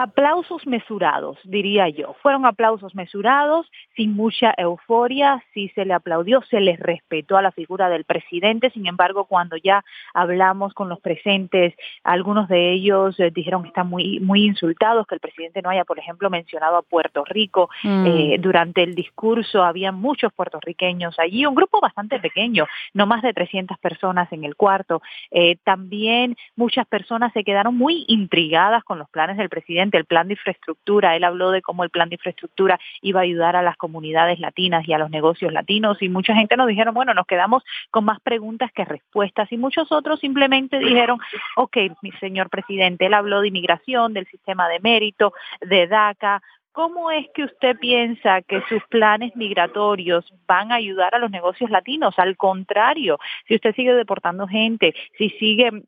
Aplausos 0.00 0.66
mesurados, 0.66 1.38
diría 1.44 1.88
yo. 1.90 2.14
Fueron 2.22 2.46
aplausos 2.46 2.94
mesurados, 2.94 3.70
sin 3.96 4.14
mucha 4.14 4.54
euforia, 4.56 5.44
sí 5.52 5.70
se 5.74 5.84
le 5.84 5.92
aplaudió, 5.92 6.40
se 6.48 6.60
les 6.60 6.80
respetó 6.80 7.36
a 7.36 7.42
la 7.42 7.52
figura 7.52 7.90
del 7.90 8.04
presidente. 8.04 8.70
Sin 8.70 8.86
embargo, 8.86 9.26
cuando 9.26 9.56
ya 9.58 9.84
hablamos 10.14 10.72
con 10.72 10.88
los 10.88 11.00
presentes, 11.00 11.74
algunos 12.02 12.48
de 12.48 12.72
ellos 12.72 13.20
eh, 13.20 13.30
dijeron 13.30 13.62
que 13.62 13.68
están 13.68 13.90
muy, 13.90 14.20
muy 14.20 14.44
insultados, 14.44 15.06
que 15.06 15.16
el 15.16 15.20
presidente 15.20 15.60
no 15.60 15.68
haya, 15.68 15.84
por 15.84 15.98
ejemplo, 15.98 16.30
mencionado 16.30 16.78
a 16.78 16.82
Puerto 16.82 17.22
Rico. 17.26 17.68
Mm. 17.82 18.06
Eh, 18.06 18.36
durante 18.40 18.82
el 18.82 18.94
discurso 18.94 19.62
había 19.62 19.92
muchos 19.92 20.32
puertorriqueños 20.32 21.18
allí, 21.18 21.44
un 21.44 21.54
grupo 21.54 21.78
bastante 21.78 22.18
pequeño, 22.20 22.66
no 22.94 23.06
más 23.06 23.20
de 23.20 23.34
300 23.34 23.78
personas 23.78 24.32
en 24.32 24.44
el 24.44 24.56
cuarto. 24.56 25.02
Eh, 25.30 25.56
también 25.62 26.36
muchas 26.56 26.86
personas 26.86 27.34
se 27.34 27.44
quedaron 27.44 27.76
muy 27.76 28.06
intrigadas 28.08 28.82
con 28.82 28.98
los 28.98 29.10
planes 29.10 29.36
del 29.36 29.50
presidente 29.50 29.89
el 29.98 30.04
plan 30.04 30.28
de 30.28 30.34
infraestructura. 30.34 31.16
Él 31.16 31.24
habló 31.24 31.50
de 31.50 31.62
cómo 31.62 31.84
el 31.84 31.90
plan 31.90 32.08
de 32.08 32.16
infraestructura 32.16 32.78
iba 33.02 33.20
a 33.20 33.22
ayudar 33.24 33.56
a 33.56 33.62
las 33.62 33.76
comunidades 33.76 34.40
latinas 34.40 34.86
y 34.86 34.92
a 34.92 34.98
los 34.98 35.10
negocios 35.10 35.52
latinos 35.52 36.00
y 36.00 36.08
mucha 36.08 36.34
gente 36.34 36.56
nos 36.56 36.68
dijeron, 36.68 36.94
bueno, 36.94 37.14
nos 37.14 37.26
quedamos 37.26 37.62
con 37.90 38.04
más 38.04 38.20
preguntas 38.20 38.70
que 38.72 38.84
respuestas 38.84 39.50
y 39.52 39.56
muchos 39.56 39.90
otros 39.92 40.20
simplemente 40.20 40.78
dijeron, 40.78 41.18
ok, 41.56 41.76
mi 42.02 42.12
señor 42.12 42.50
presidente, 42.50 43.06
él 43.06 43.14
habló 43.14 43.40
de 43.40 43.48
inmigración, 43.48 44.12
del 44.12 44.26
sistema 44.26 44.68
de 44.68 44.80
mérito, 44.80 45.32
de 45.60 45.86
DACA, 45.86 46.42
¿Cómo 46.72 47.10
es 47.10 47.26
que 47.34 47.44
usted 47.44 47.76
piensa 47.78 48.42
que 48.42 48.62
sus 48.68 48.82
planes 48.84 49.34
migratorios 49.34 50.32
van 50.46 50.70
a 50.70 50.76
ayudar 50.76 51.14
a 51.14 51.18
los 51.18 51.30
negocios 51.30 51.68
latinos? 51.68 52.16
Al 52.16 52.36
contrario, 52.36 53.18
si 53.48 53.56
usted 53.56 53.74
sigue 53.74 53.92
deportando 53.92 54.46
gente, 54.46 54.94
si 55.18 55.30
sigue 55.30 55.82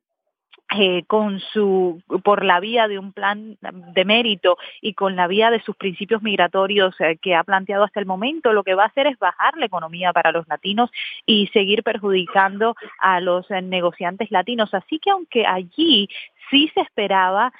eh, 0.78 1.04
con 1.06 1.40
su 1.52 2.02
por 2.24 2.44
la 2.44 2.58
vía 2.60 2.88
de 2.88 2.98
un 2.98 3.12
plan 3.12 3.58
de 3.60 4.04
mérito 4.04 4.56
y 4.80 4.94
con 4.94 5.16
la 5.16 5.26
vía 5.26 5.50
de 5.50 5.60
sus 5.62 5.76
principios 5.76 6.22
migratorios 6.22 6.94
eh, 7.00 7.18
que 7.20 7.34
ha 7.34 7.44
planteado 7.44 7.84
hasta 7.84 8.00
el 8.00 8.06
momento, 8.06 8.52
lo 8.52 8.64
que 8.64 8.74
va 8.74 8.84
a 8.84 8.86
hacer 8.86 9.06
es 9.06 9.18
bajar 9.18 9.56
la 9.58 9.66
economía 9.66 10.12
para 10.12 10.32
los 10.32 10.48
latinos 10.48 10.90
y 11.26 11.48
seguir 11.48 11.82
perjudicando 11.82 12.74
a 13.00 13.20
los 13.20 13.50
eh, 13.50 13.60
negociantes 13.60 14.30
latinos. 14.30 14.72
Así 14.72 14.98
que 14.98 15.10
aunque 15.10 15.46
allí 15.46 16.08
sí 16.50 16.70
se 16.74 16.80
esperaba 16.80 17.52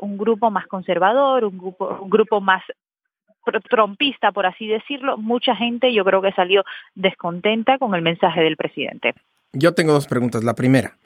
un 0.00 0.16
grupo 0.16 0.50
más 0.50 0.66
conservador, 0.68 1.44
un 1.44 1.58
grupo, 1.58 1.98
un 2.00 2.08
grupo 2.08 2.40
más 2.40 2.62
trompista, 3.68 4.32
por 4.32 4.46
así 4.46 4.66
decirlo, 4.66 5.18
mucha 5.18 5.54
gente 5.54 5.92
yo 5.92 6.02
creo 6.04 6.22
que 6.22 6.32
salió 6.32 6.64
descontenta 6.94 7.78
con 7.78 7.94
el 7.94 8.00
mensaje 8.00 8.40
del 8.40 8.56
presidente. 8.56 9.14
Yo 9.52 9.74
tengo 9.74 9.92
dos 9.92 10.06
preguntas. 10.06 10.44
La 10.44 10.54
primera, 10.54 10.96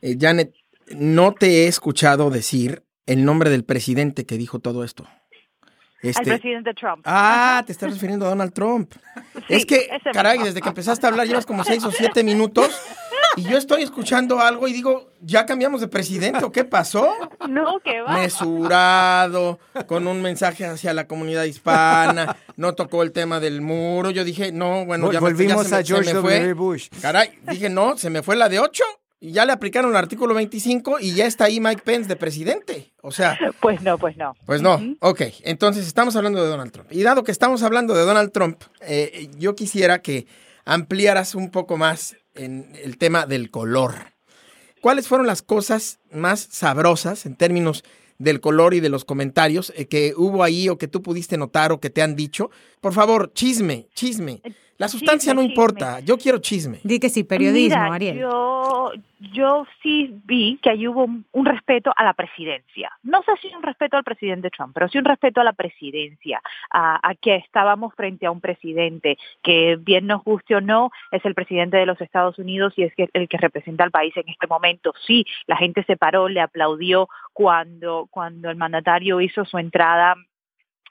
Janet, 0.00 0.54
no 0.88 1.32
te 1.32 1.64
he 1.64 1.66
escuchado 1.68 2.30
decir 2.30 2.84
el 3.06 3.24
nombre 3.24 3.50
del 3.50 3.64
presidente 3.64 4.26
que 4.26 4.38
dijo 4.38 4.58
todo 4.58 4.84
esto. 4.84 5.06
Este... 6.02 6.30
Al 6.32 6.38
presidente 6.38 6.74
Trump. 6.74 7.02
Ah, 7.06 7.62
te 7.64 7.72
estás 7.72 7.90
refiriendo 7.90 8.26
a 8.26 8.28
Donald 8.28 8.52
Trump. 8.52 8.92
es 9.48 9.64
que, 9.64 9.88
caray, 10.12 10.38
desde 10.38 10.60
que 10.60 10.68
empezaste 10.68 11.06
a 11.06 11.10
hablar 11.10 11.26
llevas 11.26 11.46
como 11.46 11.64
seis 11.64 11.82
o 11.84 11.90
siete 11.90 12.22
minutos 12.22 12.78
y 13.36 13.42
yo 13.42 13.56
estoy 13.56 13.82
escuchando 13.82 14.38
algo 14.40 14.68
y 14.68 14.72
digo, 14.72 15.10
¿ya 15.20 15.46
cambiamos 15.46 15.80
de 15.80 15.88
presidente 15.88 16.44
o 16.44 16.52
qué 16.52 16.64
pasó? 16.64 17.14
No, 17.48 17.80
que 17.80 18.00
va. 18.00 18.18
Mesurado, 18.18 19.58
con 19.86 20.06
un 20.06 20.22
mensaje 20.22 20.66
hacia 20.66 20.94
la 20.94 21.06
comunidad 21.06 21.44
hispana, 21.44 22.36
no 22.56 22.74
tocó 22.74 23.02
el 23.02 23.12
tema 23.12 23.40
del 23.40 23.60
muro. 23.60 24.10
Yo 24.10 24.24
dije, 24.24 24.52
no, 24.52 24.84
bueno, 24.84 25.10
ya 25.10 25.20
Volvimos 25.20 25.70
me, 25.70 25.76
a 25.76 25.82
George 25.82 26.12
W. 26.12 26.52
Bush. 26.52 26.88
Caray, 27.00 27.38
dije, 27.50 27.68
no, 27.70 27.96
se 27.96 28.10
me 28.10 28.22
fue 28.22 28.36
la 28.36 28.48
de 28.48 28.60
ocho 28.60 28.84
ya 29.32 29.44
le 29.46 29.52
aplicaron 29.52 29.90
el 29.90 29.96
artículo 29.96 30.34
25 30.34 31.00
y 31.00 31.14
ya 31.14 31.26
está 31.26 31.44
ahí 31.44 31.60
Mike 31.60 31.82
Pence 31.84 32.08
de 32.08 32.16
presidente. 32.16 32.92
O 33.00 33.10
sea. 33.10 33.38
Pues 33.60 33.82
no, 33.82 33.96
pues 33.98 34.16
no. 34.16 34.34
Pues 34.44 34.60
no. 34.60 34.80
Ok, 35.00 35.22
entonces 35.44 35.86
estamos 35.86 36.16
hablando 36.16 36.42
de 36.42 36.48
Donald 36.50 36.72
Trump. 36.72 36.92
Y 36.92 37.02
dado 37.02 37.24
que 37.24 37.32
estamos 37.32 37.62
hablando 37.62 37.94
de 37.94 38.02
Donald 38.02 38.32
Trump, 38.32 38.62
eh, 38.82 39.30
yo 39.38 39.54
quisiera 39.54 40.02
que 40.02 40.26
ampliaras 40.64 41.34
un 41.34 41.50
poco 41.50 41.76
más 41.76 42.16
en 42.34 42.72
el 42.82 42.98
tema 42.98 43.26
del 43.26 43.50
color. 43.50 43.94
¿Cuáles 44.80 45.08
fueron 45.08 45.26
las 45.26 45.40
cosas 45.42 46.00
más 46.10 46.40
sabrosas 46.40 47.24
en 47.24 47.36
términos 47.36 47.84
del 48.18 48.40
color 48.40 48.74
y 48.74 48.80
de 48.80 48.90
los 48.90 49.04
comentarios 49.04 49.72
eh, 49.76 49.86
que 49.86 50.12
hubo 50.16 50.44
ahí 50.44 50.68
o 50.68 50.76
que 50.76 50.88
tú 50.88 51.02
pudiste 51.02 51.38
notar 51.38 51.72
o 51.72 51.80
que 51.80 51.90
te 51.90 52.02
han 52.02 52.16
dicho? 52.16 52.50
Por 52.80 52.92
favor, 52.92 53.32
chisme, 53.32 53.88
chisme. 53.94 54.42
La 54.76 54.88
sustancia 54.88 55.32
no 55.34 55.42
importa, 55.42 56.00
yo 56.00 56.18
quiero 56.18 56.38
chisme. 56.38 56.80
Di 56.82 56.98
que 56.98 57.08
sí, 57.08 57.22
periodismo, 57.22 57.92
Ariel. 57.92 58.18
Yo, 58.18 58.92
yo 59.32 59.66
sí 59.82 60.20
vi 60.24 60.58
que 60.60 60.70
ahí 60.70 60.88
hubo 60.88 61.04
un, 61.04 61.44
respeto 61.44 61.92
a 61.96 62.02
la 62.02 62.12
presidencia. 62.12 62.90
No 63.04 63.22
sé 63.22 63.32
si 63.40 63.54
un 63.54 63.62
respeto 63.62 63.96
al 63.96 64.02
presidente 64.02 64.50
Trump, 64.50 64.72
pero 64.74 64.88
sí 64.88 64.98
un 64.98 65.04
respeto 65.04 65.40
a 65.40 65.44
la 65.44 65.52
presidencia, 65.52 66.42
a, 66.70 67.14
que 67.20 67.36
estábamos 67.36 67.94
frente 67.94 68.26
a 68.26 68.32
un 68.32 68.40
presidente 68.40 69.16
que, 69.42 69.76
bien 69.80 70.08
nos 70.08 70.24
guste 70.24 70.56
o 70.56 70.60
no, 70.60 70.90
es 71.12 71.24
el 71.24 71.34
presidente 71.34 71.76
de 71.76 71.86
los 71.86 72.00
Estados 72.00 72.38
Unidos 72.38 72.72
y 72.76 72.82
es 72.82 72.92
el 73.12 73.28
que 73.28 73.38
representa 73.38 73.84
al 73.84 73.92
país 73.92 74.16
en 74.16 74.28
este 74.28 74.48
momento. 74.48 74.92
Sí, 75.06 75.24
la 75.46 75.56
gente 75.56 75.84
se 75.84 75.96
paró, 75.96 76.28
le 76.28 76.40
aplaudió 76.40 77.08
cuando, 77.32 78.08
cuando 78.10 78.50
el 78.50 78.56
mandatario 78.56 79.20
hizo 79.20 79.44
su 79.44 79.58
entrada 79.58 80.16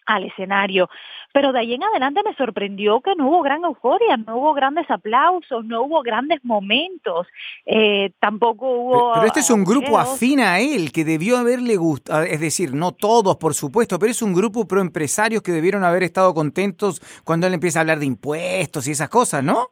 al 0.06 0.26
escenario. 0.26 0.90
Pero 1.32 1.52
de 1.52 1.60
ahí 1.60 1.74
en 1.74 1.84
adelante 1.84 2.22
me 2.24 2.36
sorprendió 2.36 3.02
que 3.02 3.16
no 3.16 3.28
hubo 3.28 3.42
gran 3.42 3.64
euforia, 3.64 4.18
no 4.18 4.38
hubo 4.38 4.54
grandes 4.54 4.90
aplausos, 4.90 5.66
no 5.66 5.84
hubo 5.84 6.02
grandes 6.04 6.44
momentos, 6.44 7.28
eh, 7.66 8.12
tampoco 8.20 8.70
hubo... 8.70 9.14
Pero, 9.14 9.26
este 9.26 9.40
es 9.40 9.50
un 9.50 9.64
grupo 9.64 9.98
afín 9.98 10.40
a 10.40 10.60
él, 10.60 10.92
que 10.92 11.04
debió 11.04 11.38
haberle 11.38 11.76
gustado, 11.76 12.24
es 12.24 12.40
decir, 12.40 12.74
no 12.74 12.92
todos, 12.92 13.38
por 13.38 13.56
supuesto, 13.56 13.98
pero 13.98 14.12
es 14.12 14.22
un 14.22 14.34
grupo 14.34 14.68
pro 14.68 14.82
empresarios 14.82 15.42
que 15.42 15.52
debieron 15.52 15.84
haber 15.84 16.04
estado 16.04 16.34
contentos 16.34 17.02
cuando 17.24 17.48
él 17.48 17.54
empieza 17.56 17.80
a 17.80 17.82
hablar 17.82 18.00
de 18.00 18.06
impuestos 18.06 18.88
y 18.88 18.92
esas 18.92 19.10
cosas, 19.10 19.44
¿no? 19.44 19.70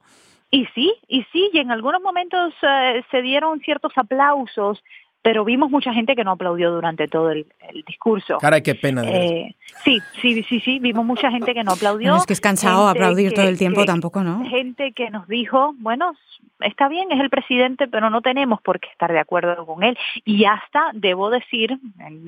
Y 0.54 0.66
sí, 0.76 0.94
y 1.08 1.24
sí, 1.32 1.50
y 1.54 1.60
en 1.60 1.72
algunos 1.72 2.02
momentos 2.02 2.54
eh, 2.62 3.04
se 3.10 3.22
dieron 3.22 3.62
ciertos 3.62 3.94
aplausos, 3.96 4.84
pero 5.22 5.46
vimos 5.46 5.70
mucha 5.70 5.94
gente 5.94 6.16
que 6.16 6.24
no 6.24 6.32
aplaudió 6.32 6.72
durante 6.72 7.08
todo 7.08 7.32
el, 7.32 7.46
discurso. 7.86 8.38
Caray, 8.40 8.62
qué 8.62 8.76
pena. 8.76 9.04
Eh, 9.06 9.56
sí, 9.84 10.00
sí, 10.22 10.44
sí, 10.44 10.60
sí, 10.60 10.80
vimos 10.80 11.06
mucha 11.06 11.30
gente 11.30 11.54
que 11.54 11.64
no 11.64 11.74
aplaudió. 11.74 12.16
es 12.16 12.26
que 12.26 12.34
es 12.34 12.42
cansado 12.42 12.88
aplaudir 12.88 13.34
todo 13.34 13.48
el 13.48 13.58
tiempo, 13.58 13.86
tampoco, 13.86 14.24
¿no? 14.24 14.44
Gente 14.50 14.94
que 14.94 15.10
nos 15.10 15.28
dijo, 15.28 15.74
bueno, 15.78 16.14
está 16.62 16.88
bien, 16.88 17.12
es 17.12 17.20
el 17.20 17.30
presidente, 17.30 17.88
pero 17.88 18.10
no 18.10 18.22
tenemos 18.22 18.62
por 18.62 18.80
qué 18.80 18.90
estar 18.90 19.12
de 19.12 19.20
acuerdo 19.20 19.66
con 19.66 19.84
él. 19.84 19.98
Y 20.26 20.46
hasta, 20.46 20.92
debo 20.94 21.30
decir, 21.30 21.80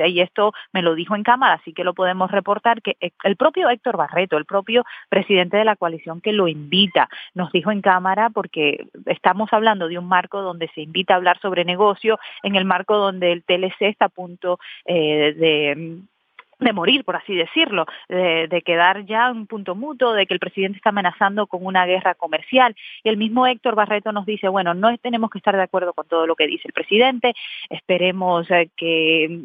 y 0.06 0.20
esto 0.22 0.54
me 0.72 0.82
lo 0.82 0.96
dijo 0.96 1.16
en 1.16 1.24
cámara, 1.24 1.56
así 1.56 1.74
que 1.74 1.84
lo 1.84 1.94
podemos 1.94 2.32
reportar, 2.32 2.82
que 2.82 2.98
el 3.24 3.36
propio 3.36 3.70
Héctor 3.70 3.98
Barreto, 3.98 4.38
el 4.38 4.46
propio 4.46 4.84
presidente 5.10 5.58
de 5.58 5.66
la 5.66 5.76
coalición 5.76 6.22
que 6.22 6.34
lo 6.34 6.48
invita, 6.48 7.10
nos 7.34 7.52
dijo 7.52 7.72
en 7.72 7.82
cámara, 7.82 8.30
porque 8.30 8.88
estamos 9.06 9.52
hablando 9.54 9.88
de 9.88 9.98
un 9.98 10.08
marco 10.08 10.42
donde 10.42 10.70
se 10.70 10.82
invita 10.82 11.14
a 11.14 11.18
hablar 11.18 11.40
sobre 11.40 11.66
negocio, 11.66 12.20
en 12.44 12.56
el 12.56 12.66
marco 12.66 12.98
donde 12.98 13.32
el 13.32 13.44
TLC 13.44 13.82
está 13.82 14.06
a 14.06 14.10
punto 14.10 14.60
eh, 14.86 15.34
de 15.38 16.04
de 16.60 16.74
morir, 16.74 17.04
por 17.04 17.16
así 17.16 17.36
decirlo, 17.36 17.86
de, 18.10 18.62
quedar 18.66 19.06
ya 19.06 19.30
en 19.30 19.38
un 19.38 19.48
punto 19.48 19.76
mutuo, 19.76 20.14
de 20.14 20.26
que 20.26 20.34
el 20.34 20.40
presidente 20.40 20.78
está 20.78 20.90
amenazando 20.90 21.48
con 21.48 21.66
una 21.66 21.86
guerra 21.86 22.16
comercial. 22.16 22.76
Y 23.04 23.10
el 23.10 23.18
mismo 23.18 23.46
Héctor 23.46 23.76
Barreto 23.76 24.12
nos 24.12 24.26
dice, 24.26 24.48
bueno, 24.48 24.74
no 24.74 24.96
tenemos 24.98 25.30
que 25.30 25.40
estar 25.40 25.56
de 25.56 25.64
acuerdo 25.64 25.94
con 25.94 26.08
todo 26.08 26.28
lo 26.28 26.36
que 26.36 26.48
dice 26.48 26.68
el 26.68 26.74
presidente, 26.74 27.34
esperemos 27.70 28.50
eh, 28.52 28.70
que 28.76 29.40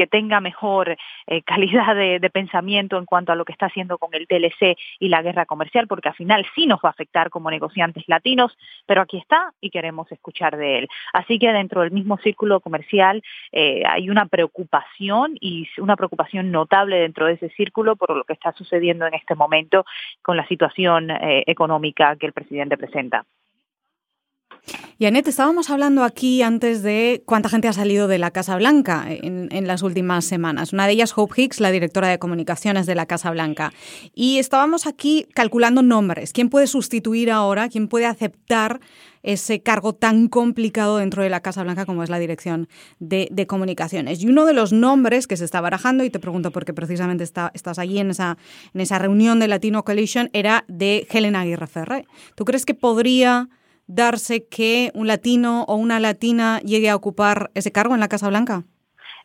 que 0.00 0.06
tenga 0.06 0.40
mejor 0.40 0.96
eh, 1.26 1.42
calidad 1.44 1.94
de, 1.94 2.30
pensamiento 2.30 2.96
en 2.96 3.04
cuanto 3.04 3.32
a 3.32 3.34
lo 3.34 3.44
que 3.44 3.52
está 3.52 3.66
haciendo 3.66 3.98
con 3.98 4.14
el 4.14 4.26
TLC 4.26 4.78
y 4.98 5.08
la 5.08 5.20
guerra 5.20 5.44
comercial, 5.44 5.86
porque 5.86 6.08
al 6.08 6.14
final 6.14 6.46
sí 6.54 6.66
nos 6.66 6.80
va 6.82 6.88
a 6.88 6.92
afectar 6.92 7.28
como 7.28 7.50
negociantes 7.50 8.04
latinos, 8.06 8.56
pero 8.86 9.02
aquí 9.02 9.18
está 9.18 9.52
y 9.60 9.68
queremos 9.68 10.10
escuchar 10.10 10.56
de 10.56 10.78
él. 10.78 10.88
Así 11.12 11.38
que 11.38 11.52
dentro 11.52 11.82
del 11.82 11.90
mismo 11.90 12.16
círculo 12.16 12.60
comercial 12.60 13.22
eh, 13.52 13.82
hay 13.86 14.08
una 14.08 14.24
preocupación 14.24 15.36
y 15.38 15.68
una 15.76 15.96
preocupación 15.96 16.50
notable 16.50 17.00
dentro 17.00 17.26
de 17.26 17.34
ese 17.34 17.50
círculo 17.50 17.96
por 17.96 18.16
lo 18.16 18.24
que 18.24 18.32
está 18.32 18.52
sucediendo 18.52 19.06
en 19.06 19.12
este 19.12 19.34
momento 19.34 19.84
con 20.22 20.38
la 20.38 20.46
situación 20.46 21.10
eh, 21.10 21.44
económica 21.46 22.16
que 22.16 22.26
el 22.26 22.32
presidente 22.32 22.78
presenta. 22.78 23.26
Y 24.98 25.06
Annette, 25.06 25.28
estábamos 25.28 25.70
hablando 25.70 26.04
aquí 26.04 26.42
antes 26.42 26.82
de 26.82 27.22
cuánta 27.24 27.48
gente 27.48 27.68
ha 27.68 27.72
salido 27.72 28.06
de 28.06 28.18
la 28.18 28.30
Casa 28.30 28.56
Blanca 28.56 29.06
en, 29.08 29.66
las 29.66 29.82
últimas 29.82 30.24
semanas. 30.24 30.72
Una 30.72 30.86
de 30.86 30.92
ellas, 30.92 31.12
Hope 31.16 31.40
Hicks, 31.40 31.60
la 31.60 31.70
directora 31.70 32.08
de 32.08 32.18
comunicaciones 32.18 32.86
de 32.86 32.94
la 32.94 33.06
Casa 33.06 33.30
Blanca. 33.30 33.72
Y 34.14 34.38
estábamos 34.38 34.86
aquí 34.86 35.26
calculando 35.34 35.82
nombres. 35.82 36.32
¿Quién 36.32 36.50
puede 36.50 36.66
sustituir 36.66 37.30
ahora? 37.30 37.68
¿Quién 37.68 37.88
puede 37.88 38.06
aceptar 38.06 38.80
ese 39.22 39.62
cargo 39.62 39.94
tan 39.94 40.28
complicado 40.28 40.98
dentro 40.98 41.22
de 41.22 41.30
la 41.30 41.40
Casa 41.40 41.62
Blanca 41.62 41.86
como 41.86 42.02
es 42.02 42.10
la 42.10 42.18
dirección 42.18 42.68
de, 42.98 43.28
comunicaciones. 43.46 44.22
Y 44.22 44.28
uno 44.28 44.44
de 44.44 44.52
los 44.52 44.72
nombres 44.72 45.26
que 45.26 45.36
se 45.36 45.44
está 45.44 45.60
barajando, 45.60 46.04
y 46.04 46.10
te 46.10 46.18
pregunto 46.18 46.50
porque 46.50 46.72
precisamente 46.72 47.24
está, 47.24 47.50
estás 47.54 47.78
allí 47.78 47.98
en 47.98 48.10
esa, 48.10 48.38
en 48.74 48.80
esa 48.80 48.98
reunión 48.98 49.40
de 49.40 49.48
Latino 49.48 49.84
Coalition, 49.84 50.30
era 50.32 50.64
de 50.68 51.06
Helena 51.10 51.40
Aguirre 51.40 51.66
Ferre. 51.66 52.06
¿Tú 52.34 52.44
crees 52.44 52.64
que 52.64 52.74
podría 52.74 53.48
darse 53.90 54.44
que 54.44 54.92
un 54.94 55.06
latino 55.06 55.64
o 55.64 55.74
una 55.74 55.98
latina 56.00 56.60
llegue 56.60 56.88
a 56.88 56.96
ocupar 56.96 57.50
ese 57.54 57.72
cargo 57.72 57.94
en 57.94 58.00
la 58.00 58.08
Casa 58.08 58.28
Blanca? 58.28 58.64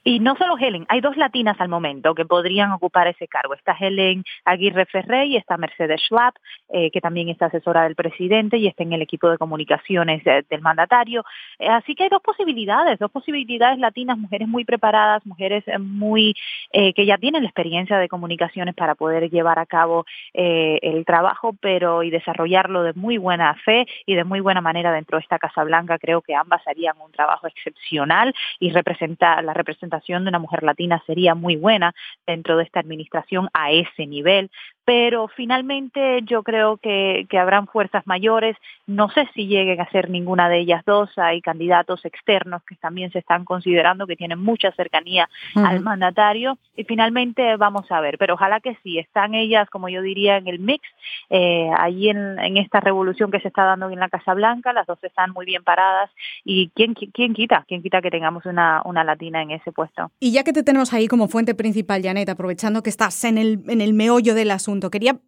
Y 0.07 0.19
no 0.19 0.35
solo 0.35 0.55
Helen, 0.55 0.85
hay 0.87 1.01
dos 1.01 1.17
latinas 1.17 1.59
al 1.59 1.67
momento 1.67 2.13
que 2.13 2.25
podrían 2.25 2.71
ocupar 2.71 3.07
ese 3.07 3.27
cargo. 3.27 3.55
Está 3.55 3.75
Helen 3.77 4.23
Aguirre 4.45 4.85
Ferrey 4.85 5.33
y 5.33 5.35
está 5.35 5.57
Mercedes 5.57 5.99
Schlapp, 6.07 6.35
eh, 6.69 6.91
que 6.91 7.01
también 7.01 7.29
está 7.29 7.47
asesora 7.47 7.85
del 7.85 7.95
presidente 7.95 8.57
y 8.57 8.67
está 8.67 8.83
en 8.83 8.93
el 8.93 9.01
equipo 9.01 9.27
de 9.31 9.39
comunicaciones 9.39 10.23
del 10.23 10.61
mandatario. 10.61 11.25
Eh, 11.57 11.67
así 11.67 11.95
que 11.95 12.03
hay 12.03 12.09
dos 12.09 12.21
posibilidades, 12.21 12.99
dos 12.99 13.09
posibilidades 13.09 13.79
latinas, 13.79 14.19
mujeres 14.19 14.47
muy 14.47 14.63
preparadas, 14.63 15.25
mujeres 15.25 15.63
eh, 15.67 15.79
muy 15.79 16.35
que 16.71 17.05
ya 17.05 17.17
tienen 17.17 17.43
la 17.43 17.49
experiencia 17.49 17.97
de 17.97 18.09
comunicaciones 18.09 18.75
para 18.75 18.95
poder 18.95 19.29
llevar 19.31 19.59
a 19.59 19.65
cabo 19.65 20.05
el 20.33 21.05
trabajo, 21.05 21.55
pero 21.59 22.03
y 22.03 22.09
desarrollarlo 22.09 22.83
de 22.83 22.93
muy 22.93 23.17
buena 23.17 23.55
fe 23.55 23.87
y 24.05 24.13
de 24.13 24.23
muy 24.23 24.41
buena 24.41 24.61
manera 24.61 24.91
dentro 24.91 25.17
de 25.17 25.23
esta 25.23 25.39
Casa 25.39 25.63
Blanca. 25.63 25.97
Creo 25.97 26.21
que 26.21 26.35
ambas 26.35 26.61
harían 26.67 26.95
un 26.99 27.11
trabajo 27.11 27.47
excepcional 27.47 28.35
y 28.59 28.71
representar 28.71 29.43
la 29.43 29.53
representación 29.53 29.94
de 30.23 30.29
una 30.29 30.39
mujer 30.39 30.63
latina 30.63 31.01
sería 31.05 31.35
muy 31.35 31.55
buena 31.55 31.93
dentro 32.25 32.57
de 32.57 32.63
esta 32.63 32.79
administración 32.79 33.49
a 33.53 33.71
ese 33.71 34.07
nivel 34.07 34.49
pero 34.85 35.27
finalmente 35.27 36.21
yo 36.23 36.43
creo 36.43 36.77
que, 36.77 37.27
habrán 37.39 37.67
fuerzas 37.67 38.05
mayores. 38.05 38.55
No 38.85 39.09
sé 39.09 39.27
si 39.33 39.47
lleguen 39.47 39.81
a 39.81 39.89
ser 39.89 40.09
ninguna 40.09 40.47
de 40.47 40.59
ellas 40.59 40.83
dos. 40.85 41.09
Hay 41.17 41.41
candidatos 41.41 42.05
externos 42.05 42.61
que 42.63 42.75
también 42.75 43.11
se 43.11 43.19
están 43.19 43.45
considerando 43.45 44.07
que 44.07 44.15
tienen 44.15 44.39
mucha 44.39 44.71
cercanía 44.73 45.27
al 45.55 45.81
mandatario. 45.81 46.57
Y 46.77 46.83
finalmente 46.83 47.57
vamos 47.57 47.91
a 47.91 47.99
ver, 47.99 48.17
pero 48.17 48.35
ojalá 48.35 48.59
que 48.59 48.77
sí. 48.83 48.99
Están 48.99 49.33
ellas, 49.33 49.69
como 49.69 49.89
yo 49.89 50.01
diría, 50.01 50.37
en 50.37 50.47
el 50.47 50.59
mix, 50.59 50.87
eh, 51.29 51.69
allí 51.77 52.09
en, 52.09 52.57
esta 52.57 52.79
revolución 52.79 53.31
que 53.31 53.39
se 53.39 53.47
está 53.47 53.65
dando 53.65 53.89
en 53.89 53.99
la 53.99 54.09
Casa 54.09 54.33
Blanca. 54.33 54.71
Las 54.71 54.85
dos 54.85 55.03
están 55.03 55.31
muy 55.31 55.45
bien 55.45 55.63
paradas. 55.63 56.11
¿Y 56.43 56.69
quién, 56.75 56.93
quién 56.93 57.33
quita? 57.33 57.65
¿Quién 57.67 57.81
quita 57.81 58.01
que 58.01 58.11
tengamos 58.11 58.45
una, 58.45 58.81
una 58.85 59.03
latina 59.03 59.41
en 59.41 59.51
ese 59.51 59.71
puesto? 59.71 60.11
Y 60.19 60.31
ya 60.31 60.43
que 60.43 60.53
te 60.53 60.63
tenemos 60.63 60.93
ahí 60.93 61.07
como 61.07 61.27
fuente 61.27 61.55
principal, 61.55 62.03
Janet, 62.03 62.29
aprovechando 62.29 62.83
que 62.83 62.91
estás 62.91 63.23
en 63.23 63.39
el, 63.39 63.63
en 63.67 63.81
el 63.81 63.93
meollo 63.93 64.35
del 64.35 64.51
asunto, 64.51 64.74
Quería 64.79 65.19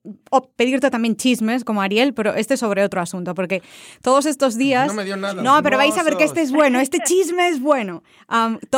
pedirte 0.55 0.89
también 0.89 1.15
chismes, 1.15 1.63
como 1.63 1.81
Ariel, 1.81 2.13
pero 2.13 2.33
este 2.33 2.57
sobre 2.57 2.83
otro 2.83 3.01
asunto, 3.01 3.33
porque 3.33 3.61
todos 4.01 4.25
estos 4.25 4.57
días... 4.57 4.87
No 4.87 4.93
me 4.93 5.05
dio 5.05 5.17
nada. 5.17 5.41
No, 5.41 5.61
pero 5.63 5.77
vais 5.77 5.97
a 5.97 6.03
ver 6.03 6.17
que 6.17 6.23
este 6.23 6.41
es 6.41 6.51
bueno, 6.51 6.79
este 6.79 6.99
chisme 6.99 7.47
es 7.49 7.61
bueno. 7.61 8.03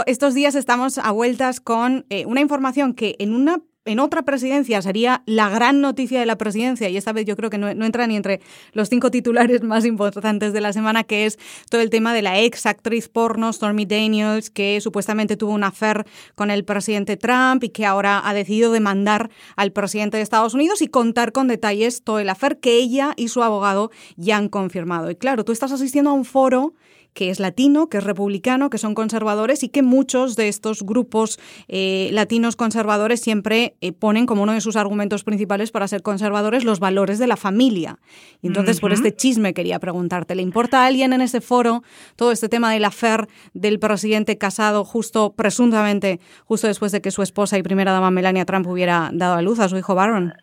estos 0.05 0.33
días 0.33 0.55
estamos 0.55 0.97
a 0.97 1.11
vueltas 1.11 1.59
con 1.59 2.05
eh, 2.09 2.25
una 2.25 2.41
información 2.41 2.93
que 2.93 3.15
en 3.19 3.33
una 3.33 3.61
en 3.85 3.99
otra 3.99 4.23
presidencia 4.23 4.81
sería 4.81 5.23
la 5.25 5.49
gran 5.49 5.81
noticia 5.81 6.19
de 6.19 6.25
la 6.25 6.37
presidencia, 6.37 6.89
y 6.89 6.97
esta 6.97 7.13
vez 7.13 7.25
yo 7.25 7.35
creo 7.35 7.49
que 7.49 7.57
no, 7.57 7.69
entra 7.69 8.07
ni 8.07 8.15
entre 8.15 8.41
los 8.73 8.89
cinco 8.89 9.09
titulares 9.09 9.63
más 9.63 9.85
importantes 9.85 10.53
de 10.53 10.61
la 10.61 10.73
semana, 10.73 11.03
que 11.03 11.25
es 11.25 11.39
todo 11.69 11.81
el 11.81 11.89
tema 11.89 12.13
de 12.13 12.21
la 12.21 12.39
ex 12.39 12.65
actriz 12.65 13.09
porno 13.09 13.51
Stormy 13.53 13.85
Daniels, 13.85 14.49
que 14.49 14.79
supuestamente 14.81 15.37
tuvo 15.37 15.53
un 15.53 15.63
affair 15.63 16.05
con 16.35 16.51
el 16.51 16.65
presidente 16.65 17.17
Trump 17.17 17.63
y 17.63 17.69
que 17.69 17.85
ahora 17.85 18.21
ha 18.23 18.33
decidido 18.33 18.71
demandar 18.71 19.29
al 19.55 19.71
presidente 19.71 20.17
de 20.17 20.23
Estados 20.23 20.53
Unidos 20.53 20.81
y 20.81 20.87
contar 20.87 21.31
con 21.31 21.47
detalles 21.47 22.03
todo 22.03 22.19
el 22.19 22.29
affair 22.29 22.59
que 22.59 22.75
ella 22.75 23.13
y 23.15 23.29
su 23.29 23.43
abogado 23.43 23.91
ya 24.17 24.37
han 24.37 24.49
confirmado. 24.49 25.09
Y 25.09 25.15
claro, 25.15 25.45
tú 25.45 25.51
estás 25.51 25.71
asistiendo 25.71 26.11
a 26.11 26.13
un 26.13 26.25
foro 26.25 26.73
que 27.13 27.29
es 27.29 27.39
latino, 27.39 27.87
que 27.89 27.97
es 27.97 28.03
republicano, 28.03 28.69
que 28.69 28.77
son 28.77 28.95
conservadores 28.95 29.63
y 29.63 29.69
que 29.69 29.81
muchos 29.81 30.35
de 30.35 30.47
estos 30.47 30.83
grupos 30.83 31.39
eh, 31.67 32.09
latinos 32.13 32.55
conservadores 32.55 33.19
siempre 33.19 33.75
eh, 33.81 33.91
ponen 33.91 34.25
como 34.25 34.43
uno 34.43 34.53
de 34.53 34.61
sus 34.61 34.75
argumentos 34.75 35.23
principales 35.23 35.71
para 35.71 35.87
ser 35.87 36.01
conservadores 36.01 36.63
los 36.63 36.79
valores 36.79 37.19
de 37.19 37.27
la 37.27 37.37
familia. 37.37 37.99
Y 38.41 38.47
entonces, 38.47 38.79
por 38.79 38.93
este 38.93 39.15
chisme 39.15 39.53
quería 39.53 39.79
preguntarte, 39.79 40.35
¿le 40.35 40.41
importa 40.41 40.83
a 40.83 40.85
alguien 40.85 41.13
en 41.13 41.21
ese 41.21 41.41
foro 41.41 41.83
todo 42.15 42.31
este 42.31 42.49
tema 42.49 42.71
del 42.71 42.85
afer 42.85 43.27
del 43.53 43.79
presidente 43.79 44.37
casado 44.37 44.85
justo, 44.85 45.33
presuntamente, 45.33 46.19
justo 46.45 46.67
después 46.67 46.91
de 46.91 47.01
que 47.01 47.11
su 47.11 47.21
esposa 47.21 47.57
y 47.57 47.63
primera 47.63 47.91
dama 47.91 48.11
Melania 48.11 48.45
Trump 48.45 48.67
hubiera 48.67 49.09
dado 49.13 49.35
a 49.35 49.41
luz 49.41 49.59
a 49.59 49.69
su 49.69 49.77
hijo 49.77 49.95
Barron? 49.95 50.33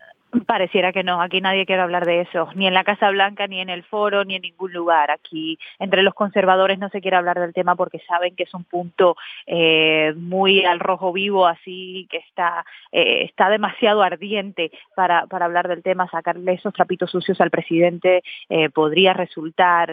Pareciera 0.45 0.93
que 0.93 1.03
no, 1.03 1.23
aquí 1.23 1.41
nadie 1.41 1.67
quiere 1.67 1.83
hablar 1.83 2.05
de 2.05 2.23
eso, 2.23 2.49
ni 2.55 2.67
en 2.67 2.75
la 2.75 2.85
Casa 2.85 3.11
Blanca, 3.11 3.47
ni 3.47 3.61
en 3.61 3.71
el 3.71 3.85
foro, 3.85 4.25
ni 4.25 4.35
en 4.35 4.43
ningún 4.43 4.73
lugar. 4.73 5.11
Aquí 5.11 5.59
entre 5.79 6.03
los 6.03 6.15
conservadores 6.15 6.79
no 6.79 6.89
se 6.91 7.01
quiere 7.01 7.17
hablar 7.17 7.41
del 7.41 7.55
tema 7.55 7.77
porque 7.77 8.01
saben 8.07 8.35
que 8.35 8.43
es 8.43 8.53
un 8.53 8.65
punto 8.65 9.17
eh, 9.47 10.13
muy 10.17 10.65
al 10.65 10.81
rojo 10.81 11.13
vivo, 11.13 11.47
así 11.47 12.07
que 12.11 12.19
está, 12.19 12.65
eh, 12.93 13.25
está 13.25 13.49
demasiado 13.49 14.03
ardiente 14.03 14.73
para, 14.95 15.27
para 15.27 15.47
hablar 15.47 15.69
del 15.69 15.83
tema. 15.83 16.09
Sacarle 16.11 16.55
esos 16.55 16.75
trapitos 16.75 17.11
sucios 17.11 17.41
al 17.41 17.51
presidente 17.51 18.23
eh, 18.49 18.69
podría 18.71 19.13
resultar 19.13 19.93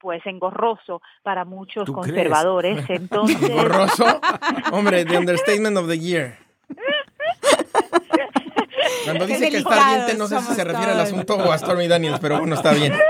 pues 0.00 0.24
engorroso 0.26 1.00
para 1.22 1.44
muchos 1.44 1.90
conservadores. 1.90 2.84
Entonces, 2.90 3.40
engorroso, 3.40 4.04
hombre, 4.72 5.04
the 5.04 5.16
understatement 5.16 5.76
of 5.76 5.86
the 5.86 5.98
year. 5.98 6.41
Cuando 9.04 9.26
dice 9.26 9.50
que 9.50 9.58
está 9.58 9.92
ardiente, 9.92 10.16
no 10.16 10.26
sé 10.26 10.40
si 10.40 10.54
se 10.54 10.64
refiere 10.64 10.92
al 10.92 11.00
asunto 11.00 11.36
o 11.36 11.52
a 11.52 11.58
Stormy 11.58 11.88
Daniels, 11.88 12.20
pero 12.20 12.38
bueno, 12.38 12.54
está 12.54 12.72
bien. 12.72 12.92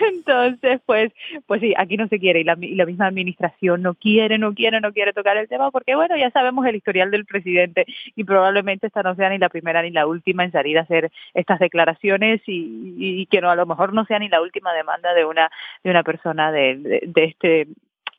Entonces, 0.00 0.80
pues, 0.86 1.12
pues 1.46 1.60
sí, 1.60 1.74
aquí 1.76 1.96
no 1.96 2.08
se 2.08 2.18
quiere 2.18 2.40
y 2.40 2.44
la, 2.44 2.56
y 2.60 2.74
la, 2.74 2.86
misma 2.86 3.06
administración 3.06 3.82
no 3.82 3.94
quiere, 3.94 4.38
no 4.38 4.54
quiere, 4.54 4.80
no 4.80 4.92
quiere 4.92 5.12
tocar 5.12 5.36
el 5.36 5.48
tema 5.48 5.70
porque, 5.70 5.94
bueno, 5.94 6.16
ya 6.16 6.30
sabemos 6.30 6.66
el 6.66 6.76
historial 6.76 7.10
del 7.10 7.24
presidente 7.24 7.86
y 8.14 8.24
probablemente 8.24 8.86
esta 8.86 9.02
no 9.02 9.14
sea 9.14 9.30
ni 9.30 9.38
la 9.38 9.48
primera 9.48 9.82
ni 9.82 9.90
la 9.90 10.06
última 10.06 10.44
en 10.44 10.52
salir 10.52 10.78
a 10.78 10.82
hacer 10.82 11.10
estas 11.34 11.58
declaraciones 11.58 12.40
y, 12.46 12.94
y 12.98 13.26
que 13.26 13.40
no 13.40 13.50
a 13.50 13.56
lo 13.56 13.66
mejor 13.66 13.92
no 13.92 14.04
sea 14.04 14.18
ni 14.18 14.28
la 14.28 14.40
última 14.40 14.72
demanda 14.72 15.12
de 15.14 15.24
una 15.24 15.50
de 15.82 15.90
una 15.90 16.02
persona 16.02 16.52
de, 16.52 16.76
de, 16.76 17.02
de 17.06 17.24
este 17.24 17.68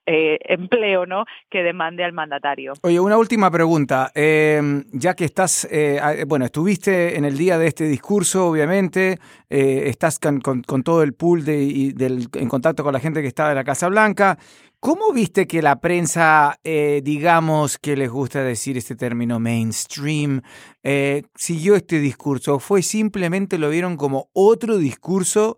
eh, 0.10 0.39
empleo 0.45 1.05
¿no? 1.05 1.26
que 1.49 1.62
demande 1.62 2.03
al 2.03 2.14
mandatario. 2.14 2.74
Oye, 2.82 2.99
una 2.99 3.18
última 3.18 3.51
pregunta. 3.51 4.12
Eh, 4.16 4.84
ya 4.91 5.14
que 5.14 5.26
estás, 5.26 5.68
eh, 5.70 6.24
bueno, 6.28 6.45
estuviste 6.45 7.16
en 7.16 7.26
el 7.26 7.38
día 7.38 7.60
de 7.60 7.68
este 7.68 7.84
discurso, 7.86 8.47
obviamente, 8.47 9.20
eh, 9.49 9.84
estás 9.86 10.20
con, 10.20 10.64
todo 10.64 11.03
el 11.03 11.14
pool 11.14 11.45
de, 11.45 11.93
en 12.34 12.49
contacto 12.49 12.84
con 12.84 12.93
la 12.93 12.99
gente 12.99 13.22
que 13.22 13.28
estaba 13.28 13.49
en 13.51 13.55
la 13.55 13.64
Casa 13.64 13.88
Blanca. 13.88 14.39
¿Cómo 14.80 15.14
viste 15.14 15.45
que 15.45 15.62
la 15.62 15.80
prensa, 15.80 16.57
eh, 16.64 17.01
digamos 17.03 17.78
que 17.78 17.95
les 17.95 18.10
gusta 18.10 18.41
decir 18.41 18.78
este 18.78 18.95
término 18.95 19.39
mainstream, 19.39 20.41
siguió 21.36 21.76
este 21.76 21.99
discurso? 21.99 22.60
¿Fue 22.60 22.82
simplemente 22.82 23.60
lo 23.60 23.70
vieron 23.70 23.95
como 23.97 24.30
otro 24.34 24.78
discurso? 24.78 25.57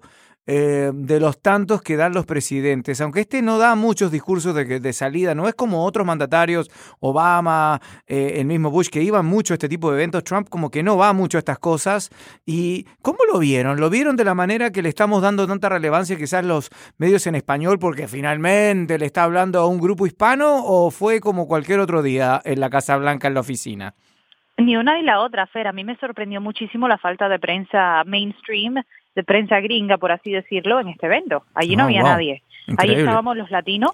Eh, 0.54 0.92
de 0.94 1.22
los 1.22 1.42
tantos 1.42 1.82
que 1.82 1.96
dan 1.96 2.14
los 2.14 2.26
presidentes, 2.26 3.00
aunque 3.00 3.22
este 3.22 3.42
no 3.42 3.58
da 3.58 3.76
muchos 3.76 4.12
discursos 4.12 4.54
de, 4.54 4.82
de 4.82 4.92
salida, 4.92 5.34
no 5.34 5.48
es 5.48 5.56
como 5.56 5.86
otros 5.86 6.06
mandatarios, 6.06 6.70
Obama, 7.00 7.80
eh, 8.06 8.34
el 8.36 8.48
mismo 8.48 8.70
Bush, 8.70 8.90
que 8.90 9.02
iban 9.02 9.26
mucho 9.26 9.54
a 9.54 9.56
este 9.56 9.70
tipo 9.70 9.90
de 9.90 10.00
eventos, 10.00 10.26
Trump 10.26 10.50
como 10.50 10.70
que 10.70 10.84
no 10.84 10.98
va 10.98 11.14
mucho 11.14 11.38
a 11.38 11.40
estas 11.40 11.58
cosas. 11.58 12.10
¿Y 12.46 12.86
cómo 13.02 13.20
lo 13.32 13.40
vieron? 13.40 13.80
¿Lo 13.80 13.90
vieron 13.90 14.18
de 14.18 14.26
la 14.26 14.36
manera 14.36 14.74
que 14.74 14.82
le 14.82 14.90
estamos 14.90 15.22
dando 15.22 15.48
tanta 15.48 15.70
relevancia 15.70 16.18
quizás 16.18 16.44
los 16.44 16.70
medios 16.98 17.26
en 17.28 17.36
español 17.36 17.80
porque 17.80 18.10
finalmente 18.10 19.00
le 19.00 19.06
está 19.06 19.24
hablando 19.24 19.58
a 19.58 19.68
un 19.68 19.80
grupo 19.80 20.06
hispano 20.06 20.66
o 20.66 20.92
fue 20.92 21.22
como 21.22 21.48
cualquier 21.48 21.80
otro 21.80 22.04
día 22.04 22.42
en 22.44 22.60
la 22.60 22.70
Casa 22.70 22.98
Blanca 22.98 23.30
en 23.30 23.36
la 23.36 23.40
oficina? 23.40 23.94
Ni 24.58 24.76
una 24.76 24.96
ni 24.96 25.04
la 25.04 25.22
otra, 25.22 25.48
Fer. 25.48 25.68
A 25.68 25.72
mí 25.72 25.86
me 25.86 25.96
sorprendió 25.96 26.42
muchísimo 26.42 26.90
la 26.90 26.98
falta 26.98 27.30
de 27.30 27.40
prensa 27.40 28.04
mainstream 28.06 28.84
de 29.16 29.24
prensa 29.24 29.60
gringa, 29.60 29.98
por 29.98 30.12
así 30.12 30.32
decirlo, 30.32 30.80
en 30.80 30.90
este 30.90 31.08
evento. 31.08 31.44
Allí 31.54 31.76
no 31.76 31.84
oh, 31.84 31.86
había 31.88 32.02
wow. 32.02 32.12
nadie. 32.12 32.44
Increíble. 32.68 32.96
Ahí 32.96 33.00
estábamos 33.02 33.38
los 33.38 33.52
latinos, 33.52 33.92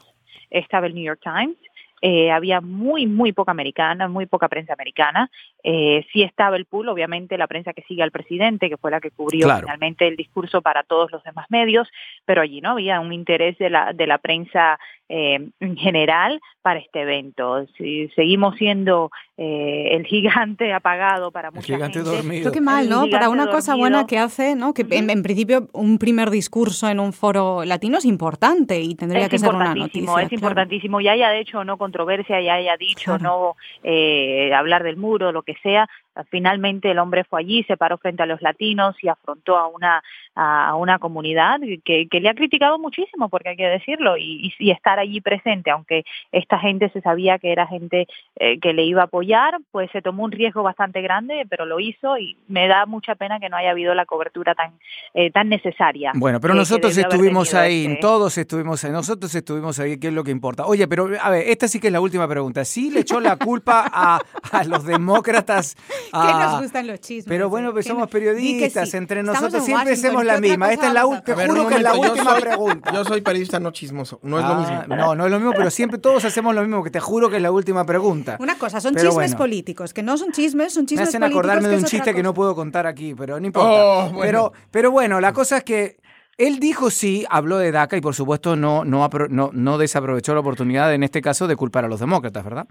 estaba 0.49 0.87
el 0.87 0.95
New 0.95 1.03
York 1.03 1.21
Times, 1.23 1.57
eh, 2.01 2.31
había 2.31 2.61
muy, 2.61 3.07
muy 3.07 3.31
poca 3.31 3.51
americana, 3.51 4.07
muy 4.07 4.27
poca 4.27 4.47
prensa 4.47 4.73
americana. 4.73 5.31
Eh, 5.63 6.05
sí 6.13 6.21
estaba 6.21 6.55
el 6.55 6.65
pool, 6.65 6.89
obviamente, 6.89 7.37
la 7.37 7.47
prensa 7.47 7.73
que 7.73 7.81
sigue 7.83 8.03
al 8.03 8.11
presidente, 8.11 8.69
que 8.69 8.77
fue 8.77 8.91
la 8.91 8.99
que 8.99 9.11
cubrió 9.11 9.47
claro. 9.47 9.61
finalmente 9.61 10.07
el 10.07 10.15
discurso 10.15 10.61
para 10.61 10.83
todos 10.83 11.11
los 11.11 11.23
demás 11.23 11.47
medios, 11.49 11.89
pero 12.25 12.41
allí 12.41 12.61
no 12.61 12.71
había 12.71 12.99
un 12.99 13.13
interés 13.13 13.57
de 13.57 13.69
la, 13.69 13.93
de 13.93 14.05
la 14.05 14.19
prensa 14.19 14.79
eh, 15.09 15.49
en 15.59 15.77
general 15.77 16.39
para 16.67 16.81
este 16.81 17.03
evento. 17.03 17.65
Si 17.77 18.09
seguimos 18.09 18.57
siendo 18.57 19.09
eh, 19.37 19.87
el 19.91 20.05
gigante 20.05 20.73
apagado 20.73 21.31
para 21.31 21.49
mucha 21.49 21.61
el 21.61 21.65
gigante 21.65 21.99
gente. 21.99 22.17
Dormido. 22.17 22.41
Esto 22.41 22.51
qué 22.51 22.59
mal, 22.59 22.89
¿no? 22.89 23.07
Para 23.09 23.29
una 23.29 23.47
cosa 23.47 23.75
buena 23.75 24.05
que 24.05 24.19
hace, 24.19 24.53
¿no? 24.53 24.73
Que 24.73 24.85
en, 24.91 25.09
en, 25.09 25.23
principio 25.23 25.69
un 25.71 25.97
primer 25.97 26.29
discurso 26.29 26.89
en 26.89 26.99
un 26.99 27.13
foro 27.13 27.63
latino 27.63 27.99
es 27.99 28.03
importante 28.03 28.81
y 28.81 28.95
tendría 28.95 29.23
es 29.23 29.29
que 29.29 29.39
ser 29.39 29.55
una 29.55 29.73
noticia. 29.73 30.01
Es 30.01 30.11
claro. 30.11 30.27
importantísimo. 30.29 30.99
Ya 30.99 31.13
haya 31.13 31.29
de 31.29 31.39
hecho 31.39 31.63
no 31.63 31.77
controversia, 31.77 32.41
ya 32.41 32.55
haya 32.55 32.75
dicho 32.75 33.17
claro. 33.17 33.23
no 33.23 33.55
eh, 33.83 34.53
hablar 34.53 34.83
del 34.83 34.97
muro, 34.97 35.31
lo 35.31 35.43
que 35.43 35.55
sea, 35.63 35.87
finalmente 36.29 36.91
el 36.91 36.99
hombre 36.99 37.23
fue 37.23 37.41
allí, 37.41 37.63
se 37.63 37.77
paró 37.77 37.97
frente 37.97 38.23
a 38.23 38.25
los 38.25 38.41
latinos 38.41 38.95
y 39.01 39.07
afrontó 39.07 39.57
a 39.57 39.67
una, 39.67 40.03
a 40.35 40.75
una 40.75 40.99
comunidad 40.99 41.59
que, 41.83 42.07
que 42.07 42.19
le 42.19 42.29
ha 42.29 42.33
criticado 42.33 42.79
muchísimo, 42.79 43.29
porque 43.29 43.49
hay 43.49 43.57
que 43.57 43.67
decirlo, 43.67 44.17
y, 44.17 44.53
y, 44.59 44.71
estar 44.71 44.99
allí 44.99 45.21
presente, 45.21 45.71
aunque 45.71 46.03
esta 46.31 46.59
gente 46.59 46.89
se 46.89 47.01
sabía 47.01 47.39
que 47.39 47.51
era 47.51 47.67
gente 47.67 48.07
eh, 48.35 48.59
que 48.59 48.73
le 48.73 48.83
iba 48.83 49.01
a 49.01 49.05
apoyar, 49.05 49.57
pues 49.71 49.89
se 49.91 50.01
tomó 50.01 50.23
un 50.23 50.31
riesgo 50.31 50.63
bastante 50.63 51.01
grande, 51.01 51.45
pero 51.49 51.65
lo 51.65 51.79
hizo 51.79 52.17
y 52.17 52.37
me 52.47 52.67
da 52.67 52.85
mucha 52.85 53.15
pena 53.15 53.39
que 53.39 53.49
no 53.49 53.57
haya 53.57 53.71
habido 53.71 53.93
la 53.93 54.05
cobertura 54.05 54.55
tan, 54.55 54.73
eh, 55.13 55.31
tan 55.31 55.49
necesaria. 55.49 56.11
Bueno, 56.15 56.39
pero 56.39 56.53
que, 56.53 56.59
nosotros 56.59 56.95
que 56.95 57.01
estuvimos 57.01 57.53
ahí, 57.53 57.85
este. 57.85 57.99
todos 57.99 58.37
estuvimos 58.37 58.83
ahí, 58.83 58.91
nosotros 58.91 59.33
estuvimos 59.33 59.79
ahí, 59.79 59.99
¿qué 59.99 60.07
es 60.07 60.13
lo 60.13 60.23
que 60.23 60.31
importa? 60.31 60.65
Oye, 60.65 60.87
pero 60.87 61.09
a 61.21 61.29
ver, 61.29 61.47
esta 61.47 61.67
sí 61.67 61.79
que 61.79 61.87
es 61.87 61.93
la 61.93 62.01
última 62.01 62.27
pregunta. 62.27 62.65
¿Sí 62.65 62.91
le 62.91 63.01
echó 63.01 63.19
la 63.19 63.37
culpa 63.37 63.89
a, 63.91 64.19
a 64.51 64.63
los 64.63 64.85
demócratas 64.85 65.75
Ah, 66.11 66.27
que 66.27 66.33
nos 66.45 66.61
gustan 66.61 66.87
los 66.87 66.99
chismes. 66.99 67.25
Pero 67.27 67.49
bueno, 67.49 67.71
pues 67.71 67.85
somos 67.85 68.09
periodistas, 68.09 68.89
sí. 68.89 68.97
entre 68.97 69.23
nosotros 69.23 69.63
siempre 69.63 69.93
hacemos 69.93 70.25
la 70.25 70.39
misma. 70.39 70.71
Esta 70.71 70.87
es 70.87 70.93
la 70.93 71.05
última, 71.05 71.37
te 71.37 71.47
juro 71.47 71.67
que 71.67 71.75
es 71.75 71.81
la 71.81 71.95
última 71.95 72.31
soy, 72.31 72.41
pregunta. 72.41 72.93
Yo 72.93 73.05
soy 73.05 73.21
periodista 73.21 73.59
no 73.59 73.71
chismoso, 73.71 74.19
no 74.23 74.39
es 74.39 74.45
ah, 74.45 74.49
lo 74.49 74.55
mismo. 74.59 74.95
No, 74.95 75.15
no 75.15 75.25
es 75.25 75.31
lo 75.31 75.39
mismo, 75.39 75.53
pero 75.55 75.69
siempre 75.69 75.97
todos 75.97 76.25
hacemos 76.25 76.53
lo 76.55 76.61
mismo, 76.61 76.83
que 76.83 76.91
te 76.91 76.99
juro 76.99 77.29
que 77.29 77.37
es 77.37 77.41
la 77.41 77.51
última 77.51 77.85
pregunta. 77.85 78.37
Una 78.39 78.57
cosa, 78.57 78.81
son 78.81 78.93
pero 78.93 79.09
chismes 79.09 79.31
bueno. 79.31 79.37
políticos, 79.37 79.93
que 79.93 80.03
no 80.03 80.17
son 80.17 80.31
chismes, 80.31 80.73
son 80.73 80.85
chismes 80.85 81.09
políticos. 81.09 81.19
Me 81.19 81.25
hacen 81.25 81.37
acordarme 81.37 81.67
de 81.69 81.77
un 81.77 81.83
chiste 81.85 82.13
que 82.13 82.23
no 82.23 82.33
puedo 82.33 82.55
contar 82.55 82.87
aquí, 82.87 83.13
pero 83.15 83.39
no 83.39 83.45
importa. 83.45 83.69
Oh, 83.69 84.09
bueno. 84.09 84.21
Pero, 84.21 84.53
pero 84.71 84.91
bueno, 84.91 85.19
la 85.19 85.33
cosa 85.33 85.57
es 85.57 85.63
que 85.63 85.97
él 86.37 86.59
dijo 86.59 86.91
sí, 86.91 87.25
habló 87.29 87.57
de 87.57 87.71
DACA 87.71 87.97
y 87.97 88.01
por 88.01 88.13
supuesto 88.13 88.55
no, 88.55 88.85
no, 88.85 89.09
no, 89.29 89.49
no 89.51 89.77
desaprovechó 89.77 90.33
la 90.35 90.41
oportunidad 90.41 90.93
en 90.93 91.03
este 91.03 91.21
caso 91.21 91.47
de 91.47 91.55
culpar 91.55 91.85
a 91.85 91.87
los 91.87 91.99
demócratas, 91.99 92.43
¿verdad? 92.43 92.67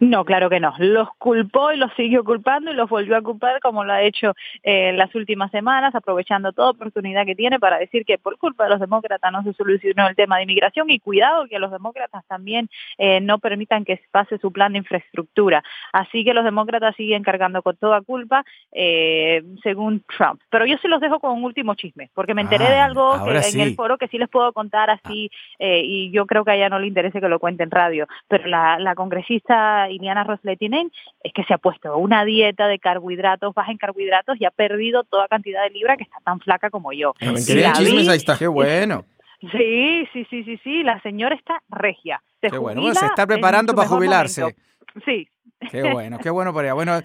No, 0.00 0.24
claro 0.24 0.48
que 0.48 0.60
no. 0.60 0.74
Los 0.78 1.08
culpó 1.18 1.72
y 1.72 1.76
los 1.76 1.92
siguió 1.94 2.22
culpando 2.22 2.70
y 2.70 2.74
los 2.74 2.88
volvió 2.88 3.16
a 3.16 3.22
culpar 3.22 3.58
como 3.60 3.84
lo 3.84 3.92
ha 3.92 4.02
hecho 4.02 4.30
eh, 4.62 4.90
en 4.90 4.96
las 4.96 5.12
últimas 5.14 5.50
semanas, 5.50 5.94
aprovechando 5.94 6.52
toda 6.52 6.70
oportunidad 6.70 7.26
que 7.26 7.34
tiene 7.34 7.58
para 7.58 7.78
decir 7.78 8.04
que 8.04 8.18
por 8.18 8.38
culpa 8.38 8.64
de 8.64 8.70
los 8.70 8.80
demócratas 8.80 9.32
no 9.32 9.42
se 9.42 9.52
solucionó 9.54 10.08
el 10.08 10.14
tema 10.14 10.36
de 10.36 10.44
inmigración 10.44 10.88
y 10.90 11.00
cuidado 11.00 11.46
que 11.48 11.58
los 11.58 11.72
demócratas 11.72 12.24
también 12.26 12.68
eh, 12.96 13.20
no 13.20 13.38
permitan 13.38 13.84
que 13.84 14.00
pase 14.10 14.38
su 14.38 14.52
plan 14.52 14.72
de 14.72 14.78
infraestructura. 14.78 15.64
Así 15.92 16.24
que 16.24 16.34
los 16.34 16.44
demócratas 16.44 16.94
siguen 16.96 17.24
cargando 17.24 17.62
con 17.62 17.76
toda 17.76 18.00
culpa, 18.02 18.44
eh, 18.72 19.42
según 19.62 20.04
Trump. 20.16 20.40
Pero 20.50 20.66
yo 20.66 20.78
se 20.78 20.88
los 20.88 21.00
dejo 21.00 21.18
con 21.18 21.32
un 21.32 21.44
último 21.44 21.74
chisme, 21.74 22.10
porque 22.14 22.34
me 22.34 22.42
enteré 22.42 22.66
ah, 22.66 22.70
de 22.70 22.78
algo 22.78 23.24
que, 23.24 23.42
sí. 23.42 23.60
en 23.60 23.68
el 23.68 23.74
foro 23.74 23.98
que 23.98 24.08
sí 24.08 24.18
les 24.18 24.28
puedo 24.28 24.52
contar 24.52 24.90
así 24.90 25.30
eh, 25.58 25.82
y 25.84 26.10
yo 26.12 26.26
creo 26.26 26.44
que 26.44 26.52
a 26.52 26.56
ella 26.56 26.68
no 26.68 26.78
le 26.78 26.86
interese 26.86 27.20
que 27.20 27.28
lo 27.28 27.40
cuente 27.40 27.64
en 27.64 27.70
radio. 27.70 28.06
Pero 28.28 28.46
la, 28.46 28.78
la 28.78 28.94
congresista 28.94 29.87
Iliana 29.90 30.24
Rosletinen 30.24 30.90
es 31.22 31.32
que 31.32 31.44
se 31.44 31.54
ha 31.54 31.58
puesto 31.58 31.96
una 31.96 32.24
dieta 32.24 32.66
de 32.66 32.78
carbohidratos, 32.78 33.54
baja 33.54 33.70
en 33.70 33.78
carbohidratos 33.78 34.40
y 34.40 34.44
ha 34.44 34.50
perdido 34.50 35.04
toda 35.04 35.28
cantidad 35.28 35.62
de 35.62 35.70
libra 35.70 35.96
que 35.96 36.04
está 36.04 36.18
tan 36.24 36.40
flaca 36.40 36.70
como 36.70 36.92
yo. 36.92 37.14
En 37.20 37.36
chismes, 37.36 38.08
ahí 38.08 38.16
está. 38.16 38.36
Qué 38.36 38.46
bueno. 38.46 39.04
Sí, 39.52 40.04
sí, 40.12 40.26
sí, 40.28 40.42
sí, 40.42 40.58
sí, 40.64 40.82
la 40.82 41.00
señora 41.00 41.36
está 41.36 41.62
regia. 41.68 42.20
Se 42.40 42.50
qué 42.50 42.58
bueno, 42.58 42.80
bueno 42.80 42.98
se 42.98 43.06
está 43.06 43.24
preparando 43.24 43.72
para 43.72 43.86
jubilarse. 43.86 44.40
Momento. 44.40 44.60
Sí. 45.04 45.28
Qué 45.70 45.92
bueno, 45.92 46.18
qué 46.18 46.30
bueno 46.30 46.52
para 46.52 46.68
ella. 46.68 46.74
Bueno, 46.74 47.00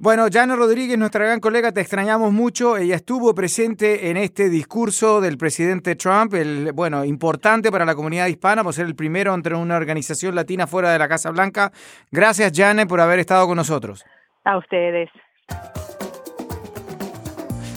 bueno, 0.00 0.28
Jana 0.32 0.56
Rodríguez, 0.56 0.96
nuestra 0.96 1.26
gran 1.26 1.40
colega, 1.40 1.72
te 1.72 1.82
extrañamos 1.82 2.32
mucho. 2.32 2.78
Ella 2.78 2.96
estuvo 2.96 3.34
presente 3.34 4.08
en 4.08 4.16
este 4.16 4.48
discurso 4.48 5.20
del 5.20 5.36
presidente 5.36 5.94
Trump, 5.94 6.32
el, 6.32 6.72
bueno, 6.72 7.04
importante 7.04 7.70
para 7.70 7.84
la 7.84 7.94
comunidad 7.94 8.26
hispana, 8.28 8.64
por 8.64 8.72
ser 8.72 8.86
el 8.86 8.94
primero 8.94 9.34
entre 9.34 9.54
una 9.54 9.76
organización 9.76 10.34
latina 10.34 10.66
fuera 10.66 10.90
de 10.90 10.98
la 10.98 11.06
Casa 11.06 11.30
Blanca. 11.30 11.70
Gracias, 12.10 12.50
Jane, 12.54 12.86
por 12.86 12.98
haber 12.98 13.18
estado 13.18 13.46
con 13.46 13.56
nosotros. 13.56 14.02
A 14.44 14.56
ustedes. 14.56 15.10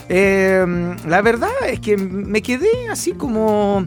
Eh, 0.08 0.66
la 1.06 1.22
verdad 1.22 1.52
es 1.68 1.82
que 1.82 1.98
me 1.98 2.42
quedé 2.42 2.88
así 2.90 3.12
como 3.12 3.86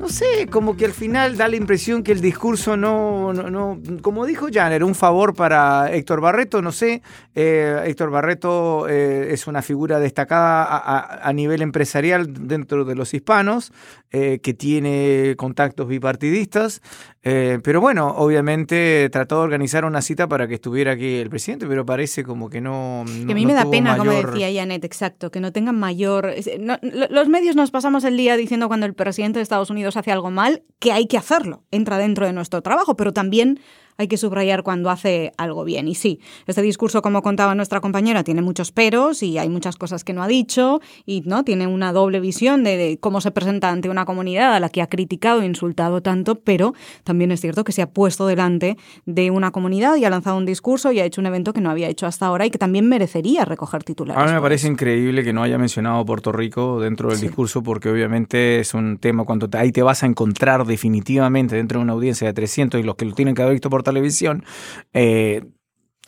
no 0.00 0.08
sé, 0.08 0.46
como 0.50 0.78
que 0.78 0.86
al 0.86 0.92
final 0.92 1.36
da 1.36 1.46
la 1.46 1.56
impresión 1.56 2.02
que 2.02 2.12
el 2.12 2.22
discurso 2.22 2.74
no, 2.74 3.34
no, 3.34 3.78
como 4.00 4.24
dijo 4.24 4.46
Jan, 4.50 4.72
era 4.72 4.86
un 4.86 4.94
favor 4.94 5.34
para 5.34 5.92
Héctor 5.92 6.22
Barreto, 6.22 6.62
no 6.62 6.72
sé, 6.72 7.02
eh, 7.34 7.82
Héctor 7.84 8.10
Barreto 8.10 8.88
eh, 8.88 9.34
es 9.34 9.46
una 9.46 9.60
figura 9.60 10.00
destacada 10.00 11.20
a, 11.22 11.32
nivel 11.34 11.60
empresarial 11.60 12.32
dentro 12.48 12.86
de 12.86 12.94
los 12.94 13.12
hispanos, 13.12 13.74
eh, 14.10 14.40
que 14.42 14.54
tiene 14.54 15.34
contactos 15.36 15.86
bipartidistas, 15.86 16.80
pero 17.22 17.80
bueno, 17.80 18.08
obviamente 18.16 19.08
trató 19.10 19.36
de 19.36 19.42
organizar 19.42 19.84
una 19.84 20.00
cita 20.00 20.28
para 20.28 20.48
que 20.48 20.54
estuviera 20.54 20.92
aquí 20.92 21.16
el 21.16 21.28
presidente, 21.28 21.66
pero 21.66 21.84
parece 21.84 22.24
como 22.24 22.48
que 22.48 22.60
no... 22.60 23.04
que 23.26 23.32
a 23.32 23.34
mí 23.34 23.44
me 23.46 23.54
da 23.54 23.70
pena, 23.70 23.96
como 23.96 24.12
decía 24.12 24.48
Janet, 24.52 24.84
exacto, 24.84 25.30
que 25.30 25.40
no 25.40 25.52
tengan 25.52 25.78
mayor... 25.78 26.34
los 27.10 27.28
medios 27.28 27.56
nos 27.56 27.70
pasamos 27.70 28.04
el 28.04 28.16
día 28.16 28.36
diciendo 28.36 28.68
cuando 28.68 28.86
el 28.86 28.94
presidente 28.94 29.38
de 29.38 29.42
Estados 29.42 29.70
Unidos 29.70 29.96
hace 29.96 30.12
algo 30.12 30.30
mal, 30.30 30.62
que 30.78 30.92
hay 30.92 31.06
que 31.06 31.18
hacerlo, 31.18 31.64
entra 31.70 31.98
dentro 31.98 32.26
de 32.26 32.32
nuestro 32.32 32.62
trabajo, 32.62 32.96
pero 32.96 33.12
también 33.12 33.60
hay 34.00 34.08
que 34.08 34.16
subrayar 34.16 34.62
cuando 34.62 34.88
hace 34.88 35.32
algo 35.36 35.62
bien. 35.62 35.86
Y 35.86 35.94
sí, 35.94 36.20
este 36.46 36.62
discurso, 36.62 37.02
como 37.02 37.20
contaba 37.20 37.54
nuestra 37.54 37.82
compañera, 37.82 38.24
tiene 38.24 38.40
muchos 38.40 38.72
peros 38.72 39.22
y 39.22 39.36
hay 39.36 39.50
muchas 39.50 39.76
cosas 39.76 40.04
que 40.04 40.14
no 40.14 40.22
ha 40.22 40.26
dicho 40.26 40.80
y 41.04 41.20
no 41.26 41.44
tiene 41.44 41.66
una 41.66 41.92
doble 41.92 42.18
visión 42.18 42.64
de, 42.64 42.96
cómo 42.98 43.20
se 43.20 43.30
presenta 43.30 43.68
ante 43.68 43.90
una 43.90 44.06
comunidad 44.06 44.54
a 44.54 44.60
la 44.60 44.70
que 44.70 44.80
ha 44.80 44.86
criticado 44.86 45.42
e 45.42 45.44
insultado 45.44 46.00
tanto, 46.00 46.36
pero 46.36 46.72
también 47.04 47.30
es 47.30 47.42
cierto 47.42 47.62
que 47.62 47.72
se 47.72 47.82
ha 47.82 47.90
puesto 47.90 48.26
delante 48.26 48.78
de 49.04 49.30
una 49.30 49.50
comunidad 49.50 49.96
y 49.96 50.06
ha 50.06 50.10
lanzado 50.10 50.38
un 50.38 50.46
discurso 50.46 50.92
y 50.92 51.00
ha 51.00 51.04
hecho 51.04 51.20
un 51.20 51.26
evento 51.26 51.52
que 51.52 51.60
no 51.60 51.68
había 51.68 51.88
hecho 51.88 52.06
hasta 52.06 52.24
ahora 52.24 52.46
y 52.46 52.50
que 52.50 52.56
también 52.56 52.88
merecería 52.88 53.44
recoger 53.44 53.84
titulares. 53.84 54.22
A 54.22 54.26
mí 54.26 54.32
me 54.32 54.40
parece 54.40 54.66
increíble 54.66 55.22
que 55.22 55.34
no 55.34 55.42
haya 55.42 55.58
mencionado 55.58 56.02
Puerto 56.06 56.32
Rico 56.32 56.80
dentro 56.80 57.10
del 57.10 57.20
discurso 57.20 57.62
porque 57.62 57.90
obviamente 57.90 58.60
es 58.60 58.72
un 58.72 58.96
tema 58.96 59.24
cuando 59.24 59.46
ahí 59.58 59.72
te 59.72 59.82
vas 59.82 60.02
a 60.04 60.06
encontrar 60.06 60.64
definitivamente 60.64 61.54
dentro 61.54 61.80
de 61.80 61.82
una 61.82 61.92
audiencia 61.92 62.26
de 62.28 62.32
300 62.32 62.80
y 62.80 62.82
los 62.82 62.94
que 62.94 63.04
lo 63.04 63.12
tienen 63.12 63.34
que 63.34 63.42
haber 63.42 63.52
visto 63.52 63.68
por 63.68 63.82
televisión, 63.90 64.44
eh, 64.92 65.42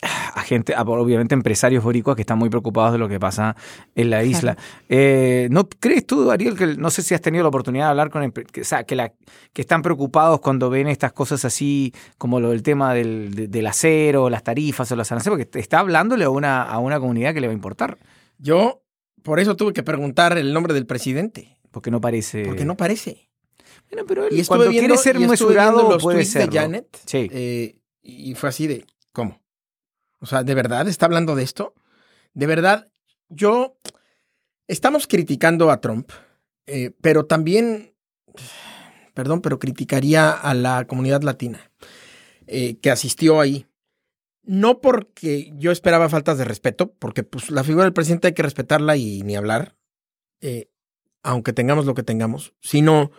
a 0.03 0.41
gente, 0.41 0.73
obviamente 0.75 1.33
empresarios 1.33 1.83
boricuas 1.83 2.15
que 2.15 2.21
están 2.23 2.37
muy 2.37 2.49
preocupados 2.49 2.91
de 2.93 2.97
lo 2.97 3.07
que 3.07 3.19
pasa 3.19 3.55
en 3.95 4.09
la 4.09 4.23
isla. 4.23 4.57
Eh, 4.89 5.47
¿No 5.51 5.67
crees 5.67 6.05
tú, 6.05 6.29
Ariel, 6.29 6.57
que 6.57 6.75
no 6.75 6.89
sé 6.89 7.01
si 7.01 7.13
has 7.13 7.21
tenido 7.21 7.43
la 7.43 7.49
oportunidad 7.49 7.85
de 7.85 7.89
hablar 7.91 8.09
con, 8.09 8.31
que, 8.31 8.63
sea, 8.63 8.83
que, 8.83 8.95
la, 8.95 9.13
que 9.53 9.61
están 9.61 9.81
preocupados 9.81 10.41
cuando 10.41 10.69
ven 10.69 10.87
estas 10.87 11.13
cosas 11.13 11.45
así, 11.45 11.93
como 12.17 12.39
lo 12.39 12.49
del 12.49 12.63
tema 12.63 12.93
del, 12.93 13.49
del 13.49 13.67
acero, 13.67 14.29
las 14.29 14.43
tarifas 14.43 14.91
o 14.91 14.95
las 14.95 15.11
aranceles, 15.11 15.45
porque 15.45 15.59
está 15.59 15.79
hablándole 15.79 16.25
a 16.25 16.29
una, 16.29 16.63
a 16.63 16.79
una 16.79 16.99
comunidad 16.99 17.33
que 17.33 17.41
le 17.41 17.47
va 17.47 17.51
a 17.51 17.55
importar? 17.55 17.97
Yo, 18.37 18.83
por 19.23 19.39
eso 19.39 19.55
tuve 19.55 19.73
que 19.73 19.83
preguntar 19.83 20.37
el 20.37 20.53
nombre 20.53 20.73
del 20.73 20.85
presidente. 20.85 21.57
Porque 21.71 21.89
no 21.89 22.01
parece. 22.01 22.45
Porque 22.45 22.65
no 22.65 22.77
parece. 22.77 23.29
Bueno, 23.93 24.07
pero 24.07 24.25
él, 24.25 24.39
y 24.39 24.43
cuando 24.43 24.69
quiere 24.69 24.97
ser 24.97 25.19
mesurado, 25.19 25.99
puede 25.99 26.25
ser. 26.25 26.49
de 26.49 26.59
Janet. 26.59 26.97
Sí. 27.05 27.29
Eh, 27.31 27.77
y 28.01 28.33
fue 28.33 28.49
así 28.49 28.65
de, 28.65 28.87
¿cómo? 29.11 29.39
O 30.19 30.25
sea, 30.25 30.43
¿de 30.43 30.55
verdad 30.55 30.87
está 30.87 31.05
hablando 31.05 31.35
de 31.35 31.43
esto? 31.43 31.75
De 32.33 32.47
verdad, 32.47 32.89
yo... 33.29 33.77
Estamos 34.67 35.07
criticando 35.07 35.69
a 35.69 35.81
Trump, 35.81 36.09
eh, 36.65 36.91
pero 37.01 37.25
también, 37.25 37.93
perdón, 39.13 39.41
pero 39.41 39.59
criticaría 39.59 40.31
a 40.31 40.53
la 40.53 40.87
comunidad 40.87 41.21
latina 41.21 41.69
eh, 42.47 42.79
que 42.79 42.89
asistió 42.89 43.41
ahí. 43.41 43.67
No 44.41 44.79
porque 44.79 45.51
yo 45.57 45.71
esperaba 45.71 46.07
faltas 46.07 46.37
de 46.37 46.45
respeto, 46.45 46.93
porque 46.93 47.23
pues, 47.23 47.51
la 47.51 47.63
figura 47.65 47.83
del 47.83 47.93
presidente 47.93 48.27
hay 48.27 48.33
que 48.33 48.41
respetarla 48.41 48.95
y 48.95 49.21
ni 49.21 49.35
hablar, 49.35 49.75
eh, 50.39 50.69
aunque 51.21 51.51
tengamos 51.51 51.85
lo 51.85 51.93
que 51.93 52.03
tengamos, 52.03 52.53
sino 52.61 53.11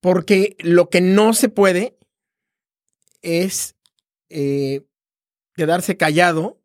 porque 0.00 0.56
lo 0.60 0.88
que 0.88 1.00
no 1.00 1.32
se 1.34 1.48
puede 1.48 1.96
es 3.22 3.76
eh, 4.28 4.82
quedarse 5.54 5.96
callado 5.96 6.58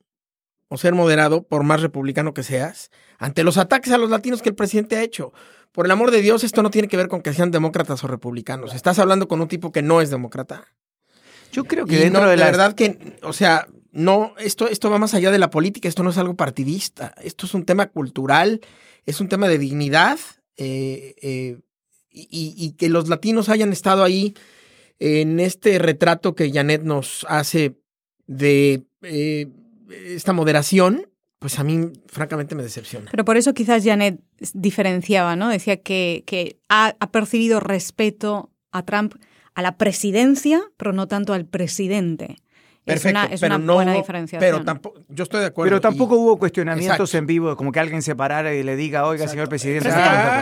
o 0.67 0.77
ser 0.77 0.93
moderado, 0.93 1.43
por 1.43 1.63
más 1.63 1.81
republicano 1.81 2.33
que 2.33 2.43
seas, 2.43 2.89
ante 3.17 3.43
los 3.43 3.57
ataques 3.57 3.93
a 3.93 3.97
los 3.97 4.09
latinos 4.09 4.41
que 4.41 4.49
el 4.49 4.55
presidente 4.55 4.95
ha 4.95 5.03
hecho. 5.03 5.31
Por 5.71 5.85
el 5.85 5.91
amor 5.91 6.09
de 6.09 6.21
Dios, 6.21 6.43
esto 6.43 6.63
no 6.63 6.71
tiene 6.71 6.87
que 6.87 6.97
ver 6.97 7.07
con 7.07 7.21
que 7.21 7.33
sean 7.33 7.51
demócratas 7.51 8.03
o 8.03 8.07
republicanos. 8.07 8.73
Estás 8.73 8.97
hablando 8.97 9.27
con 9.27 9.41
un 9.41 9.47
tipo 9.47 9.71
que 9.71 9.81
no 9.81 10.01
es 10.01 10.09
demócrata. 10.09 10.65
Yo 11.51 11.65
creo 11.65 11.85
que 11.85 11.97
dentro 11.97 12.27
de 12.27 12.37
la 12.37 12.45
verdad 12.45 12.73
que, 12.73 13.17
o 13.21 13.31
sea, 13.31 13.67
no, 13.91 14.33
esto, 14.37 14.67
esto 14.67 14.89
va 14.89 14.97
más 14.97 15.13
allá 15.13 15.31
de 15.31 15.37
la 15.37 15.49
política, 15.49 15.87
esto 15.87 16.03
no 16.03 16.09
es 16.09 16.17
algo 16.17 16.35
partidista, 16.35 17.13
esto 17.21 17.45
es 17.45 17.53
un 17.53 17.65
tema 17.65 17.87
cultural, 17.87 18.61
es 19.05 19.21
un 19.21 19.29
tema 19.29 19.47
de 19.47 19.57
dignidad 19.57 20.19
eh, 20.57 21.15
eh, 21.21 21.59
y, 22.15 22.71
que 22.77 22.89
los 22.89 23.09
latinos 23.09 23.49
hayan 23.49 23.73
estado 23.73 24.03
ahí 24.03 24.33
en 24.99 25.39
este 25.39 25.77
retrato 25.79 26.35
que 26.35 26.51
Janet 26.51 26.83
nos 26.83 27.25
hace 27.27 27.75
de 28.27 28.83
eh, 29.01 29.47
esta 29.89 30.33
moderación, 30.33 31.07
pues 31.39 31.59
a 31.59 31.63
mí 31.63 31.91
francamente 32.07 32.55
me 32.55 32.63
decepciona. 32.63 33.11
Pero 33.11 33.25
por 33.25 33.37
eso 33.37 33.53
quizás 33.53 33.83
Janet 33.83 34.19
diferenciaba, 34.53 35.35
¿no? 35.35 35.49
Decía 35.49 35.77
que, 35.77 36.23
que 36.25 36.57
ha, 36.69 36.95
ha 36.99 37.11
percibido 37.11 37.59
respeto 37.59 38.51
a 38.71 38.83
Trump 38.83 39.15
a 39.53 39.61
la 39.61 39.77
presidencia, 39.77 40.61
pero 40.77 40.93
no 40.93 41.07
tanto 41.07 41.33
al 41.33 41.45
presidente. 41.45 42.37
Perfecto, 42.85 43.19
es 43.31 43.41
una, 43.41 43.57
buena 43.57 43.93
diferenciación. 43.93 44.39
Pero 44.39 44.63
tampoco, 44.63 45.01
yo 45.09 45.23
estoy 45.23 45.39
de 45.39 45.47
acuerdo. 45.47 45.69
Pero 45.69 45.81
tampoco 45.81 46.17
hubo 46.17 46.37
cuestionamientos 46.37 47.15
en 47.15 47.25
vivo, 47.25 47.55
como 47.55 47.71
que 47.71 47.79
alguien 47.79 48.03
se 48.03 48.15
parara 48.15 48.53
y 48.53 48.61
le 48.61 48.75
diga, 48.75 49.07
oiga, 49.07 49.27
señor 49.27 49.49
presidente. 49.49 49.89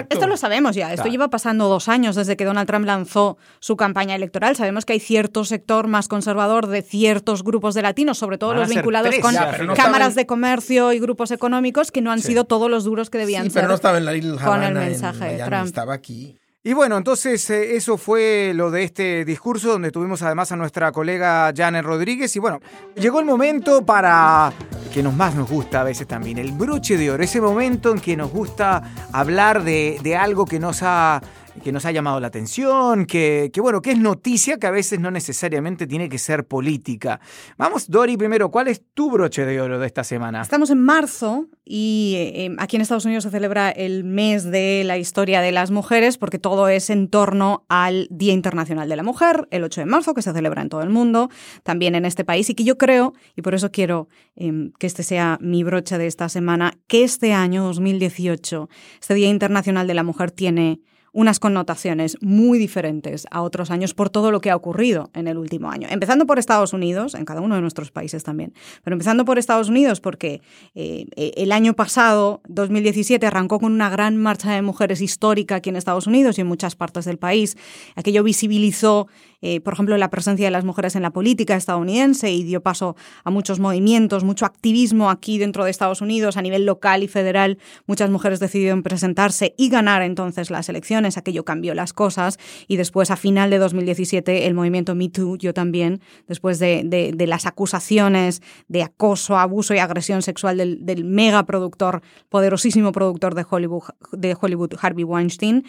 esto 0.09 0.27
lo 0.27 0.35
sabemos 0.35 0.75
ya. 0.75 0.93
Esto 0.93 1.07
lleva 1.07 1.29
pasando 1.29 1.69
dos 1.69 1.87
años 1.87 2.17
desde 2.17 2.35
que 2.35 2.43
Donald 2.43 2.67
Trump 2.67 2.85
lanzó 2.85 3.37
su 3.59 3.77
campaña 3.77 4.15
electoral. 4.15 4.57
Sabemos 4.57 4.85
que 4.85 4.91
hay 4.91 4.99
cierto 4.99 5.45
sector 5.45 5.87
más 5.87 6.09
conservador 6.09 6.67
de 6.67 6.81
ciertos 6.81 7.43
grupos 7.45 7.75
de 7.75 7.81
latinos, 7.81 8.17
sobre 8.17 8.37
todo 8.37 8.53
los 8.53 8.67
vinculados 8.67 9.15
con 9.19 9.35
cámaras 9.75 10.15
de 10.15 10.25
comercio 10.25 10.91
y 10.91 10.99
grupos 10.99 11.31
económicos, 11.31 11.91
que 11.91 12.01
no 12.01 12.11
han 12.11 12.21
sido 12.21 12.43
todos 12.43 12.69
los 12.69 12.83
duros 12.83 13.09
que 13.09 13.19
debían 13.19 13.45
ser. 13.45 13.53
Pero 13.53 13.67
no 13.69 13.75
estaba 13.75 13.97
en 13.97 14.05
la 14.05 14.13
con 14.43 14.63
el 14.63 14.73
mensaje 14.73 15.37
de 15.37 15.43
Trump. 15.45 15.65
Estaba 15.65 15.93
aquí. 15.93 16.42
Y 16.65 16.71
bueno, 16.71 16.95
entonces 16.95 17.49
eh, 17.49 17.75
eso 17.75 17.97
fue 17.97 18.53
lo 18.55 18.71
de 18.71 18.83
este 18.83 19.25
discurso 19.25 19.71
donde 19.71 19.91
tuvimos 19.91 20.21
además 20.21 20.49
a 20.53 20.55
nuestra 20.55 20.93
colega 20.93 21.51
Janet 21.53 21.83
Rodríguez. 21.83 22.33
Y 22.37 22.39
bueno, 22.39 22.61
llegó 22.95 23.19
el 23.19 23.25
momento 23.25 23.85
para 23.85 24.53
que 24.93 25.03
nos 25.03 25.13
más 25.13 25.35
nos 25.35 25.49
gusta 25.49 25.81
a 25.81 25.83
veces 25.83 26.07
también, 26.07 26.37
el 26.37 26.53
broche 26.53 26.97
de 26.97 27.11
oro, 27.11 27.21
ese 27.21 27.41
momento 27.41 27.91
en 27.91 27.99
que 27.99 28.15
nos 28.15 28.31
gusta 28.31 28.81
hablar 29.11 29.63
de, 29.65 29.99
de 30.03 30.15
algo 30.15 30.45
que 30.45 30.57
nos 30.57 30.83
ha 30.83 31.21
que 31.61 31.71
nos 31.71 31.85
ha 31.85 31.91
llamado 31.91 32.19
la 32.19 32.27
atención, 32.27 33.05
que, 33.05 33.51
bueno, 33.57 33.81
que 33.81 33.91
es 33.91 33.99
noticia 33.99 34.57
que 34.57 34.67
a 34.67 34.71
veces 34.71 34.99
no 34.99 35.11
necesariamente 35.11 35.87
tiene 35.87 36.09
que 36.09 36.17
ser 36.17 36.45
política. 36.45 37.19
Vamos, 37.57 37.89
Dori, 37.89 38.17
primero, 38.17 38.49
¿cuál 38.49 38.67
es 38.67 38.81
tu 38.93 39.11
broche 39.11 39.45
de 39.45 39.61
oro 39.61 39.79
de 39.79 39.87
esta 39.87 40.03
semana? 40.03 40.41
Estamos 40.41 40.69
en 40.69 40.81
marzo 40.81 41.47
y 41.65 42.15
eh, 42.17 42.55
aquí 42.57 42.75
en 42.75 42.81
Estados 42.81 43.05
Unidos 43.05 43.23
se 43.23 43.29
celebra 43.29 43.69
el 43.69 44.03
mes 44.03 44.43
de 44.43 44.83
la 44.85 44.97
historia 44.97 45.41
de 45.41 45.51
las 45.51 45.71
mujeres 45.71 46.17
porque 46.17 46.39
todo 46.39 46.67
es 46.67 46.89
en 46.89 47.07
torno 47.07 47.65
al 47.69 48.07
Día 48.09 48.33
Internacional 48.33 48.89
de 48.89 48.95
la 48.95 49.03
Mujer, 49.03 49.47
el 49.51 49.63
8 49.63 49.81
de 49.81 49.85
marzo, 49.85 50.13
que 50.13 50.21
se 50.21 50.33
celebra 50.33 50.61
en 50.61 50.69
todo 50.69 50.81
el 50.81 50.89
mundo, 50.89 51.29
también 51.63 51.95
en 51.95 52.05
este 52.05 52.25
país, 52.25 52.49
y 52.49 52.55
que 52.55 52.63
yo 52.63 52.77
creo, 52.77 53.13
y 53.35 53.41
por 53.41 53.53
eso 53.53 53.71
quiero 53.71 54.07
em, 54.35 54.71
que 54.79 54.87
este 54.87 55.03
sea 55.03 55.37
mi 55.41 55.63
broche 55.63 55.97
de 55.97 56.07
esta 56.07 56.29
semana, 56.29 56.73
que 56.87 57.03
este 57.03 57.33
año 57.33 57.63
2018, 57.63 58.69
este 58.99 59.13
Día 59.13 59.29
Internacional 59.29 59.87
de 59.87 59.93
la 59.93 60.03
Mujer 60.03 60.31
tiene 60.31 60.81
unas 61.13 61.39
connotaciones 61.39 62.17
muy 62.21 62.57
diferentes 62.57 63.25
a 63.31 63.41
otros 63.41 63.71
años 63.71 63.93
por 63.93 64.09
todo 64.09 64.31
lo 64.31 64.41
que 64.41 64.49
ha 64.49 64.55
ocurrido 64.55 65.11
en 65.13 65.27
el 65.27 65.37
último 65.37 65.69
año. 65.69 65.87
Empezando 65.89 66.25
por 66.25 66.39
Estados 66.39 66.73
Unidos, 66.73 67.13
en 67.13 67.23
cada 67.23 67.39
uno 67.39 67.55
de 67.55 67.61
nuestros 67.61 67.91
países 67.91 68.23
también, 68.23 68.53
pero 68.83 68.95
empezando 68.95 69.23
por 69.23 69.37
Estados 69.37 69.69
Unidos 69.69 70.01
porque 70.01 70.41
eh, 70.73 71.05
el 71.15 71.51
año 71.51 71.75
pasado, 71.75 72.41
2017, 72.47 73.25
arrancó 73.25 73.59
con 73.59 73.71
una 73.71 73.89
gran 73.89 74.17
marcha 74.17 74.51
de 74.51 74.61
mujeres 74.61 75.01
histórica 75.01 75.55
aquí 75.55 75.69
en 75.69 75.75
Estados 75.75 76.07
Unidos 76.07 76.37
y 76.37 76.41
en 76.41 76.47
muchas 76.47 76.75
partes 76.75 77.05
del 77.05 77.19
país. 77.19 77.55
Aquello 77.95 78.23
visibilizó 78.23 79.07
eh, 79.45 79.59
por 79.59 79.73
ejemplo, 79.73 79.97
la 79.97 80.09
presencia 80.09 80.47
de 80.47 80.51
las 80.51 80.63
mujeres 80.63 80.95
en 80.95 81.01
la 81.01 81.11
política 81.11 81.57
estadounidense 81.57 82.31
y 82.31 82.43
dio 82.43 82.63
paso 82.63 82.95
a 83.25 83.29
muchos 83.29 83.59
movimientos, 83.59 84.23
mucho 84.23 84.45
activismo 84.45 85.09
aquí 85.09 85.37
dentro 85.37 85.65
de 85.65 85.71
Estados 85.71 85.99
Unidos 85.99 86.37
a 86.37 86.41
nivel 86.41 86.65
local 86.65 87.03
y 87.03 87.09
federal. 87.09 87.57
Muchas 87.85 88.09
mujeres 88.09 88.39
decidieron 88.39 88.83
presentarse 88.83 89.53
y 89.57 89.67
ganar 89.67 90.01
entonces 90.01 90.49
las 90.49 90.69
elecciones. 90.69 91.02
Aquello 91.17 91.45
cambió 91.45 91.73
las 91.73 91.93
cosas 91.93 92.39
y 92.67 92.77
después, 92.77 93.11
a 93.11 93.15
final 93.15 93.49
de 93.49 93.59
2017, 93.59 94.47
el 94.47 94.53
movimiento 94.53 94.95
Me 94.95 95.09
Too, 95.09 95.37
yo 95.37 95.53
también, 95.53 96.01
después 96.27 96.59
de, 96.59 97.13
las 97.27 97.45
acusaciones 97.45 98.41
de 98.67 98.83
acoso, 98.83 99.37
abuso 99.37 99.73
y 99.73 99.79
agresión 99.79 100.21
sexual 100.21 100.57
del, 100.57 101.03
mega 101.03 101.43
productor, 101.43 102.01
poderosísimo 102.29 102.91
productor 102.91 103.35
de 103.35 103.45
Hollywood, 103.49 103.83
de 104.11 104.35
Hollywood 104.39 104.73
Harvey 104.81 105.03
Weinstein, 105.03 105.65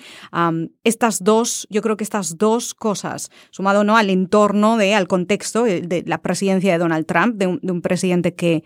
estas 0.85 1.23
dos, 1.23 1.67
yo 1.71 1.83
creo 1.83 1.97
que 1.97 2.05
estas 2.05 2.39
dos 2.39 2.75
cosas, 2.75 3.31
¿no? 3.59 3.97
al 3.97 4.11
entorno, 4.11 4.77
de, 4.77 4.95
al 4.95 5.09
contexto 5.09 5.65
de, 5.65 6.05
la 6.07 6.19
presidencia 6.19 6.73
de 6.73 6.79
Donald 6.79 7.07
Trump, 7.07 7.37
de 7.37 7.47
un, 7.47 7.83
presidente 7.83 8.35
que 8.35 8.65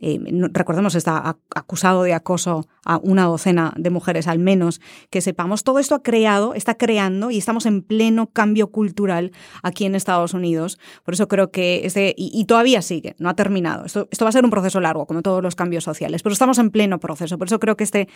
eh, 0.00 0.18
recordemos, 0.52 0.94
está 0.94 1.36
acusado 1.54 2.02
de 2.02 2.14
acoso 2.14 2.66
a 2.84 2.98
una 3.02 3.24
docena 3.24 3.74
de 3.76 3.90
mujeres 3.90 4.26
al 4.26 4.38
menos, 4.38 4.80
que 5.10 5.20
sepamos, 5.20 5.62
todo 5.62 5.78
esto 5.78 5.94
ha 5.94 6.02
creado, 6.02 6.54
está 6.54 6.76
creando 6.76 7.30
y 7.30 7.38
estamos 7.38 7.66
en 7.66 7.82
pleno 7.82 8.28
cambio 8.28 8.70
cultural 8.70 9.32
aquí 9.62 9.84
en 9.84 9.94
Estados 9.94 10.32
Unidos. 10.32 10.78
Por 11.04 11.14
eso 11.14 11.28
creo 11.28 11.50
que 11.50 11.82
este, 11.84 12.14
y, 12.16 12.44
todavía 12.46 12.80
sigue, 12.80 13.14
no 13.18 13.28
ha 13.28 13.34
terminado. 13.34 13.84
Esto, 13.84 14.08
esto, 14.10 14.24
va 14.24 14.30
a 14.30 14.32
ser 14.32 14.44
un 14.44 14.50
proceso 14.50 14.80
largo, 14.80 15.06
como 15.06 15.22
todos 15.22 15.42
los 15.42 15.54
cambios 15.54 15.84
sociales, 15.84 16.22
pero 16.22 16.32
estamos 16.32 16.58
en 16.58 16.70
pleno 16.70 16.98
proceso. 16.98 17.36
Por 17.36 17.48
eso 17.48 17.60
creo 17.60 17.76
que 17.76 17.84
este 17.84 18.08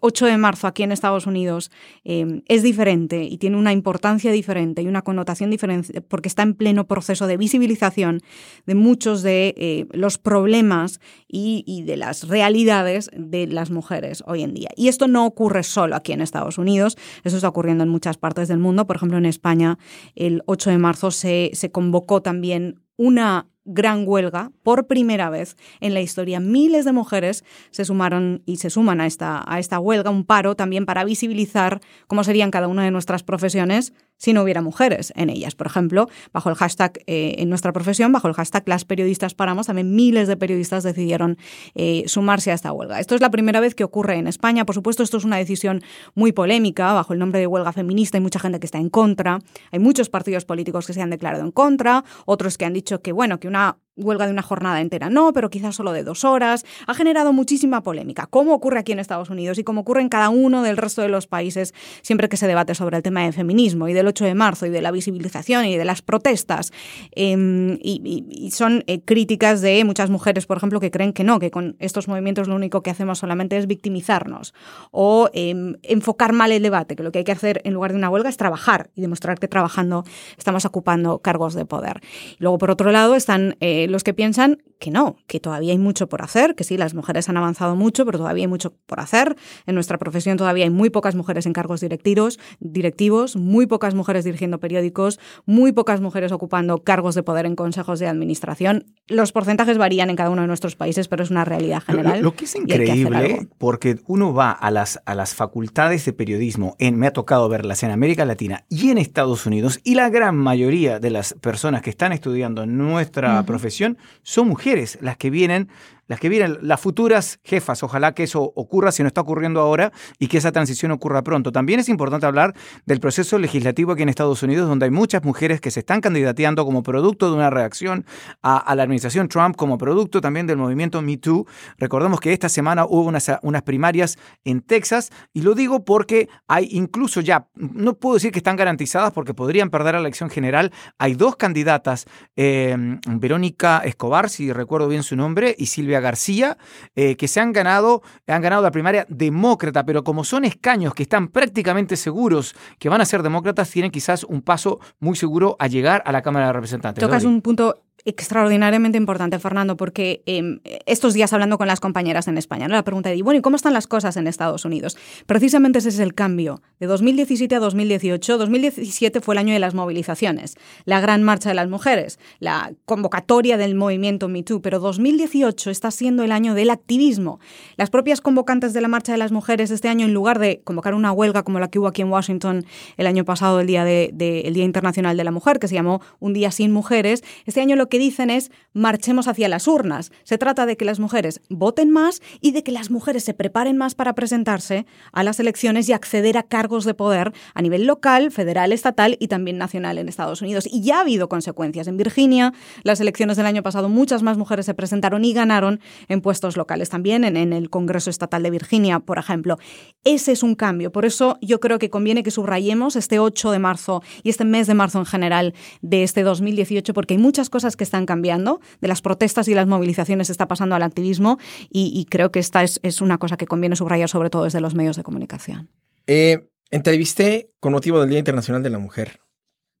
8 0.00 0.26
eh, 0.26 0.30
de 0.30 0.38
marzo 0.38 0.68
aquí 0.68 0.84
en 0.84 0.92
Estados 0.92 1.26
Unidos 1.26 1.70
eh, 2.04 2.42
es 2.46 2.62
diferente 2.62 3.24
y 3.24 3.38
tiene 3.38 3.56
una 3.56 3.72
importancia 3.72 4.30
diferente 4.30 4.82
y 4.82 4.86
una 4.86 5.02
connotación 5.02 5.50
diferente 5.50 6.00
porque 6.02 6.28
está 6.28 6.42
en 6.42 6.54
pleno 6.54 6.86
proceso 6.86 7.26
de 7.26 7.36
visibilización 7.36 8.20
de 8.66 8.74
muchos 8.74 9.22
de 9.22 9.88
los 9.92 10.18
problemas 10.18 11.00
y, 11.34 11.82
de 11.82 11.96
las 11.96 12.28
realidades 12.28 13.10
de 13.12 13.46
las 13.46 13.70
mujeres 13.70 14.22
hoy 14.26 14.42
en 14.42 14.54
día. 14.54 14.68
Y 14.76 14.88
esto 14.88 15.08
no 15.08 15.26
ocurre 15.26 15.64
solo 15.64 15.96
aquí 15.96 16.12
en 16.12 16.20
Estados 16.20 16.58
Unidos, 16.58 16.96
eso 17.24 17.36
está 17.36 17.48
ocurriendo 17.48 17.82
en 17.82 17.90
muchas 17.90 18.16
partes 18.16 18.48
del 18.48 18.58
mundo. 18.58 18.86
Por 18.86 18.96
ejemplo, 18.96 19.18
en 19.18 19.26
España, 19.26 19.78
el 20.14 20.42
8 20.46 20.70
de 20.70 20.78
marzo 20.78 21.10
se, 21.10 21.50
se 21.54 21.72
convocó 21.72 22.22
también 22.22 22.80
una 22.96 23.48
gran 23.64 24.04
huelga 24.06 24.52
por 24.62 24.86
primera 24.86 25.30
vez 25.30 25.56
en 25.80 25.94
la 25.94 26.00
historia. 26.00 26.38
Miles 26.38 26.84
de 26.84 26.92
mujeres 26.92 27.44
se 27.70 27.84
sumaron 27.84 28.42
y 28.46 28.58
se 28.58 28.70
suman 28.70 29.00
a 29.00 29.06
esta, 29.06 29.42
a 29.46 29.58
esta 29.58 29.80
huelga, 29.80 30.10
un 30.10 30.24
paro 30.24 30.54
también 30.54 30.86
para 30.86 31.04
visibilizar 31.04 31.80
cómo 32.06 32.24
serían 32.24 32.50
cada 32.50 32.68
una 32.68 32.84
de 32.84 32.90
nuestras 32.90 33.22
profesiones 33.22 33.94
si 34.16 34.32
no 34.32 34.42
hubiera 34.42 34.62
mujeres 34.62 35.12
en 35.16 35.30
ellas. 35.30 35.54
Por 35.54 35.66
ejemplo, 35.66 36.08
bajo 36.32 36.50
el 36.50 36.56
hashtag 36.56 37.00
eh, 37.06 37.36
en 37.38 37.48
nuestra 37.48 37.72
profesión, 37.72 38.12
bajo 38.12 38.28
el 38.28 38.34
hashtag 38.34 38.64
las 38.66 38.84
periodistas 38.84 39.34
paramos, 39.34 39.66
también 39.66 39.94
miles 39.94 40.28
de 40.28 40.36
periodistas 40.36 40.82
decidieron 40.82 41.38
eh, 41.74 42.04
sumarse 42.06 42.50
a 42.50 42.54
esta 42.54 42.72
huelga. 42.72 43.00
Esto 43.00 43.14
es 43.14 43.20
la 43.20 43.30
primera 43.30 43.60
vez 43.60 43.74
que 43.74 43.84
ocurre 43.84 44.16
en 44.16 44.26
España. 44.26 44.64
Por 44.64 44.74
supuesto, 44.74 45.02
esto 45.02 45.16
es 45.16 45.24
una 45.24 45.36
decisión 45.36 45.82
muy 46.14 46.32
polémica, 46.32 46.92
bajo 46.92 47.12
el 47.12 47.18
nombre 47.18 47.40
de 47.40 47.46
huelga 47.46 47.72
feminista. 47.72 48.18
Hay 48.18 48.22
mucha 48.22 48.38
gente 48.38 48.60
que 48.60 48.66
está 48.66 48.78
en 48.78 48.90
contra. 48.90 49.40
Hay 49.70 49.78
muchos 49.78 50.08
partidos 50.08 50.44
políticos 50.44 50.86
que 50.86 50.92
se 50.92 51.02
han 51.02 51.10
declarado 51.10 51.44
en 51.44 51.50
contra, 51.50 52.04
otros 52.26 52.58
que 52.58 52.64
han 52.64 52.72
dicho 52.72 53.02
que, 53.02 53.12
bueno, 53.12 53.40
que 53.40 53.48
una 53.48 53.78
huelga 53.96 54.26
de 54.26 54.32
una 54.32 54.42
jornada 54.42 54.80
entera 54.80 55.10
no, 55.10 55.32
pero 55.32 55.50
quizás 55.50 55.76
solo 55.76 55.92
de 55.92 56.02
dos 56.02 56.24
horas, 56.24 56.64
ha 56.86 56.94
generado 56.94 57.32
muchísima 57.32 57.82
polémica, 57.82 58.26
como 58.26 58.54
ocurre 58.54 58.78
aquí 58.80 58.92
en 58.92 58.98
Estados 58.98 59.30
Unidos 59.30 59.58
y 59.58 59.64
como 59.64 59.82
ocurre 59.82 60.02
en 60.02 60.08
cada 60.08 60.28
uno 60.30 60.62
del 60.62 60.76
resto 60.76 61.02
de 61.02 61.08
los 61.08 61.26
países 61.26 61.74
siempre 62.02 62.28
que 62.28 62.36
se 62.36 62.46
debate 62.46 62.74
sobre 62.74 62.96
el 62.96 63.02
tema 63.02 63.22
del 63.22 63.32
feminismo 63.32 63.88
y 63.88 63.92
del 63.92 64.06
8 64.06 64.24
de 64.24 64.34
marzo 64.34 64.66
y 64.66 64.70
de 64.70 64.82
la 64.82 64.90
visibilización 64.90 65.66
y 65.66 65.76
de 65.76 65.84
las 65.84 66.02
protestas. 66.02 66.72
Em, 67.12 67.78
y, 67.82 68.50
son 68.52 68.84
eh, 68.86 69.00
críticas 69.00 69.60
de 69.60 69.84
muchas 69.84 70.10
mujeres, 70.10 70.46
por 70.46 70.56
ejemplo, 70.56 70.80
que 70.80 70.90
creen 70.90 71.12
que 71.12 71.24
no, 71.24 71.38
que 71.38 71.50
con 71.50 71.76
estos 71.78 72.08
movimientos 72.08 72.48
lo 72.48 72.54
único 72.54 72.82
que 72.82 72.90
hacemos 72.90 73.18
solamente 73.18 73.56
es 73.56 73.66
victimizarnos 73.66 74.54
o 74.90 75.28
em, 75.32 75.76
enfocar 75.82 76.32
mal 76.32 76.52
el 76.52 76.62
debate, 76.62 76.96
que 76.96 77.02
lo 77.02 77.10
que 77.10 77.18
hay 77.18 77.24
que 77.24 77.32
hacer 77.32 77.60
en 77.64 77.74
lugar 77.74 77.92
de 77.92 77.98
una 77.98 78.10
huelga 78.10 78.28
es 78.28 78.36
trabajar 78.36 78.90
y 78.94 79.00
demostrar 79.00 79.38
que 79.38 79.48
trabajando 79.48 80.04
estamos 80.36 80.64
ocupando 80.64 81.18
cargos 81.20 81.54
de 81.54 81.64
poder. 81.64 82.00
luego, 82.38 82.58
por 82.58 82.70
otro 82.70 82.90
lado, 82.90 83.14
están... 83.14 83.56
Eh, 83.84 83.88
los 83.88 84.04
que 84.04 84.14
piensan 84.14 84.62
que 84.78 84.90
no, 84.90 85.16
que 85.26 85.40
todavía 85.40 85.72
hay 85.72 85.78
mucho 85.78 86.08
por 86.08 86.22
hacer, 86.22 86.54
que 86.54 86.64
sí, 86.64 86.76
las 86.76 86.94
mujeres 86.94 87.28
han 87.28 87.36
avanzado 87.36 87.76
mucho, 87.76 88.04
pero 88.04 88.18
todavía 88.18 88.44
hay 88.44 88.48
mucho 88.48 88.74
por 88.86 89.00
hacer. 89.00 89.36
En 89.66 89.74
nuestra 89.74 89.98
profesión 89.98 90.36
todavía 90.36 90.64
hay 90.64 90.70
muy 90.70 90.90
pocas 90.90 91.14
mujeres 91.14 91.46
en 91.46 91.52
cargos 91.52 91.80
directivos, 91.80 92.38
directivos 92.60 93.36
muy 93.36 93.66
pocas 93.66 93.94
mujeres 93.94 94.24
dirigiendo 94.24 94.60
periódicos, 94.60 95.20
muy 95.46 95.72
pocas 95.72 96.00
mujeres 96.00 96.32
ocupando 96.32 96.82
cargos 96.82 97.14
de 97.14 97.22
poder 97.22 97.46
en 97.46 97.56
consejos 97.56 97.98
de 97.98 98.08
administración. 98.08 98.86
Los 99.06 99.32
porcentajes 99.32 99.78
varían 99.78 100.10
en 100.10 100.16
cada 100.16 100.30
uno 100.30 100.42
de 100.42 100.48
nuestros 100.48 100.76
países, 100.76 101.08
pero 101.08 101.22
es 101.22 101.30
una 101.30 101.44
realidad 101.44 101.82
general. 101.82 102.20
Lo, 102.20 102.34
que 102.34 102.44
es 102.44 102.54
increíble, 102.54 103.48
porque 103.58 104.00
uno 104.06 104.34
va 104.34 104.50
a 104.50 104.70
las, 104.70 105.00
a 105.06 105.14
las 105.14 105.34
facultades 105.34 106.04
de 106.04 106.12
periodismo, 106.12 106.76
en, 106.78 106.98
me 106.98 107.06
ha 107.06 107.12
tocado 107.12 107.48
verlas 107.48 107.82
en 107.82 107.90
América 107.90 108.24
Latina 108.24 108.64
y 108.68 108.90
en 108.90 108.98
Estados 108.98 109.46
Unidos, 109.46 109.80
y 109.82 109.94
la 109.94 110.10
gran 110.10 110.36
mayoría 110.36 110.98
de 110.98 111.10
las 111.10 111.34
personas 111.34 111.80
que 111.80 111.90
están 111.90 112.12
estudiando 112.12 112.66
nuestra 112.66 113.42
profesión 113.44 113.73
son 114.22 114.48
mujeres 114.48 114.98
las 115.00 115.16
que 115.16 115.30
vienen 115.30 115.68
las 116.06 116.20
que 116.20 116.28
vienen, 116.28 116.58
las 116.60 116.80
futuras 116.80 117.40
jefas. 117.44 117.82
Ojalá 117.82 118.14
que 118.14 118.24
eso 118.24 118.52
ocurra 118.54 118.92
si 118.92 119.02
no 119.02 119.06
está 119.06 119.20
ocurriendo 119.20 119.60
ahora 119.60 119.92
y 120.18 120.28
que 120.28 120.38
esa 120.38 120.52
transición 120.52 120.92
ocurra 120.92 121.22
pronto. 121.22 121.52
También 121.52 121.80
es 121.80 121.88
importante 121.88 122.26
hablar 122.26 122.54
del 122.86 123.00
proceso 123.00 123.38
legislativo 123.38 123.92
aquí 123.92 124.02
en 124.02 124.08
Estados 124.08 124.42
Unidos, 124.42 124.68
donde 124.68 124.86
hay 124.86 124.90
muchas 124.90 125.24
mujeres 125.24 125.60
que 125.60 125.70
se 125.70 125.80
están 125.80 126.00
candidateando 126.00 126.64
como 126.64 126.82
producto 126.82 127.28
de 127.30 127.36
una 127.36 127.50
reacción 127.50 128.04
a, 128.42 128.74
la 128.74 128.82
administración 128.82 129.28
Trump, 129.28 129.56
como 129.56 129.78
producto 129.78 130.20
también 130.20 130.46
del 130.46 130.56
movimiento 130.56 131.00
Me 131.02 131.16
Too. 131.16 131.46
Recordemos 131.78 132.20
que 132.20 132.32
esta 132.32 132.48
semana 132.48 132.84
hubo 132.84 133.02
unas, 133.02 133.30
unas 133.42 133.62
primarias 133.62 134.18
en 134.44 134.60
Texas 134.60 135.10
y 135.32 135.42
lo 135.42 135.54
digo 135.54 135.84
porque 135.84 136.28
hay 136.48 136.68
incluso 136.72 137.20
ya, 137.20 137.48
no 137.54 137.94
puedo 137.94 138.14
decir 138.14 138.32
que 138.32 138.38
están 138.38 138.56
garantizadas 138.56 139.12
porque 139.12 139.34
podrían 139.34 139.70
perder 139.70 139.94
la 139.94 140.00
elección 140.00 140.30
general. 140.30 140.72
Hay 140.98 141.14
dos 141.14 141.36
candidatas, 141.36 142.06
eh, 142.36 142.76
Verónica 143.06 143.78
Escobar, 143.84 144.28
si 144.28 144.52
recuerdo 144.52 144.88
bien 144.88 145.02
su 145.02 145.16
nombre, 145.16 145.54
y 145.56 145.66
Silvia 145.66 145.93
García, 146.00 146.58
eh, 146.94 147.16
que 147.16 147.28
se 147.28 147.40
han 147.40 147.52
ganado, 147.52 148.02
han 148.26 148.42
ganado 148.42 148.62
la 148.62 148.70
primaria 148.70 149.06
demócrata, 149.08 149.84
pero 149.84 150.04
como 150.04 150.24
son 150.24 150.44
escaños 150.44 150.94
que 150.94 151.02
están 151.04 151.28
prácticamente 151.28 151.96
seguros 151.96 152.54
que 152.78 152.88
van 152.88 153.00
a 153.00 153.04
ser 153.04 153.22
demócratas, 153.22 153.70
tienen 153.70 153.90
quizás 153.90 154.24
un 154.24 154.42
paso 154.42 154.80
muy 155.00 155.16
seguro 155.16 155.56
a 155.58 155.66
llegar 155.66 156.02
a 156.06 156.12
la 156.12 156.22
Cámara 156.22 156.46
de 156.46 156.52
Representantes. 156.52 157.02
Tocas 157.02 157.24
un 157.24 157.42
punto 157.42 157.82
extraordinariamente 158.04 158.98
importante, 158.98 159.38
Fernando, 159.38 159.76
porque 159.76 160.22
em, 160.26 160.60
estos 160.84 161.14
días 161.14 161.32
hablando 161.32 161.56
con 161.56 161.66
las 161.66 161.80
compañeras 161.80 162.28
en 162.28 162.36
España, 162.36 162.68
la 162.68 162.84
pregunta 162.84 163.08
de, 163.08 163.22
bueno, 163.22 163.38
¿y 163.38 163.42
cómo 163.42 163.56
están 163.56 163.72
las 163.72 163.86
cosas 163.86 164.16
en 164.16 164.26
Estados 164.26 164.64
Unidos? 164.64 164.96
Precisamente 165.26 165.78
ese 165.78 165.88
es 165.88 165.98
el 165.98 166.14
cambio. 166.14 166.60
De 166.80 166.86
2017 166.86 167.54
a 167.54 167.60
2018, 167.60 168.36
2017 168.36 169.20
fue 169.20 169.34
el 169.34 169.38
año 169.38 169.54
de 169.54 169.58
las 169.58 169.74
movilizaciones, 169.74 170.56
la 170.84 171.00
gran 171.00 171.22
marcha 171.22 171.48
de 171.48 171.54
las 171.54 171.68
mujeres, 171.68 172.18
la 172.40 172.72
convocatoria 172.84 173.56
del 173.56 173.74
movimiento 173.74 174.28
MeToo, 174.28 174.60
pero 174.60 174.80
2018 174.80 175.70
está 175.70 175.90
siendo 175.90 176.24
el 176.24 176.32
año 176.32 176.54
del 176.54 176.70
activismo. 176.70 177.40
Las 177.76 177.88
propias 177.88 178.20
convocantes 178.20 178.74
de 178.74 178.82
la 178.82 178.88
marcha 178.88 179.12
de 179.12 179.18
las 179.18 179.32
mujeres 179.32 179.70
este 179.70 179.88
año, 179.88 180.04
en 180.04 180.12
lugar 180.12 180.38
de 180.38 180.60
convocar 180.62 180.94
una 180.94 181.12
huelga 181.12 181.42
como 181.42 181.58
la 181.58 181.68
que 181.68 181.78
hubo 181.78 181.86
aquí 181.86 182.02
en 182.02 182.10
Washington 182.10 182.66
el 182.98 183.06
año 183.06 183.24
pasado, 183.24 183.60
el 183.60 183.66
Día, 183.66 183.84
de, 183.84 184.12
el 184.44 184.52
día 184.52 184.64
Internacional 184.64 185.16
de 185.16 185.24
la 185.24 185.30
Mujer, 185.30 185.58
que 185.58 185.68
se 185.68 185.74
llamó 185.74 186.02
Un 186.20 186.34
Día 186.34 186.50
Sin 186.50 186.70
Mujeres, 186.70 187.24
este 187.46 187.62
año 187.62 187.76
lo 187.76 187.83
que 187.88 187.98
dicen 187.98 188.30
es 188.30 188.50
marchemos 188.72 189.28
hacia 189.28 189.48
las 189.48 189.68
urnas. 189.68 190.12
Se 190.24 190.38
trata 190.38 190.66
de 190.66 190.76
que 190.76 190.84
las 190.84 191.00
mujeres 191.00 191.40
voten 191.48 191.90
más 191.90 192.22
y 192.40 192.52
de 192.52 192.62
que 192.62 192.72
las 192.72 192.90
mujeres 192.90 193.24
se 193.24 193.34
preparen 193.34 193.76
más 193.76 193.94
para 193.94 194.14
presentarse 194.14 194.86
a 195.12 195.22
las 195.22 195.40
elecciones 195.40 195.88
y 195.88 195.92
acceder 195.92 196.36
a 196.36 196.42
cargos 196.42 196.84
de 196.84 196.94
poder 196.94 197.32
a 197.54 197.62
nivel 197.62 197.86
local, 197.86 198.30
federal, 198.30 198.72
estatal 198.72 199.16
y 199.20 199.28
también 199.28 199.58
nacional 199.58 199.98
en 199.98 200.08
Estados 200.08 200.42
Unidos. 200.42 200.68
Y 200.70 200.82
ya 200.82 200.98
ha 200.98 201.00
habido 201.00 201.28
consecuencias. 201.28 201.86
En 201.86 201.96
Virginia, 201.96 202.52
las 202.82 203.00
elecciones 203.00 203.36
del 203.36 203.46
año 203.46 203.62
pasado, 203.62 203.88
muchas 203.88 204.22
más 204.22 204.36
mujeres 204.36 204.66
se 204.66 204.74
presentaron 204.74 205.24
y 205.24 205.32
ganaron 205.32 205.80
en 206.08 206.20
puestos 206.20 206.56
locales. 206.56 206.88
También 206.90 207.24
en, 207.24 207.36
en 207.36 207.52
el 207.52 207.70
Congreso 207.70 208.10
Estatal 208.10 208.42
de 208.42 208.50
Virginia, 208.50 209.00
por 209.00 209.18
ejemplo. 209.18 209.58
Ese 210.04 210.32
es 210.32 210.42
un 210.42 210.54
cambio. 210.54 210.92
Por 210.92 211.04
eso 211.04 211.38
yo 211.40 211.60
creo 211.60 211.78
que 211.78 211.90
conviene 211.90 212.22
que 212.22 212.30
subrayemos 212.30 212.96
este 212.96 213.18
8 213.18 213.50
de 213.50 213.58
marzo 213.58 214.02
y 214.22 214.30
este 214.30 214.44
mes 214.44 214.66
de 214.66 214.74
marzo 214.74 214.98
en 214.98 215.06
general 215.06 215.54
de 215.82 216.02
este 216.02 216.22
2018, 216.22 216.92
porque 216.94 217.14
hay 217.14 217.18
muchas 217.18 217.50
cosas 217.50 217.73
que 217.76 217.84
están 217.84 218.06
cambiando, 218.06 218.60
de 218.80 218.88
las 218.88 219.02
protestas 219.02 219.48
y 219.48 219.54
las 219.54 219.66
movilizaciones 219.66 220.30
está 220.30 220.48
pasando 220.48 220.74
al 220.74 220.82
activismo 220.82 221.38
y, 221.70 222.06
creo 222.10 222.30
que 222.30 222.40
esta 222.40 222.62
es, 222.62 223.00
una 223.00 223.18
cosa 223.18 223.36
que 223.36 223.46
conviene 223.46 223.76
subrayar 223.76 224.08
sobre 224.08 224.30
todo 224.30 224.44
desde 224.44 224.60
los 224.60 224.74
medios 224.74 224.96
de 224.96 225.02
comunicación. 225.02 225.68
Eh, 226.06 226.48
entrevisté 226.70 227.50
con 227.60 227.72
motivo 227.72 228.00
del 228.00 228.10
Día 228.10 228.18
Internacional 228.18 228.62
de 228.62 228.70
la 228.70 228.78
Mujer 228.78 229.20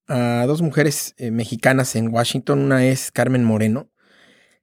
a 0.06 0.44
dos 0.46 0.62
mujeres 0.62 1.14
eh, 1.16 1.30
mexicanas 1.30 1.96
en 1.96 2.08
Washington. 2.08 2.60
Una 2.60 2.86
es 2.86 3.10
Carmen 3.10 3.44
Moreno, 3.44 3.90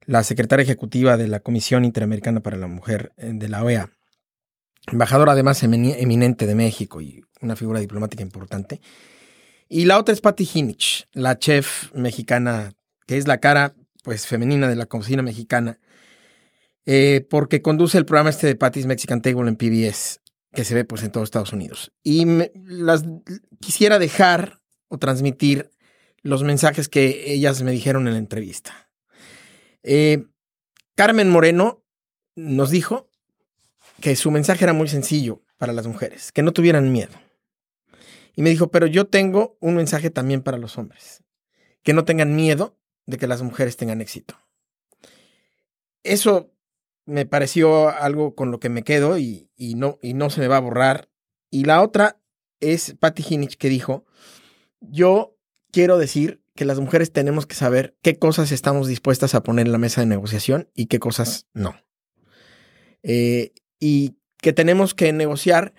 la 0.04 0.22
secretaria 0.22 0.62
ejecutiva 0.62 1.16
de 1.16 1.28
la 1.28 1.40
Comisión 1.40 1.84
Interamericana 1.84 2.40
para 2.40 2.56
la 2.56 2.66
Mujer 2.66 3.12
eh, 3.16 3.30
de 3.34 3.48
la 3.48 3.64
OEA, 3.64 3.90
embajadora 4.90 5.32
además 5.32 5.62
eminente 5.62 6.46
de 6.46 6.54
México 6.54 7.00
y 7.00 7.24
una 7.40 7.56
figura 7.56 7.80
diplomática 7.80 8.22
importante. 8.22 8.80
Y 9.68 9.86
la 9.86 9.98
otra 9.98 10.12
es 10.12 10.20
Patty 10.20 10.48
Hinich, 10.52 11.08
la 11.12 11.38
chef 11.38 11.92
mexicana 11.94 12.72
que 13.12 13.18
es 13.18 13.28
la 13.28 13.40
cara 13.40 13.74
pues 14.04 14.26
femenina 14.26 14.70
de 14.70 14.74
la 14.74 14.86
cocina 14.86 15.20
mexicana, 15.20 15.78
eh, 16.86 17.26
porque 17.28 17.60
conduce 17.60 17.98
el 17.98 18.06
programa 18.06 18.30
este 18.30 18.46
de 18.46 18.56
Patty's 18.56 18.86
Mexican 18.86 19.20
Table 19.20 19.50
en 19.50 19.56
PBS, 19.56 20.22
que 20.54 20.64
se 20.64 20.74
ve 20.74 20.86
pues 20.86 21.02
en 21.02 21.12
todos 21.12 21.26
Estados 21.26 21.52
Unidos. 21.52 21.92
Y 22.02 22.24
las 22.54 23.04
quisiera 23.60 23.98
dejar 23.98 24.62
o 24.88 24.96
transmitir 24.96 25.72
los 26.22 26.42
mensajes 26.42 26.88
que 26.88 27.34
ellas 27.34 27.60
me 27.60 27.70
dijeron 27.70 28.06
en 28.06 28.14
la 28.14 28.18
entrevista. 28.18 28.88
Eh, 29.82 30.24
Carmen 30.94 31.28
Moreno 31.28 31.84
nos 32.34 32.70
dijo 32.70 33.10
que 34.00 34.16
su 34.16 34.30
mensaje 34.30 34.64
era 34.64 34.72
muy 34.72 34.88
sencillo 34.88 35.42
para 35.58 35.74
las 35.74 35.86
mujeres, 35.86 36.32
que 36.32 36.42
no 36.42 36.52
tuvieran 36.52 36.92
miedo. 36.92 37.12
Y 38.34 38.40
me 38.40 38.48
dijo, 38.48 38.70
pero 38.70 38.86
yo 38.86 39.06
tengo 39.06 39.58
un 39.60 39.74
mensaje 39.76 40.08
también 40.08 40.40
para 40.40 40.56
los 40.56 40.78
hombres, 40.78 41.22
que 41.82 41.92
no 41.92 42.06
tengan 42.06 42.34
miedo 42.34 42.78
de 43.06 43.18
que 43.18 43.26
las 43.26 43.42
mujeres 43.42 43.76
tengan 43.76 44.00
éxito. 44.00 44.38
Eso 46.02 46.52
me 47.04 47.26
pareció 47.26 47.88
algo 47.88 48.34
con 48.34 48.50
lo 48.50 48.60
que 48.60 48.68
me 48.68 48.82
quedo 48.82 49.18
y, 49.18 49.50
y 49.56 49.74
no, 49.74 49.98
y 50.02 50.14
no 50.14 50.30
se 50.30 50.40
me 50.40 50.48
va 50.48 50.56
a 50.56 50.60
borrar. 50.60 51.08
Y 51.50 51.64
la 51.64 51.82
otra 51.82 52.20
es 52.60 52.96
Patty 52.98 53.24
Hinich 53.28 53.56
que 53.56 53.68
dijo, 53.68 54.04
yo 54.80 55.36
quiero 55.70 55.98
decir 55.98 56.42
que 56.54 56.64
las 56.64 56.80
mujeres 56.80 57.12
tenemos 57.12 57.46
que 57.46 57.54
saber 57.54 57.96
qué 58.02 58.18
cosas 58.18 58.52
estamos 58.52 58.88
dispuestas 58.88 59.34
a 59.34 59.42
poner 59.42 59.66
en 59.66 59.72
la 59.72 59.78
mesa 59.78 60.00
de 60.00 60.06
negociación 60.06 60.70
y 60.74 60.86
qué 60.86 60.98
cosas 60.98 61.46
no. 61.54 61.74
Eh, 63.02 63.52
y 63.80 64.16
que 64.38 64.52
tenemos 64.52 64.94
que 64.94 65.12
negociar 65.12 65.74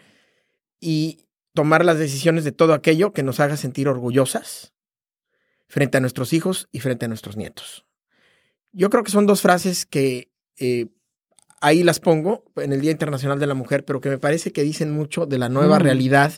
y 0.79 1.27
tomar 1.53 1.85
las 1.85 1.99
decisiones 1.99 2.43
de 2.43 2.51
todo 2.51 2.73
aquello 2.73 3.13
que 3.13 3.23
nos 3.23 3.39
haga 3.39 3.55
sentir 3.55 3.87
orgullosas 3.87 4.72
frente 5.73 5.97
a 5.97 6.01
nuestros 6.01 6.33
hijos 6.33 6.67
y 6.71 6.81
frente 6.81 7.05
a 7.05 7.07
nuestros 7.07 7.35
nietos. 7.35 7.83
Yo 8.73 8.91
creo 8.91 9.03
que 9.03 9.09
son 9.09 9.25
dos 9.25 9.41
frases 9.41 9.87
que 9.87 10.29
eh, 10.59 10.85
ahí 11.61 11.81
las 11.81 11.99
pongo 11.99 12.43
en 12.57 12.73
el 12.73 12.79
Día 12.79 12.91
Internacional 12.91 13.39
de 13.39 13.47
la 13.47 13.55
Mujer, 13.55 13.83
pero 13.83 13.99
que 13.99 14.09
me 14.09 14.19
parece 14.19 14.51
que 14.51 14.61
dicen 14.61 14.91
mucho 14.91 15.25
de 15.25 15.39
la 15.39 15.49
nueva 15.49 15.79
Mm. 15.79 15.81
realidad 15.81 16.33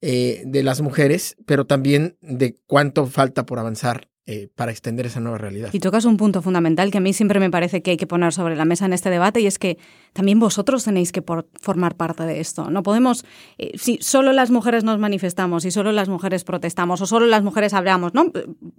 eh, 0.00 0.42
de 0.44 0.64
las 0.64 0.80
mujeres, 0.80 1.36
pero 1.46 1.66
también 1.66 2.16
de 2.20 2.56
cuánto 2.66 3.06
falta 3.06 3.46
por 3.46 3.60
avanzar 3.60 4.08
eh, 4.26 4.48
para 4.54 4.72
extender 4.72 5.06
esa 5.06 5.20
nueva 5.20 5.38
realidad. 5.38 5.70
Y 5.72 5.78
tocas 5.78 6.04
un 6.04 6.16
punto 6.16 6.42
fundamental 6.42 6.90
que 6.90 6.98
a 6.98 7.00
mí 7.00 7.12
siempre 7.12 7.38
me 7.38 7.50
parece 7.50 7.80
que 7.80 7.92
hay 7.92 7.96
que 7.96 8.06
poner 8.08 8.32
sobre 8.32 8.56
la 8.56 8.64
mesa 8.64 8.86
en 8.86 8.92
este 8.92 9.08
debate 9.08 9.40
y 9.40 9.46
es 9.46 9.58
que 9.58 9.78
también 10.18 10.40
vosotros 10.40 10.82
tenéis 10.82 11.12
que 11.12 11.22
formar 11.60 11.94
parte 11.94 12.24
de 12.24 12.40
esto. 12.40 12.70
No 12.72 12.82
podemos, 12.82 13.24
eh, 13.56 13.70
si 13.78 13.98
solo 14.00 14.32
las 14.32 14.50
mujeres 14.50 14.82
nos 14.82 14.98
manifestamos, 14.98 15.62
si 15.62 15.70
solo 15.70 15.92
las 15.92 16.08
mujeres 16.08 16.42
protestamos 16.42 17.00
o 17.00 17.06
solo 17.06 17.26
las 17.26 17.44
mujeres 17.44 17.72
hablamos, 17.72 18.14
¿no? 18.14 18.32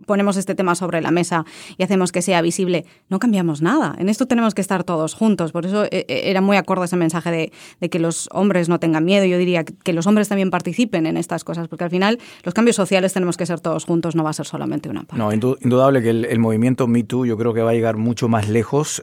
Ponemos 0.06 0.36
este 0.36 0.54
tema 0.54 0.76
sobre 0.76 1.00
la 1.02 1.12
mesa 1.12 1.46
y 1.78 1.84
hacemos 1.84 2.12
que 2.12 2.22
sea 2.22 2.42
visible, 2.42 2.84
no 3.08 3.20
cambiamos 3.20 3.62
nada. 3.62 3.96
En 4.00 4.10
esto 4.10 4.26
tenemos 4.26 4.54
que 4.54 4.60
estar 4.60 4.84
todos 4.84 5.14
juntos. 5.14 5.54
Por 5.54 5.66
eso 5.66 5.86
eh, 5.86 5.90
eh, 6.10 6.24
era 6.26 6.42
muy 6.42 6.58
acorde 6.58 6.84
ese 6.84 6.98
mensaje 6.98 7.32
de, 7.80 7.90
que 7.90 8.00
los 8.00 8.28
hombres 8.34 8.68
no 8.68 8.82
tengan 8.82 9.06
miedo. 9.06 9.24
Yo 9.24 9.38
diría 9.38 9.64
que- 9.64 9.94
los 9.94 10.08
hombres 10.08 10.28
también 10.28 10.50
participen 10.52 11.06
en 11.06 11.16
estas 11.16 11.46
cosas, 11.46 11.70
porque 11.70 11.86
al 11.86 11.90
final 11.90 12.20
los 12.44 12.54
cambios 12.54 12.76
sociales 12.76 13.14
tenemos 13.14 13.38
que 13.38 13.46
ser 13.46 13.62
todos 13.62 13.86
juntos, 13.86 14.14
no 14.14 14.26
va 14.26 14.32
a 14.32 14.34
ser 14.34 14.46
solamente 14.46 14.90
una 14.90 15.04
parte. 15.04 15.16
No, 15.24 15.32
indu- 15.32 15.58
indudable 15.62 16.02
que 16.02 16.10
el, 16.10 16.40
movimiento 16.40 16.86
Me 16.88 17.04
Too 17.04 17.26
yo 17.28 17.38
creo 17.38 17.54
que 17.54 17.62
va 17.62 17.70
a 17.70 17.74
llegar 17.74 17.96
mucho 17.96 18.28
más 18.28 18.50
lejos. 18.50 19.02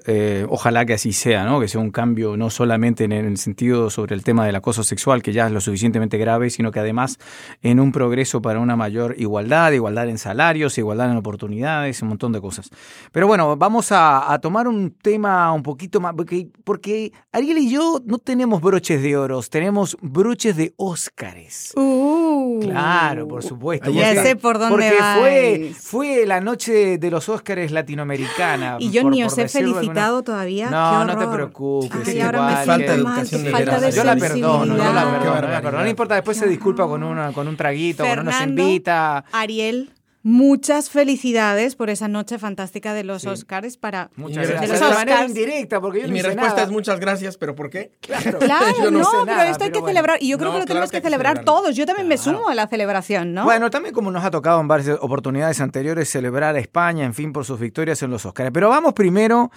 Ojalá 0.50 0.84
que 0.84 0.92
así 0.92 1.14
sea, 1.14 1.44
¿no? 1.46 1.60
Que 1.60 1.68
sea 1.68 1.80
un 1.80 1.90
cambio 1.90 2.25
no 2.38 2.48
solamente 2.48 3.04
en 3.04 3.12
el 3.12 3.36
sentido 3.36 3.90
sobre 3.90 4.14
el 4.14 4.24
tema 4.24 4.46
del 4.46 4.56
acoso 4.56 4.82
sexual, 4.82 5.22
que 5.22 5.34
ya 5.34 5.46
es 5.46 5.52
lo 5.52 5.60
suficientemente 5.60 6.16
grave, 6.16 6.48
sino 6.48 6.70
que 6.72 6.80
además 6.80 7.18
en 7.60 7.78
un 7.78 7.92
progreso 7.92 8.40
para 8.40 8.58
una 8.58 8.74
mayor 8.74 9.14
igualdad, 9.18 9.72
igualdad 9.72 10.08
en 10.08 10.16
salarios, 10.16 10.78
igualdad 10.78 11.10
en 11.10 11.18
oportunidades, 11.18 12.00
un 12.00 12.08
montón 12.08 12.32
de 12.32 12.40
cosas. 12.40 12.70
Pero 13.12 13.26
bueno, 13.26 13.54
vamos 13.58 13.92
a, 13.92 14.32
a 14.32 14.38
tomar 14.38 14.66
un 14.66 14.92
tema 14.92 15.52
un 15.52 15.62
poquito 15.62 16.00
más, 16.00 16.14
porque, 16.14 16.48
porque 16.64 17.12
Ariel 17.32 17.58
y 17.58 17.70
yo 17.70 18.00
no 18.06 18.16
tenemos 18.16 18.62
broches 18.62 19.02
de 19.02 19.16
oros, 19.18 19.50
tenemos 19.50 19.98
broches 20.00 20.56
de 20.56 20.72
Óscares. 20.76 21.72
Uh. 21.76 22.60
Claro, 22.62 23.28
por 23.28 23.42
supuesto. 23.42 23.90
Ya 23.90 24.06
porque- 24.14 24.22
sé 24.22 24.36
por 24.36 24.58
dónde 24.58 24.72
Porque 24.74 24.96
fue, 25.18 25.58
vais. 25.60 25.76
fue 25.76 26.26
la 26.26 26.40
noche 26.40 26.96
de 26.96 27.10
los 27.10 27.28
Óscares 27.28 27.70
latinoamericana. 27.70 28.76
Y 28.78 28.90
yo 28.90 29.02
por- 29.02 29.10
ni 29.12 29.22
os 29.24 29.36
he 29.36 29.48
felicitado 29.48 30.16
alguna- 30.18 30.22
todavía. 30.22 30.70
No, 30.70 31.04
no 31.04 31.18
te 31.18 31.26
preocupes. 31.26 32.05
Es 32.12 32.24
ahora 32.24 32.38
igual, 32.38 32.50
me 32.50 32.64
falta 32.66 32.74
siento 32.76 32.92
de 32.92 32.98
educación 32.98 33.42
qué 33.44 33.50
falta 33.50 33.80
de. 33.80 33.92
Yo 33.92 34.04
la 34.04 34.16
perdono, 34.16 34.66
yo 34.66 34.76
la 34.76 34.84
perdono, 34.84 34.92
la 34.94 35.04
barbaridad. 35.30 35.62
perdono. 35.62 35.82
No 35.84 35.90
importa, 35.90 36.14
después 36.14 36.36
se 36.36 36.46
disculpa 36.48 36.86
con, 36.86 37.02
una, 37.02 37.32
con 37.32 37.48
un 37.48 37.56
traguito, 37.56 38.04
con 38.04 38.18
uno 38.20 38.30
se 38.32 38.38
Fernando, 38.38 38.62
invita. 38.62 39.24
Ariel, 39.32 39.90
muchas 40.22 40.90
felicidades 40.90 41.76
por 41.76 41.88
esa 41.88 42.08
noche 42.08 42.36
fantástica 42.38 42.94
de 42.94 43.04
los 43.04 43.22
Sí. 43.22 43.28
Oscars 43.28 43.76
para 43.76 44.10
Muchas 44.16 44.48
de 44.48 44.54
gracias. 44.54 44.70
los 44.80 44.80
De 44.90 44.94
manera 44.96 45.14
Oscars. 45.16 45.28
indirecta, 45.30 45.80
porque 45.80 46.00
yo 46.00 46.04
Y 46.06 46.08
no 46.08 46.12
mi 46.14 46.18
hice 46.18 46.28
respuesta 46.28 46.54
nada. 46.56 46.66
es 46.66 46.72
muchas 46.72 46.98
gracias, 46.98 47.36
pero 47.36 47.54
¿por 47.54 47.70
qué? 47.70 47.92
Claro, 48.00 48.38
Claro, 48.40 48.66
yo 48.82 48.90
no, 48.90 48.98
no, 48.98 49.04
sé 49.04 49.10
pero 49.24 49.24
nada, 49.26 49.48
esto 49.50 49.62
hay 49.64 49.70
que 49.70 49.78
bueno. 49.78 49.88
celebrar. 49.94 50.18
Y 50.20 50.28
yo 50.30 50.38
creo 50.38 50.48
No, 50.50 50.54
que 50.54 50.58
lo 50.60 50.64
claro 50.64 50.68
tenemos 50.80 50.90
que 50.90 50.96
que, 50.96 51.00
que 51.02 51.06
celebrar 51.06 51.36
celebrarlo. 51.36 51.62
todos. 51.62 51.76
Yo 51.76 51.86
también 51.86 52.08
me 52.08 52.16
Claro. 52.16 52.38
sumo 52.38 52.48
a 52.48 52.54
la 52.56 52.66
celebración, 52.66 53.34
¿no? 53.34 53.44
Bueno, 53.44 53.70
también 53.70 53.94
como 53.94 54.10
nos 54.10 54.24
ha 54.24 54.32
tocado 54.32 54.60
en 54.60 54.66
varias 54.66 54.98
oportunidades 55.00 55.60
anteriores 55.60 56.08
celebrar 56.10 56.56
a 56.56 56.58
España, 56.58 57.04
en 57.04 57.14
fin, 57.14 57.32
por 57.32 57.44
sus 57.44 57.60
victorias 57.60 58.02
en 58.02 58.10
los 58.10 58.26
Oscars. 58.26 58.50
Pero 58.52 58.68
vamos 58.68 58.94
primero 58.94 59.52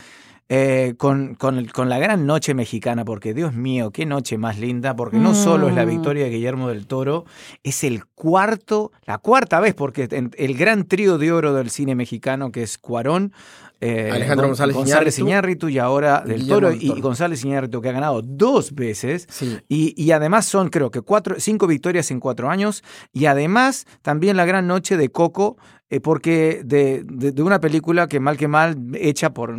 eh, 0.50 0.96
con, 0.98 1.36
con, 1.36 1.58
el- 1.60 1.72
con 1.72 1.90
la 1.90 2.00
gran 2.00 2.26
noche 2.26 2.54
mexicana, 2.56 3.06
porque 3.06 3.34
Dios 3.36 3.54
mío, 3.54 3.92
qué 3.92 4.06
noche 4.08 4.38
más 4.40 4.58
linda, 4.60 4.96
porque 4.96 5.18
no 5.18 5.36
solo 5.36 5.70
es 5.70 5.76
la 5.76 5.86
Mm. 5.86 5.90
victoria 5.90 6.24
de 6.26 6.32
Guillermo 6.32 6.70
del 6.70 6.88
Toro, 6.88 7.26
es 7.64 7.84
el 7.84 8.06
cuarto, 8.06 8.92
la 9.06 9.20
cuarta 9.20 9.60
vez, 9.60 9.76
porque 9.76 10.08
en- 10.12 10.32
el 10.38 10.58
gran 10.58 10.86
trío 10.86 11.18
de 11.20 11.32
oro 11.32 11.54
del 11.54 11.70
cine 11.70 11.94
mexicano, 11.96 12.52
que 12.52 12.64
es 12.64 12.78
Cuarón, 12.80 13.32
eh, 13.82 14.10
Alejandro 14.12 14.48
Gon- 14.48 14.50
González 14.50 14.76
González 14.76 15.20
Iñárritu, 15.20 15.68
Iñárritu 15.68 15.70
y 15.70 15.78
ahora 15.80 16.22
del 16.26 16.48
Toro 16.48 16.70
del 16.70 16.84
y. 16.84 17.00
González 17.00 17.46
Iñárritu, 17.46 17.80
que 17.82 17.88
ha 17.90 17.94
ganado 17.94 18.22
dos 18.22 18.74
veces. 18.76 19.26
Sí. 19.30 19.58
Y, 19.70 19.94
y 20.04 20.12
además 20.12 20.46
son, 20.48 20.70
creo 20.70 20.92
que, 20.92 21.00
cuatro, 21.02 21.36
cinco 21.40 21.66
victorias 21.66 22.12
en 22.12 22.20
cuatro 22.20 22.50
años. 22.50 22.84
Y 23.14 23.28
además 23.28 23.86
también 24.02 24.36
la 24.36 24.44
gran 24.46 24.68
noche 24.68 24.98
de 24.98 25.10
Coco, 25.10 25.56
eh, 25.90 26.00
porque 26.00 26.62
de, 26.64 27.04
de- 27.06 27.32
de 27.32 27.42
una 27.42 27.60
película 27.60 28.08
que 28.08 28.20
mal 28.20 28.38
que 28.38 28.48
mal, 28.48 28.78
hecha 28.96 29.34
por, 29.34 29.56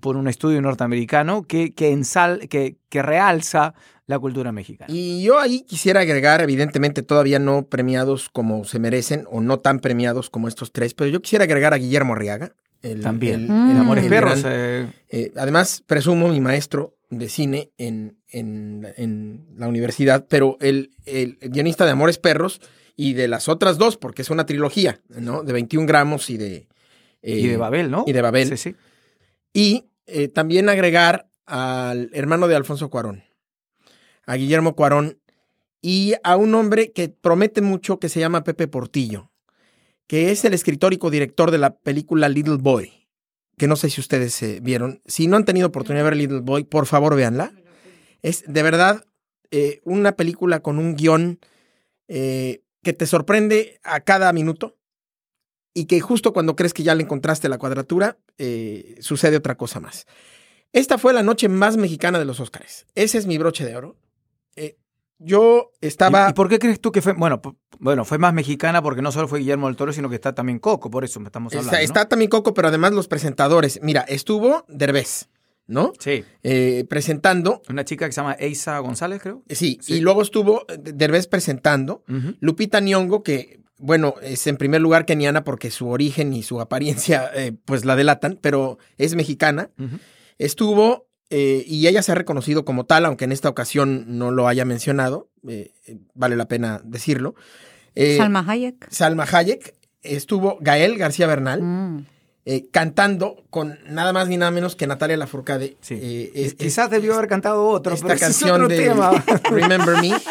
por 0.00 0.16
un 0.16 0.28
estudio 0.28 0.60
norteamericano, 0.62 1.42
que, 1.42 1.72
que, 1.74 1.90
ensal, 1.90 2.48
que, 2.48 2.76
que 2.88 3.02
realza 3.02 3.74
la 4.06 4.18
cultura 4.18 4.52
mexicana. 4.52 4.92
Y 4.92 5.22
yo 5.22 5.38
ahí 5.38 5.62
quisiera 5.62 6.00
agregar, 6.00 6.40
evidentemente 6.42 7.02
todavía 7.02 7.38
no 7.38 7.66
premiados 7.66 8.28
como 8.30 8.64
se 8.64 8.78
merecen 8.78 9.24
o 9.30 9.40
no 9.40 9.58
tan 9.60 9.78
premiados 9.80 10.28
como 10.30 10.48
estos 10.48 10.72
tres, 10.72 10.92
pero 10.94 11.08
yo 11.10 11.22
quisiera 11.22 11.44
agregar 11.44 11.72
a 11.74 11.78
Guillermo 11.78 12.14
Arriaga. 12.14 12.52
el- 12.82 13.00
También. 13.00 13.42
el- 13.44 13.48
Mm. 13.48 13.70
el- 13.70 13.76
Amores 13.76 14.04
el 14.04 14.10
Perros. 14.10 14.42
gran- 14.42 14.52
eh, 14.56 14.86
eh, 15.08 15.32
además, 15.36 15.84
presumo 15.86 16.26
mi 16.28 16.40
maestro 16.40 16.96
de 17.10 17.28
cine 17.28 17.70
en, 17.78 18.18
en, 18.28 18.88
en 18.96 19.46
la 19.56 19.68
universidad, 19.68 20.26
pero 20.28 20.56
el, 20.60 20.90
el 21.06 21.38
guionista 21.40 21.84
de 21.84 21.92
Amores 21.92 22.18
Perros 22.18 22.60
y 22.96 23.14
de 23.14 23.28
las 23.28 23.48
otras 23.48 23.78
dos, 23.78 23.96
porque 23.96 24.22
es 24.22 24.30
una 24.30 24.46
trilogía, 24.46 25.00
¿no? 25.08 25.42
De 25.42 25.52
21 25.52 25.86
gramos 25.86 26.30
y 26.30 26.36
de... 26.36 26.68
eh, 27.22 27.38
y 27.38 27.46
de 27.48 27.56
Babel, 27.56 27.90
¿no? 27.90 28.04
y 28.06 28.12
de 28.12 28.22
Babel. 28.22 28.48
Sí, 28.48 28.56
sí. 28.56 28.76
Y 29.52 29.86
eh, 30.06 30.28
también 30.28 30.68
agregar 30.68 31.28
al 31.46 32.10
hermano 32.12 32.48
de 32.48 32.56
Alfonso 32.56 32.90
Cuarón, 32.90 33.24
a 34.26 34.36
Guillermo 34.36 34.74
Cuarón, 34.74 35.18
y 35.80 36.14
a 36.22 36.36
un 36.36 36.54
hombre 36.54 36.92
que 36.92 37.08
promete 37.08 37.60
mucho 37.60 37.98
que 37.98 38.08
se 38.08 38.20
llama 38.20 38.44
Pepe 38.44 38.68
Portillo, 38.68 39.32
que 40.06 40.30
es 40.30 40.44
el 40.44 40.54
escritor 40.54 40.92
y 40.92 40.98
codirector 40.98 41.50
de 41.50 41.58
la 41.58 41.76
película 41.76 42.28
Little 42.28 42.58
Boy, 42.60 43.08
que 43.58 43.66
no 43.66 43.76
sé 43.76 43.90
si 43.90 44.00
ustedes 44.00 44.40
eh, 44.42 44.60
vieron. 44.62 45.02
Si 45.06 45.26
no 45.26 45.36
han 45.36 45.44
tenido 45.44 45.68
oportunidad 45.68 46.04
de 46.04 46.10
ver 46.10 46.18
Little 46.18 46.40
Boy, 46.40 46.64
por 46.64 46.86
favor 46.86 47.16
véanla. 47.16 47.52
Es 48.22 48.44
de 48.46 48.62
verdad 48.62 49.04
eh, 49.50 49.80
una 49.84 50.12
película 50.12 50.60
con 50.60 50.78
un 50.78 50.94
guion 50.94 51.40
eh, 52.08 52.62
que 52.82 52.92
te 52.92 53.06
sorprende 53.06 53.80
a 53.82 54.00
cada 54.00 54.32
minuto 54.32 54.76
y 55.74 55.86
que 55.86 56.00
justo 56.00 56.32
cuando 56.32 56.56
crees 56.56 56.74
que 56.74 56.82
ya 56.82 56.94
le 56.94 57.02
encontraste 57.02 57.48
la 57.48 57.58
cuadratura, 57.58 58.18
eh, 58.38 58.96
sucede 59.00 59.36
otra 59.36 59.56
cosa 59.56 59.80
más. 59.80 60.06
Esta 60.72 60.98
fue 60.98 61.12
la 61.12 61.22
noche 61.22 61.48
más 61.48 61.76
mexicana 61.76 62.18
de 62.18 62.24
los 62.24 62.40
Óscares. 62.40 62.86
Ese 62.94 63.18
es 63.18 63.26
mi 63.26 63.38
broche 63.38 63.64
de 63.64 63.76
oro. 63.76 63.96
Eh, 64.56 64.76
yo 65.18 65.70
estaba... 65.80 66.26
¿Y, 66.28 66.30
y 66.30 66.34
por 66.34 66.48
qué 66.48 66.58
crees 66.58 66.80
tú 66.80 66.92
que 66.92 67.02
fue? 67.02 67.12
Bueno, 67.12 67.40
bueno, 67.78 68.04
fue 68.04 68.18
más 68.18 68.32
mexicana 68.32 68.82
porque 68.82 69.02
no 69.02 69.12
solo 69.12 69.28
fue 69.28 69.40
Guillermo 69.40 69.66
del 69.66 69.76
Toro, 69.76 69.92
sino 69.92 70.08
que 70.08 70.14
está 70.14 70.34
también 70.34 70.58
Coco, 70.58 70.90
por 70.90 71.04
eso 71.04 71.20
estamos 71.24 71.52
hablando. 71.52 71.68
está, 71.68 71.78
¿no? 71.78 71.84
está 71.84 72.08
también 72.08 72.30
Coco, 72.30 72.54
pero 72.54 72.68
además 72.68 72.92
los 72.92 73.08
presentadores. 73.08 73.80
Mira, 73.82 74.02
estuvo 74.02 74.64
Derbez, 74.68 75.28
¿no? 75.66 75.92
Sí. 75.98 76.24
Eh, 76.42 76.84
presentando. 76.88 77.62
Una 77.68 77.84
chica 77.84 78.06
que 78.06 78.12
se 78.12 78.20
llama 78.20 78.36
Eisa 78.38 78.78
González, 78.80 79.20
creo. 79.22 79.42
Sí, 79.48 79.78
Sí. 79.80 79.94
y 79.94 80.00
luego 80.00 80.22
estuvo 80.22 80.62
eh, 80.68 80.78
Derbez 80.78 81.26
presentando. 81.26 82.04
Lupita 82.40 82.80
Nyong'o, 82.80 83.22
que, 83.22 83.60
bueno, 83.78 84.14
es 84.22 84.46
en 84.46 84.56
primer 84.56 84.80
lugar 84.80 85.06
keniana 85.06 85.44
porque 85.44 85.70
su 85.70 85.88
origen 85.88 86.32
y 86.32 86.42
su 86.42 86.60
apariencia, 86.60 87.30
eh, 87.34 87.52
pues 87.64 87.84
la 87.84 87.96
delatan, 87.96 88.38
pero 88.40 88.78
es 88.98 89.14
mexicana. 89.14 89.70
Estuvo, 90.38 91.06
eh, 91.30 91.64
y 91.66 91.86
ella 91.86 92.02
se 92.02 92.12
ha 92.12 92.16
reconocido 92.16 92.64
como 92.64 92.84
tal, 92.84 93.04
aunque 93.06 93.24
en 93.24 93.32
esta 93.32 93.48
ocasión 93.48 94.04
no 94.18 94.30
lo 94.30 94.48
haya 94.48 94.64
mencionado, 94.64 95.30
eh, 95.48 95.72
eh, 95.86 95.98
vale 96.14 96.36
la 96.36 96.48
pena 96.48 96.80
decirlo. 96.84 97.34
Eh, 97.94 98.16
Salma 98.16 98.44
Hayek. 98.46 98.88
Salma 98.90 99.24
Hayek, 99.30 99.74
estuvo 100.02 100.58
Gael 100.60 100.96
García 100.98 101.26
Bernal, 101.26 101.62
Mm. 101.62 102.06
Eh, 102.44 102.66
cantando 102.72 103.36
con 103.50 103.78
nada 103.88 104.12
más 104.12 104.28
ni 104.28 104.36
nada 104.36 104.50
menos 104.50 104.74
que 104.74 104.86
Natalia 104.86 105.16
Lafourcade. 105.16 105.76
Sí. 105.80 105.98
Eh, 106.02 106.32
es- 106.34 106.54
Quizás 106.54 106.90
debió 106.90 107.14
haber 107.14 107.28
cantado 107.28 107.66
otro, 107.68 107.94
esta 107.94 108.06
pero 108.08 108.16
ese 108.16 108.24
es 108.26 108.30
canción 108.38 108.62
otro 108.62 108.68
de 108.68 108.76
tema. 108.76 109.10
Remember 109.50 110.00
Me. 110.00 110.12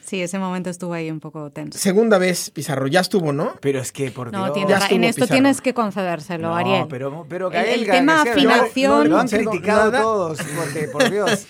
Sí, 0.00 0.22
ese 0.22 0.38
momento 0.38 0.70
estuvo 0.70 0.92
ahí 0.92 1.10
un 1.10 1.18
poco 1.18 1.50
tenso. 1.50 1.76
Segunda 1.76 2.16
vez, 2.18 2.50
Pizarro, 2.50 2.86
ya 2.86 3.00
estuvo, 3.00 3.32
¿no? 3.32 3.54
Pero 3.60 3.80
es 3.80 3.90
que, 3.90 4.12
por 4.12 4.30
No, 4.32 4.52
Dios. 4.52 4.56
en 4.90 5.02
esto 5.02 5.22
Pizarro. 5.22 5.34
tienes 5.34 5.60
que 5.60 5.74
concedérselo, 5.74 6.48
No, 6.50 6.56
Ariel. 6.56 6.86
pero, 6.88 7.26
pero 7.28 7.50
El- 7.50 7.86
tema 7.86 8.22
afinación- 8.22 9.08
Lo 9.08 9.18
han 9.18 9.26
No 9.26 9.30
criticado 9.32 9.90
nada. 9.90 10.02
todos, 10.04 10.38
porque, 10.56 10.86
por 10.88 11.10
Dios. 11.10 11.46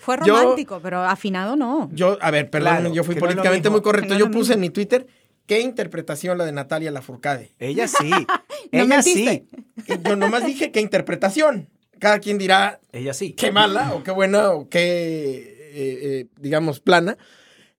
Fue 0.00 0.16
Yo- 0.24 0.34
romántico, 0.40 0.80
pero 0.82 1.02
afinado 1.04 1.56
no. 1.56 1.90
Yo, 1.92 2.16
a 2.22 2.30
ver, 2.30 2.48
perdón, 2.48 2.76
Claro, 2.78 2.94
yo 2.94 3.04
fui 3.04 3.16
políticamente 3.16 3.68
muy 3.68 3.82
correcto. 3.82 4.16
Yo 4.16 4.30
puse 4.30 4.54
en 4.54 4.60
mi 4.60 4.70
Twitter, 4.70 5.06
¿qué 5.50 5.60
interpretación 5.62 6.38
la 6.38 6.44
de 6.44 6.52
Natalia 6.52 6.92
Lafourcade? 6.92 7.50
Ella 7.58 7.88
sí. 7.88 8.08
No 8.72 8.78
Ella 8.82 8.84
mentiste. 8.84 9.44
sí. 9.84 9.92
Y 9.92 10.08
Yo 10.08 10.14
nomás 10.14 10.46
dije 10.46 10.70
qué 10.70 10.80
interpretación. 10.80 11.68
cada 11.98 12.20
quien 12.20 12.38
dirá 12.38 12.78
Ella 12.92 13.14
sí. 13.14 13.32
qué 13.32 13.50
mala 13.50 13.92
o 13.94 14.04
qué 14.04 14.12
buena 14.12 14.50
o 14.52 14.68
qué, 14.68 14.80
eh, 15.72 15.98
eh, 16.02 16.26
digamos, 16.40 16.78
plana. 16.78 17.18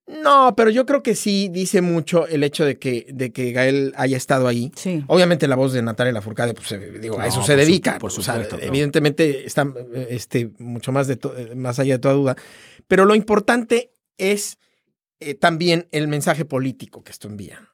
No, 0.07 0.53
pero 0.57 0.69
yo 0.69 0.85
creo 0.85 1.01
que 1.01 1.15
sí 1.15 1.47
dice 1.49 1.79
mucho 1.81 2.27
el 2.27 2.43
hecho 2.43 2.65
de 2.65 2.77
que, 2.77 3.05
de 3.13 3.31
que 3.31 3.53
Gael 3.53 3.93
haya 3.95 4.17
estado 4.17 4.47
ahí. 4.49 4.73
Sí. 4.75 5.05
Obviamente 5.07 5.47
la 5.47 5.55
voz 5.55 5.71
de 5.71 5.81
Natalia 5.81 6.11
Lafourcade, 6.11 6.53
pues 6.53 6.69
eh, 6.73 6.99
digo, 6.99 7.17
a 7.21 7.27
eso 7.27 7.41
se 7.41 7.53
su- 7.53 7.57
dedica. 7.59 7.97
por 7.99 8.09
O 8.09 8.13
sea, 8.13 8.33
supuesto, 8.33 8.57
pero- 8.57 8.67
evidentemente 8.67 9.45
está 9.45 9.65
eh, 9.93 10.07
este, 10.09 10.49
mucho 10.57 10.91
más, 10.91 11.07
de 11.07 11.13
eh, 11.37 11.55
más 11.55 11.79
allá 11.79 11.93
de 11.93 11.99
toda 11.99 12.15
duda. 12.15 12.35
Pero 12.89 13.05
lo 13.05 13.15
importante 13.15 13.93
es 14.17 14.57
eh, 15.21 15.35
también 15.35 15.87
el 15.91 16.07
mensaje 16.07 16.43
político 16.45 17.03
que 17.03 17.11
esto 17.11 17.27
envía 17.27 17.69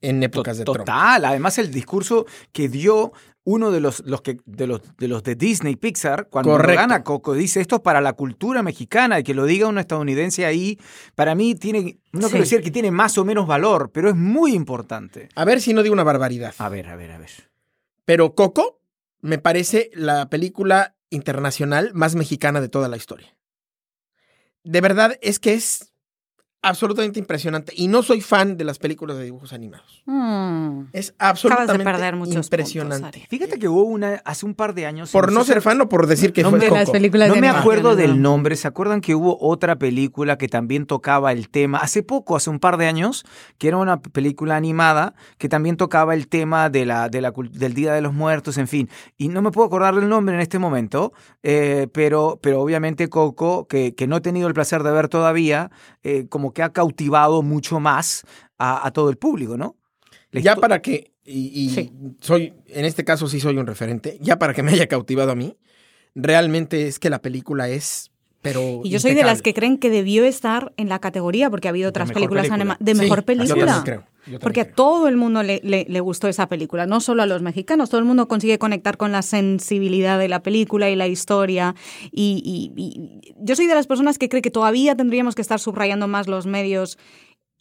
en 0.00 0.22
épocas 0.22 0.58
de 0.58 0.64
Trump. 0.64 0.78
Total, 0.78 1.24
además 1.24 1.58
el 1.58 1.70
discurso 1.70 2.26
que 2.52 2.68
dio 2.68 3.12
uno 3.44 3.70
de 3.72 3.80
los, 3.80 4.00
los 4.06 4.22
que 4.22 4.38
de 4.46 4.66
los 4.66 4.80
de 4.96 5.08
los 5.08 5.22
de 5.24 5.34
Disney 5.34 5.74
Pixar 5.76 6.28
cuando 6.28 6.56
gana 6.56 7.02
Coco 7.04 7.34
dice 7.34 7.60
esto 7.60 7.76
es 7.76 7.82
para 7.82 8.00
la 8.00 8.12
cultura 8.12 8.62
mexicana 8.62 9.18
y 9.18 9.24
que 9.24 9.34
lo 9.34 9.44
diga 9.46 9.66
un 9.66 9.78
estadounidense 9.78 10.46
ahí 10.46 10.78
para 11.16 11.34
mí 11.34 11.54
tiene 11.56 11.98
no 12.12 12.22
Sí. 12.28 12.30
quiero 12.30 12.44
decir 12.44 12.62
que 12.62 12.70
tiene 12.70 12.90
más 12.92 13.18
o 13.18 13.24
menos 13.24 13.46
valor 13.48 13.90
pero 13.92 14.08
es 14.08 14.14
muy 14.14 14.54
importante 14.54 15.28
A 15.34 15.44
ver 15.44 15.60
si 15.60 15.72
no 15.74 15.82
digo 15.82 15.92
una 15.92 16.04
barbaridad. 16.04 16.54
a 16.58 16.68
ver 16.68 16.88
a 16.88 16.94
ver 16.96 17.10
a 17.10 17.18
ver 17.18 17.30
Pero 18.04 18.34
Coco 18.36 18.80
me 19.20 19.38
parece 19.38 19.90
la 19.94 20.28
película 20.30 20.94
internacional 21.10 21.90
más 21.94 22.14
mexicana 22.14 22.60
de 22.60 22.68
toda 22.68 22.88
la 22.88 22.96
historia. 22.96 23.36
De 24.64 24.80
verdad 24.80 25.18
es 25.20 25.38
que 25.40 25.54
es 25.54 25.91
absolutamente 26.62 27.18
impresionante. 27.18 27.72
Y 27.76 27.88
no 27.88 28.02
soy 28.02 28.20
fan 28.20 28.56
de 28.56 28.64
las 28.64 28.78
películas 28.78 29.16
de 29.16 29.24
dibujos 29.24 29.52
animados. 29.52 30.02
Mm. 30.06 30.84
Es 30.92 31.14
absolutamente 31.18 31.84
perder 31.84 32.16
muchos 32.16 32.46
impresionante. 32.46 33.02
puntos, 33.18 33.28
fíjate 33.28 33.58
que 33.58 33.68
hubo 33.68 33.82
una 33.82 34.22
hace 34.24 34.46
un 34.46 34.54
par 34.54 34.74
de 34.74 34.86
años 34.86 35.10
por 35.10 35.32
no 35.32 35.44
ser 35.44 35.60
fan 35.60 35.80
o 35.80 35.88
por 35.88 36.06
decir 36.06 36.32
que 36.32 36.42
No 36.42 36.50
fue 36.50 36.58
de 36.60 36.70
las 36.70 36.80
Coco. 36.84 36.92
películas 36.92 37.28
No 37.28 37.34
de 37.34 37.40
me 37.40 37.48
acuerdo 37.48 37.96
del 37.96 38.16
¿no? 38.22 38.30
nombre. 38.30 38.56
¿Se 38.56 38.68
acuerdan 38.68 39.00
que 39.00 39.14
hubo 39.14 39.36
otra 39.40 39.76
película 39.76 40.38
que 40.38 40.48
también 40.48 40.86
tocaba 40.86 41.32
el 41.32 41.48
tema? 41.48 41.78
Hace 41.78 42.02
poco, 42.02 42.36
hace 42.36 42.48
un 42.50 42.60
par 42.60 42.76
de 42.76 42.86
años, 42.86 43.24
que 43.58 43.68
era 43.68 43.76
una 43.76 44.00
película 44.00 44.56
animada 44.56 45.14
que 45.38 45.48
también 45.48 45.76
tocaba 45.76 46.14
el 46.14 46.28
tema 46.28 46.70
de 46.70 46.86
la, 46.86 47.08
de 47.08 47.20
la, 47.20 47.32
del 47.52 47.74
Día 47.74 47.92
de 47.92 48.00
los 48.00 48.12
Muertos, 48.14 48.56
en 48.58 48.68
fin. 48.68 48.88
Y 49.18 49.28
no 49.28 49.42
me 49.42 49.50
puedo 49.50 49.66
acordar 49.66 49.94
del 49.96 50.08
nombre 50.08 50.34
en 50.34 50.40
este 50.40 50.58
momento, 50.58 51.12
eh, 51.42 51.88
pero, 51.92 52.38
pero 52.40 52.60
obviamente 52.60 53.08
Coco, 53.08 53.66
que, 53.66 53.94
que 53.94 54.06
no 54.06 54.16
he 54.16 54.20
tenido 54.20 54.46
el 54.48 54.54
placer 54.54 54.82
de 54.82 54.92
ver 54.92 55.08
todavía, 55.08 55.70
eh, 56.04 56.26
como 56.28 56.51
que 56.52 56.62
ha 56.62 56.72
cautivado 56.72 57.42
mucho 57.42 57.80
más 57.80 58.24
a, 58.58 58.86
a 58.86 58.90
todo 58.92 59.10
el 59.10 59.16
público, 59.16 59.56
¿no? 59.56 59.76
Ya 60.32 60.56
para 60.56 60.80
que, 60.80 61.12
y, 61.24 61.48
y 61.66 61.70
Sí. 61.70 61.92
soy, 62.20 62.54
en 62.68 62.84
este 62.84 63.04
caso 63.04 63.28
sí 63.28 63.40
soy 63.40 63.58
un 63.58 63.66
referente, 63.66 64.18
ya 64.20 64.38
para 64.38 64.54
que 64.54 64.62
me 64.62 64.72
haya 64.72 64.86
cautivado 64.86 65.32
a 65.32 65.34
mí, 65.34 65.58
realmente 66.14 66.86
es 66.86 66.98
que 66.98 67.10
la 67.10 67.20
película 67.20 67.68
es, 67.68 68.11
pero 68.42 68.80
Y 68.84 68.90
yo 68.90 68.98
soy 69.00 69.14
de 69.14 69.22
las 69.22 69.40
que 69.40 69.54
creen 69.54 69.78
que 69.78 69.88
debió 69.88 70.24
estar 70.24 70.72
en 70.76 70.88
la 70.88 70.98
categoría, 70.98 71.48
porque 71.48 71.68
ha 71.68 71.70
habido 71.70 71.88
otras 71.88 72.10
películas 72.12 72.48
película. 72.48 72.76
de 72.80 72.94
Sí, 72.94 73.00
mejor 73.00 73.20
yo 73.20 73.24
también 73.24 73.46
película. 73.48 73.82
creo, 73.84 74.00
yo 74.00 74.04
también 74.24 74.40
Porque 74.40 74.60
a 74.60 74.64
creo. 74.64 74.74
todo 74.74 75.08
el 75.08 75.16
mundo 75.16 75.42
le, 75.44 75.60
le- 75.64 75.86
le 75.88 76.00
gustó 76.00 76.26
esa 76.28 76.48
película, 76.48 76.84
no 76.86 77.00
solo 77.00 77.22
a 77.22 77.26
los 77.26 77.40
mexicanos, 77.40 77.88
todo 77.88 78.00
el 78.00 78.04
mundo 78.04 78.26
consigue 78.28 78.58
conectar 78.58 78.96
con 78.96 79.12
la 79.12 79.22
sensibilidad 79.22 80.18
de 80.18 80.28
la 80.28 80.42
película 80.42 80.90
y 80.90 80.96
la 80.96 81.06
historia. 81.06 81.74
Y, 82.10 82.42
y- 82.44 82.80
y 82.82 83.32
yo 83.38 83.54
soy 83.56 83.66
de 83.66 83.74
las 83.74 83.86
personas 83.86 84.18
que 84.18 84.28
cree 84.28 84.42
que 84.42 84.50
todavía 84.50 84.96
tendríamos 84.96 85.34
que 85.36 85.42
estar 85.42 85.60
subrayando 85.60 86.08
más 86.08 86.26
los 86.26 86.46
medios 86.46 86.98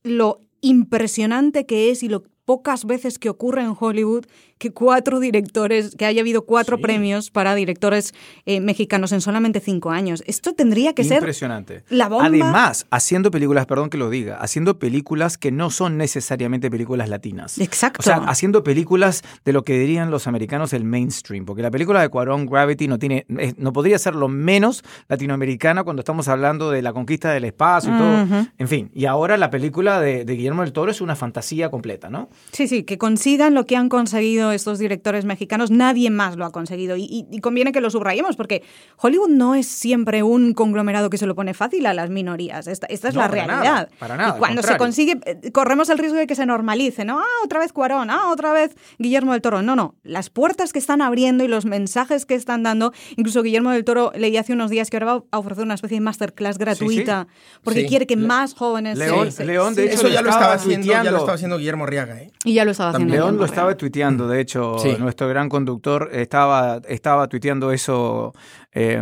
lo 0.04 0.42
impresionante 0.62 1.66
que 1.66 1.92
es 1.92 2.02
y 2.04 2.10
lo 2.10 2.24
pocas 2.46 2.86
veces 2.86 3.20
que 3.20 3.30
ocurre 3.30 3.62
en 3.62 3.74
Hollywood 3.80 4.26
que 4.58 4.72
cuatro 4.72 5.20
directores, 5.20 5.96
que 5.96 6.06
haya 6.06 6.22
habido 6.22 6.46
cuatro 6.46 6.78
Sí. 6.78 6.84
premios 6.84 7.32
para 7.32 7.56
directores 7.56 8.14
eh, 8.46 8.60
mexicanos 8.62 9.12
en 9.12 9.20
solamente 9.22 9.60
cinco 9.60 9.90
años. 9.90 10.24
Esto 10.28 10.54
tendría 10.54 10.94
que 10.94 11.04
ser 11.04 11.18
Impresionante. 11.18 11.84
la 11.90 12.10
bomba. 12.10 12.26
Además, 12.28 12.86
haciendo 12.92 13.32
películas, 13.32 13.66
perdón 13.66 13.90
que 13.90 13.98
lo 13.98 14.10
diga, 14.12 14.38
haciendo 14.38 14.78
películas 14.78 15.38
que 15.40 15.52
no 15.52 15.72
son 15.72 15.98
necesariamente 15.98 16.70
películas 16.70 17.10
latinas. 17.10 17.58
Exacto. 17.60 18.00
O 18.02 18.04
sea, 18.04 18.18
haciendo 18.18 18.64
películas 18.64 19.24
de 19.46 19.54
lo 19.54 19.64
que 19.64 19.80
dirían 19.80 20.12
los 20.12 20.28
americanos 20.28 20.74
el 20.74 20.84
mainstream, 20.84 21.46
porque 21.46 21.64
la 21.64 21.72
película 21.72 22.02
de 22.02 22.10
Cuarón 22.10 22.46
Gravity 22.46 22.88
no 22.88 23.00
tiene, 23.00 23.26
es- 23.40 23.58
no 23.58 23.74
podría 23.74 23.98
ser 23.98 24.14
lo 24.14 24.28
menos 24.28 24.84
latinoamericana 25.10 25.84
cuando 25.84 26.02
estamos 26.02 26.28
hablando 26.28 26.70
de 26.72 26.82
la 26.82 26.94
conquista 26.94 27.32
del 27.32 27.46
espacio 27.46 27.94
y 27.94 27.98
todo. 27.98 28.48
En 28.58 28.68
fin, 28.68 28.92
y 28.94 29.06
ahora 29.06 29.38
la 29.38 29.50
película 29.50 30.00
de, 30.00 30.24
de 30.26 30.36
Guillermo 30.36 30.62
del 30.64 30.72
Toro 30.74 30.92
es 30.92 31.02
una 31.02 31.16
fantasía 31.16 31.70
completa, 31.72 32.10
¿no? 32.10 32.30
Sí, 32.52 32.68
sí, 32.68 32.84
que 32.84 32.98
consigan 32.98 33.54
lo 33.54 33.66
que 33.66 33.78
han 33.78 33.88
conseguido 33.88 34.52
estos 34.52 34.78
directores 34.78 35.24
mexicanos, 35.24 35.72
nadie 35.72 36.10
más 36.10 36.36
lo 36.36 36.46
ha 36.46 36.52
conseguido. 36.52 36.98
Y, 36.98 37.04
y- 37.04 37.26
y 37.32 37.40
conviene 37.40 37.72
que 37.72 37.80
lo 37.80 37.90
subrayemos, 37.90 38.36
porque 38.36 38.62
Hollywood 38.98 39.30
no 39.30 39.56
es 39.56 39.68
siempre 39.68 40.22
un 40.22 40.54
conglomerado 40.54 41.10
que 41.10 41.18
se 41.18 41.26
lo 41.26 41.34
pone 41.34 41.54
fácil 41.54 41.86
a 41.86 41.94
las 41.94 42.10
minorías. 42.10 42.68
Esta, 42.68 42.88
esta 42.88 43.08
es 43.08 43.14
No, 43.16 43.22
la 43.22 43.30
para 43.30 43.46
realidad. 43.46 43.64
nada, 43.64 43.90
para 44.00 44.18
nada, 44.18 44.36
y 44.36 44.40
cuando 44.40 44.64
se 44.64 44.76
consigue, 44.78 45.20
eh, 45.26 45.52
corremos 45.54 45.90
el 45.90 45.98
riesgo 45.98 46.18
de 46.18 46.28
que 46.28 46.36
se 46.36 46.46
normalice, 46.46 47.06
¿no? 47.06 47.20
Ah, 47.20 47.26
otra 47.46 47.60
vez 47.60 47.72
Cuarón, 47.72 48.10
ah, 48.10 48.30
otra 48.32 48.52
vez 48.52 48.76
Guillermo 49.00 49.32
del 49.32 49.42
Toro. 49.42 49.62
No, 49.62 49.78
no. 49.78 49.96
Las 50.04 50.30
puertas 50.30 50.74
que 50.74 50.80
están 50.80 51.02
abriendo 51.02 51.46
y 51.46 51.48
los 51.48 51.66
mensajes 51.66 52.26
que 52.26 52.36
están 52.36 52.64
dando, 52.64 52.92
incluso 53.16 53.44
Guillermo 53.44 53.72
del 53.72 53.86
Toro 53.86 54.12
leí 54.16 54.36
hace 54.36 54.52
unos 54.52 54.70
días 54.70 54.90
que 54.90 54.98
ahora 54.98 55.06
va 55.06 55.24
a 55.32 55.40
ofrecer 55.40 55.64
una 55.64 55.76
especie 55.76 55.96
de 55.96 56.02
masterclass 56.02 56.58
gratuita, 56.58 57.28
porque 57.64 57.82
Sí. 57.84 57.88
quiere 57.88 58.08
que 58.08 58.18
Le- 58.18 58.28
más 58.28 58.54
jóvenes 58.56 58.98
León- 58.98 59.30
León, 59.46 59.74
de 59.76 59.84
sí. 59.84 59.88
hecho, 59.88 59.96
Eso 60.02 60.08
ya 60.10 60.22
lo 60.22 60.30
estaba 60.30 60.54
haciendo, 60.54 60.86
ya 60.86 61.04
lo 61.04 61.12
estaba 61.18 61.34
haciendo 61.34 61.58
Guillermo 61.58 61.86
Arriaga, 61.86 62.21
¿eh? 62.22 62.32
Y 62.44 62.54
ya 62.54 62.66
lo 62.66 62.72
estaba 62.72 62.92
haciendo. 62.92 63.14
León 63.14 63.38
lo 63.38 63.46
estaba 63.46 63.76
tuiteando, 63.76 64.28
de 64.28 64.42
hecho, 64.42 64.78
Sí. 64.80 64.96
nuestro 65.00 65.28
gran 65.28 65.50
conductor 65.50 66.10
estaba, 66.12 66.82
estaba 66.88 67.28
tuiteando 67.28 67.72
eso 67.72 68.34
eh, 68.74 69.02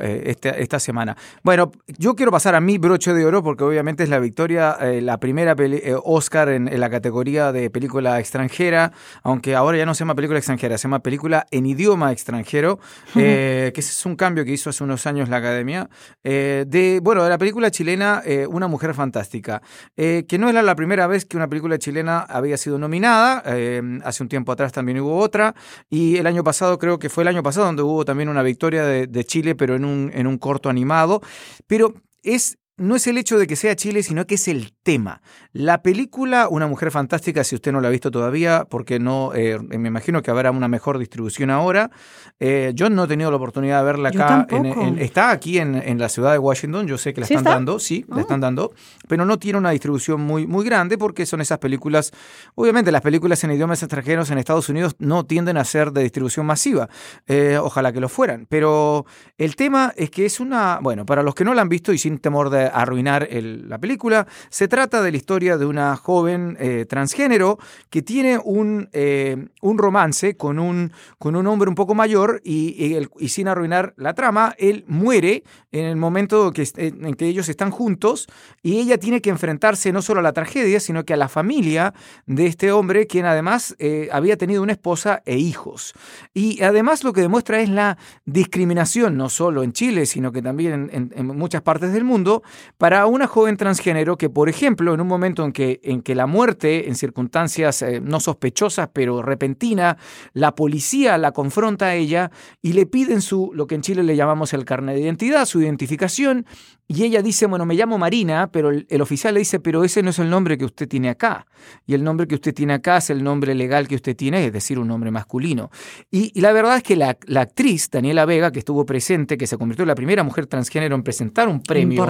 eh, 0.00 0.22
este- 0.26 0.62
esta 0.62 0.78
semana. 0.78 1.16
Bueno, 1.42 1.72
yo 1.98 2.14
quiero 2.14 2.30
pasar 2.32 2.54
a 2.54 2.60
mi 2.60 2.78
broche 2.78 3.14
de 3.14 3.24
oro 3.24 3.42
porque 3.42 3.64
obviamente 3.64 4.02
es 4.02 4.08
la 4.08 4.18
victoria, 4.18 4.76
eh, 4.80 5.00
la 5.00 5.18
primera 5.18 5.54
eh, 5.58 5.94
Oscar 6.04 6.48
en, 6.48 6.68
en 6.68 6.80
la 6.80 6.90
categoría 6.90 7.52
de 7.52 7.70
película 7.70 8.18
extranjera, 8.20 8.92
aunque 9.22 9.54
ahora 9.54 9.78
ya 9.78 9.86
no 9.86 9.94
se 9.94 10.00
llama 10.00 10.14
película 10.14 10.38
extranjera, 10.38 10.76
se 10.78 10.82
llama 10.84 11.00
película 11.00 11.46
en 11.50 11.66
idioma 11.66 12.12
extranjero, 12.12 12.78
eh, 13.16 13.70
que 13.74 13.80
ese 13.80 13.90
es 13.90 14.06
un 14.06 14.16
cambio 14.16 14.44
que 14.44 14.52
hizo 14.52 14.70
hace 14.70 14.84
unos 14.84 15.06
años 15.06 15.28
la 15.28 15.38
Academia, 15.38 15.88
eh, 16.24 16.64
de, 16.66 17.00
bueno, 17.02 17.22
de 17.24 17.30
la 17.30 17.38
película 17.38 17.70
chilena 17.70 18.22
Una 18.48 18.68
Mujer 18.68 18.94
Fantástica, 18.94 19.62
eh, 19.96 20.24
que 20.28 20.38
no 20.38 20.48
era 20.48 20.62
la 20.62 20.74
primera 20.74 21.06
vez 21.06 21.24
que 21.24 21.36
una 21.36 21.48
película 21.48 21.78
chilena 21.78 22.20
había 22.20 22.56
sido 22.56 22.78
nominada, 22.78 23.42
eh, 23.46 23.82
hace 24.04 24.22
un 24.22 24.28
tiempo 24.28 24.52
atrás 24.52 24.72
también 24.72 25.00
hubo 25.00 25.18
otra, 25.18 25.54
y 25.88 26.16
el 26.16 26.26
año 26.26 26.44
pasado, 26.44 26.78
creo 26.78 26.98
que 26.98 27.08
fue 27.08 27.22
el 27.24 27.28
año 27.28 27.42
pasado, 27.42 27.66
donde 27.66 27.82
hubo 27.82 28.04
también 28.04 28.28
una 28.28 28.42
victoria 28.42 28.84
de, 28.84 29.05
de 29.08 29.24
Chile, 29.24 29.54
pero 29.54 29.76
en 29.76 29.84
un, 29.84 30.10
en 30.14 30.26
un 30.26 30.38
corto 30.38 30.68
animado, 30.68 31.20
pero 31.66 31.94
es... 32.22 32.58
No 32.78 32.94
es 32.94 33.06
el 33.06 33.16
hecho 33.16 33.38
de 33.38 33.46
que 33.46 33.56
sea 33.56 33.74
Chile, 33.74 34.02
sino 34.02 34.26
que 34.26 34.34
es 34.34 34.48
el 34.48 34.74
tema. 34.82 35.22
La 35.54 35.80
película 35.80 36.46
Una 36.50 36.66
Mujer 36.66 36.90
Fantástica, 36.90 37.42
si 37.42 37.54
usted 37.54 37.72
no 37.72 37.80
la 37.80 37.88
ha 37.88 37.90
visto 37.90 38.10
todavía, 38.10 38.66
porque 38.68 38.98
no, 38.98 39.32
eh, 39.34 39.58
me 39.58 39.88
imagino 39.88 40.20
que 40.20 40.30
habrá 40.30 40.50
una 40.50 40.68
mejor 40.68 40.98
distribución 40.98 41.48
ahora. 41.48 41.90
Eh, 42.38 42.72
yo 42.74 42.90
no 42.90 43.04
he 43.04 43.08
tenido 43.08 43.30
la 43.30 43.38
oportunidad 43.38 43.78
de 43.78 43.84
verla 43.86 44.10
acá. 44.10 44.46
en- 44.50 44.62
tampoco. 44.62 44.82
en- 44.86 44.98
está 44.98 45.30
aquí 45.30 45.56
en, 45.58 45.74
en 45.74 45.98
la 45.98 46.10
ciudad 46.10 46.32
de 46.32 46.38
Washington, 46.38 46.86
yo 46.86 46.98
sé 46.98 47.14
que 47.14 47.22
la 47.22 47.26
¿Sí 47.26 47.32
están 47.32 47.44
está? 47.46 47.54
dando, 47.54 47.78
sí, 47.78 48.04
Ah. 48.10 48.14
la 48.16 48.20
están 48.20 48.40
dando, 48.40 48.74
pero 49.08 49.24
no 49.24 49.38
tiene 49.38 49.58
una 49.58 49.70
distribución 49.70 50.20
muy, 50.20 50.46
muy 50.46 50.62
grande 50.62 50.98
porque 50.98 51.24
son 51.24 51.40
esas 51.40 51.56
películas, 51.58 52.12
obviamente 52.56 52.92
las 52.92 53.00
películas 53.00 53.42
en 53.44 53.52
idiomas 53.52 53.82
extranjeros 53.82 54.30
en 54.30 54.36
Estados 54.36 54.68
Unidos 54.68 54.96
no 54.98 55.24
tienden 55.24 55.56
a 55.56 55.64
ser 55.64 55.92
de 55.92 56.02
distribución 56.02 56.44
masiva, 56.44 56.90
Eh, 57.26 57.56
ojalá 57.58 57.90
que 57.92 58.00
lo 58.00 58.10
fueran, 58.10 58.44
pero 58.50 59.06
el 59.38 59.56
tema 59.56 59.94
es 59.96 60.10
que 60.10 60.26
es 60.26 60.40
una, 60.40 60.78
bueno, 60.82 61.06
para 61.06 61.22
los 61.22 61.34
que 61.34 61.44
no 61.44 61.54
la 61.54 61.62
han 61.62 61.70
visto 61.70 61.92
y 61.94 61.98
sin 61.98 62.18
temor 62.18 62.50
de 62.50 62.65
arruinar 62.72 63.28
la 63.30 63.78
película, 63.78 64.26
se 64.48 64.68
trata 64.68 65.02
de 65.02 65.10
la 65.10 65.16
historia 65.16 65.56
de 65.56 65.66
una 65.66 65.96
joven 65.96 66.56
eh, 66.60 66.86
transgénero 66.88 67.58
que 67.90 68.02
tiene 68.02 68.38
un, 68.42 68.88
eh, 68.92 69.48
un 69.60 69.78
romance 69.78 70.36
con 70.36 70.58
un, 70.58 70.92
con 71.18 71.36
un 71.36 71.46
hombre 71.46 71.68
un 71.68 71.74
poco 71.74 71.94
mayor 71.94 72.40
y, 72.44 72.96
sin 73.28 73.48
arruinar 73.48 73.94
la 73.96 74.14
trama, 74.14 74.54
él 74.58 74.84
muere 74.86 75.44
en 75.72 75.84
el 75.84 75.96
momento 75.96 76.52
que, 76.52 76.66
en 76.76 77.14
que 77.14 77.26
ellos 77.26 77.48
están 77.48 77.70
juntos 77.70 78.26
y 78.62 78.78
ella 78.78 78.98
tiene 78.98 79.20
que 79.20 79.30
enfrentarse 79.30 79.92
no 79.92 80.02
solo 80.02 80.20
a 80.20 80.22
la 80.22 80.32
tragedia, 80.32 80.80
sino 80.80 81.04
que 81.04 81.14
a 81.14 81.16
la 81.16 81.28
familia 81.28 81.94
de 82.26 82.46
este 82.46 82.72
hombre, 82.72 83.06
quien 83.06 83.26
además 83.26 83.74
eh, 83.78 84.08
había 84.12 84.36
tenido 84.36 84.62
una 84.62 84.72
esposa 84.72 85.22
e 85.26 85.38
hijos. 85.38 85.94
Y 86.32 86.62
además 86.62 87.04
lo 87.04 87.12
que 87.12 87.20
demuestra 87.20 87.60
es 87.60 87.68
la 87.68 87.98
discriminación, 88.24 89.16
no 89.16 89.28
solo 89.28 89.62
en 89.62 89.72
Chile, 89.72 90.06
sino 90.06 90.32
que 90.32 90.42
también 90.42 90.90
en 90.92 91.26
muchas 91.26 91.62
partes 91.62 91.92
del 91.92 92.04
mundo, 92.04 92.42
para 92.78 93.06
una 93.06 93.26
joven 93.26 93.56
transgénero 93.56 94.16
que, 94.16 94.30
por 94.30 94.48
ejemplo, 94.48 94.94
en 94.94 95.00
un 95.00 95.06
momento 95.06 95.44
en 95.44 95.52
que, 95.52 95.80
en 95.82 96.02
que 96.02 96.14
la 96.14 96.26
muerte, 96.26 96.88
en 96.88 96.94
circunstancias 96.94 97.82
eh, 97.82 98.00
no 98.00 98.20
sospechosas, 98.20 98.90
pero 98.92 99.22
repentina, 99.22 99.96
la 100.32 100.54
policía 100.54 101.18
la 101.18 101.32
confronta 101.32 101.86
a 101.86 101.94
ella 101.94 102.30
y 102.62 102.72
le 102.72 102.86
piden 102.86 103.20
su, 103.22 103.50
lo 103.54 103.66
que 103.66 103.74
en 103.74 103.82
Chile 103.82 104.02
le 104.02 104.16
llamamos 104.16 104.52
el 104.52 104.64
carnet 104.64 104.96
de 104.96 105.02
identidad, 105.02 105.46
su 105.46 105.60
identificación, 105.60 106.46
y 106.88 107.02
ella 107.02 107.20
dice, 107.20 107.46
bueno, 107.46 107.66
me 107.66 107.74
llamo 107.74 107.98
Marina, 107.98 108.48
pero 108.52 108.70
el, 108.70 109.02
oficial 109.02 109.34
le 109.34 109.40
dice, 109.40 109.58
pero 109.58 109.82
ese 109.82 110.04
no 110.04 110.10
es 110.10 110.20
el 110.20 110.30
nombre 110.30 110.56
que 110.56 110.64
usted 110.64 110.86
tiene 110.86 111.08
acá. 111.08 111.46
Y 111.84 111.94
el 111.94 112.04
nombre 112.04 112.28
que 112.28 112.36
usted 112.36 112.54
tiene 112.54 112.74
acá 112.74 112.98
es 112.98 113.10
el 113.10 113.24
nombre 113.24 113.56
legal 113.56 113.88
que 113.88 113.96
usted 113.96 114.14
tiene, 114.14 114.46
es 114.46 114.52
decir, 114.52 114.78
un 114.78 114.86
nombre 114.86 115.10
masculino. 115.10 115.70
Y, 116.12 116.38
la 116.40 116.52
verdad 116.52 116.76
es 116.76 116.82
que 116.84 116.94
la, 116.94 117.16
actriz, 117.40 117.90
Daniela 117.90 118.24
Vega, 118.24 118.52
que 118.52 118.60
estuvo 118.60 118.86
presente, 118.86 119.36
que 119.36 119.48
se 119.48 119.58
convirtió 119.58 119.82
en 119.82 119.88
la 119.88 119.94
primera 119.96 120.22
mujer 120.22 120.46
transgénero 120.46 120.94
en 120.94 121.02
presentar 121.02 121.48
un 121.48 121.60
premio 121.60 122.06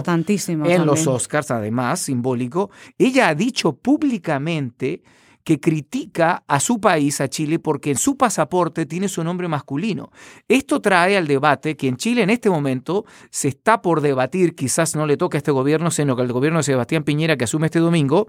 en 0.49 0.87
los 0.87 1.07
Oscars, 1.07 1.51
además, 1.51 2.01
simbólico, 2.01 2.71
ella 2.99 3.29
ha 3.29 3.35
dicho 3.35 3.77
públicamente 3.77 5.03
que 5.47 5.61
critica 5.61 6.43
a 6.49 6.59
su 6.59 6.81
país, 6.81 7.21
a 7.21 7.29
Chile, 7.29 7.61
porque 7.61 7.91
en 7.91 7.97
su 7.97 8.17
pasaporte 8.17 8.85
tiene 8.85 9.09
su 9.09 9.23
nombre 9.23 9.47
masculino. 9.47 10.11
Esto 10.49 10.81
trae 10.81 11.17
al 11.17 11.29
debate 11.29 11.77
que 11.77 11.87
en 11.87 11.97
Chile 11.97 12.23
en 12.23 12.31
este 12.31 12.51
momento 12.51 13.05
se 13.31 13.47
está 13.47 13.81
por 13.81 14.01
debatir, 14.01 14.57
quizás 14.57 14.97
no 14.97 15.07
le 15.07 15.17
toca 15.17 15.37
a 15.37 15.39
este 15.39 15.53
gobierno, 15.53 15.93
sino 15.93 16.17
que 16.17 16.23
al 16.23 16.33
gobierno 16.33 16.59
de 16.59 16.65
Sebastián 16.65 17.05
Piñera 17.05 17.37
que 17.37 17.45
asume 17.45 17.67
este 17.67 17.79
domingo, 17.79 18.27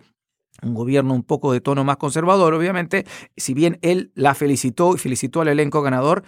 un 0.64 0.74
gobierno 0.74 1.14
un 1.14 1.24
poco 1.24 1.54
de 1.54 1.62
tono 1.62 1.84
más 1.84 1.98
conservador, 1.98 2.54
obviamente, 2.54 3.06
si 3.36 3.54
bien 3.54 3.78
él 3.82 4.12
la 4.16 4.34
felicitó 4.34 4.96
y 4.96 4.98
felicitó 4.98 5.42
al 5.42 5.50
elenco 5.50 5.82
ganador, 5.82 6.24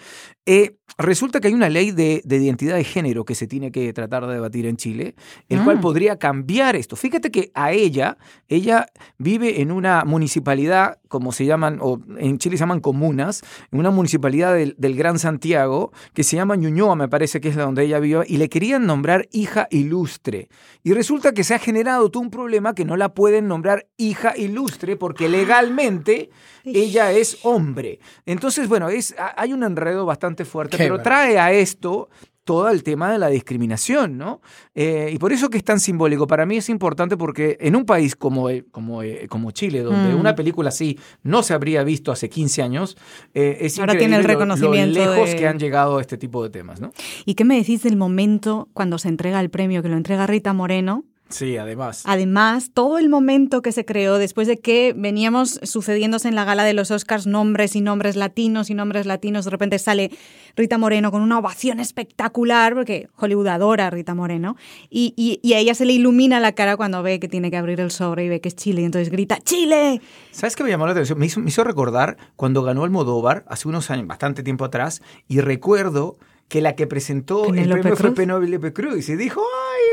eh, 0.46 0.78
resulta 0.98 1.40
que 1.40 1.48
hay 1.48 1.54
una 1.54 1.70
ley 1.70 1.92
de, 1.92 2.22
identidad 2.26 2.76
de 2.76 2.84
género 2.84 3.26
que 3.26 3.36
se 3.36 3.48
tiene 3.48 3.72
que 3.72 3.92
tratar 3.94 4.28
de 4.28 4.34
debatir 4.34 4.66
en 4.66 4.78
Chile, 4.78 5.16
el 5.48 5.64
cual 5.64 5.78
mm. 5.78 5.82
podría 5.82 6.20
cambiar 6.20 6.76
esto. 6.76 6.96
Fíjate 6.96 7.32
que 7.32 7.52
a 7.54 7.72
ella, 7.72 8.18
ella 8.48 8.88
vive 9.18 9.62
en 9.62 9.72
una 9.72 10.04
municipalidad, 10.06 10.99
como 11.10 11.34
se 11.34 11.46
llaman, 11.46 11.80
o 11.82 12.00
en 12.18 12.38
Chile 12.38 12.56
se 12.56 12.62
llaman 12.62 12.80
comunas, 12.80 13.42
en 13.72 13.80
una 13.80 13.92
municipalidad 13.92 14.54
del, 14.54 14.96
Gran 14.96 15.20
Santiago, 15.20 15.92
que 16.14 16.24
se 16.24 16.36
llama 16.36 16.56
Ñuñoa, 16.56 16.96
me 16.96 17.10
parece 17.10 17.42
que 17.42 17.50
es 17.50 17.56
la 17.56 17.64
donde 17.64 17.84
ella 17.84 18.00
vive, 18.00 18.24
y 18.28 18.38
le 18.38 18.48
querían 18.50 18.86
nombrar 18.86 19.28
hija 19.32 19.68
ilustre. 19.72 20.50
Y 20.84 20.94
resulta 20.94 21.34
que 21.34 21.44
se 21.44 21.56
ha 21.56 21.60
generado 21.60 22.10
todo 22.10 22.22
un 22.22 22.30
problema 22.30 22.74
que 22.74 22.86
no 22.86 22.96
la 22.96 23.14
pueden 23.14 23.48
nombrar 23.48 23.88
hija 23.98 24.38
ilustre 24.38 24.96
porque 24.96 25.28
legalmente 25.28 26.30
ella 26.64 27.12
es 27.12 27.40
hombre. 27.44 28.00
Entonces, 28.26 28.68
bueno, 28.68 28.90
es, 28.90 29.16
hay 29.36 29.54
un 29.54 29.64
enredo 29.64 30.06
bastante 30.06 30.46
fuerte, 30.46 30.78
pero 30.78 31.02
trae 31.02 31.40
a 31.40 31.52
esto 31.52 32.10
todo 32.50 32.68
el 32.70 32.82
tema 32.82 33.12
de 33.12 33.20
la 33.20 33.30
discriminación, 33.30 34.18
¿no? 34.18 34.42
Eh, 34.74 35.12
y 35.14 35.20
por 35.20 35.32
eso 35.32 35.52
que 35.52 35.60
es 35.60 35.64
tan 35.64 35.80
simbólico. 35.80 36.26
Para 36.26 36.48
mí 36.48 36.58
es 36.58 36.68
importante 36.70 37.16
porque 37.16 37.60
en 37.62 37.76
un 37.76 37.86
país 37.86 38.16
como, 38.16 38.50
eh, 38.50 38.66
como, 38.72 39.04
eh, 39.04 39.28
como 39.30 39.52
Chile, 39.52 39.84
donde 39.84 40.16
mm. 40.16 40.20
una 40.20 40.34
película 40.34 40.70
así 40.70 40.98
no 41.22 41.44
se 41.44 41.54
habría 41.54 41.84
visto 41.84 42.12
hace 42.12 42.28
15 42.28 42.64
años, 42.64 42.98
es 43.36 43.78
Ahora 43.78 43.96
tiene 43.96 44.16
el 44.16 44.24
reconocimiento 44.24 44.98
lo, 44.98 45.12
lejos 45.12 45.36
que 45.36 45.48
han 45.48 45.60
llegado 45.60 46.00
este 46.00 46.18
tipo 46.18 46.42
de 46.42 46.50
temas, 46.50 46.82
¿no? 46.82 46.92
¿Y 47.24 47.36
qué 47.36 47.46
me 47.46 47.56
decís 47.56 47.84
del 47.84 47.98
momento 47.98 48.68
cuando 48.74 48.98
se 48.98 49.10
entrega 49.10 49.40
el 49.42 49.52
premio, 49.52 49.84
que 49.84 49.90
lo 49.90 49.98
entrega 49.98 50.26
Rita 50.26 50.52
Moreno? 50.52 51.06
Sí, 51.30 51.58
además. 51.58 52.04
Además, 52.06 52.72
todo 52.74 52.98
el 52.98 53.08
momento 53.08 53.62
que 53.62 53.72
se 53.72 53.86
creó 53.86 54.18
después 54.18 54.48
de 54.48 54.58
que 54.58 54.96
veníamos 54.98 55.60
sucediéndose 55.62 56.28
en 56.28 56.34
la 56.34 56.44
gala 56.44 56.64
de 56.64 56.74
los 56.74 56.90
Oscars 56.90 57.28
nombres 57.28 57.76
y 57.76 57.82
nombres 57.82 58.16
latinos 58.16 58.72
y 58.72 58.74
nombres 58.74 59.06
latinos, 59.06 59.46
de 59.46 59.52
repente 59.52 59.78
sale 59.78 60.10
Rita 60.56 60.80
Moreno 60.80 61.12
con 61.12 61.22
una 61.22 61.38
ovación 61.38 61.80
espectacular, 61.80 62.74
porque 62.74 63.10
Hollywood 63.16 63.48
adora 63.48 63.92
Rita 63.92 64.16
Moreno, 64.16 64.58
y, 64.90 65.14
y, 65.16 65.54
a 65.54 65.60
ella 65.60 65.76
se 65.76 65.86
le 65.86 65.94
ilumina 65.94 66.40
la 66.40 66.54
cara 66.54 66.76
cuando 66.78 67.04
ve 67.04 67.20
que 67.20 67.28
tiene 67.28 67.52
que 67.52 67.58
abrir 67.58 67.80
el 67.80 67.92
sobre 67.92 68.26
y 68.26 68.30
ve 68.30 68.42
que 68.42 68.50
es 68.50 68.56
Chile, 68.56 68.82
y 68.82 68.86
entonces 68.86 69.12
grita, 69.12 69.38
¡Chile! 69.38 70.02
¿Sabes 70.32 70.56
qué 70.56 70.64
me 70.64 70.72
llamó 70.72 70.88
la 70.88 70.94
atención? 70.94 71.20
Me 71.20 71.28
hizo, 71.28 71.40
me 71.40 71.50
hizo 71.50 71.64
recordar 71.64 72.18
cuando 72.36 72.64
ganó 72.64 72.86
el 72.86 72.90
Modóvar 72.90 73.46
hace 73.48 73.68
unos 73.68 73.92
años, 73.92 74.08
bastante 74.08 74.42
tiempo 74.42 74.66
atrás, 74.66 75.04
y 75.28 75.42
recuerdo 75.42 76.18
que 76.50 76.62
la 76.62 76.76
que 76.76 76.88
presentó 76.88 77.54
el 77.54 77.70
premio 77.70 77.96
fue 77.96 78.12
Penélope 78.12 78.74
Cruz 78.74 79.08
y 79.08 79.16
dijo, 79.16 79.40
¡ay, 79.40 79.89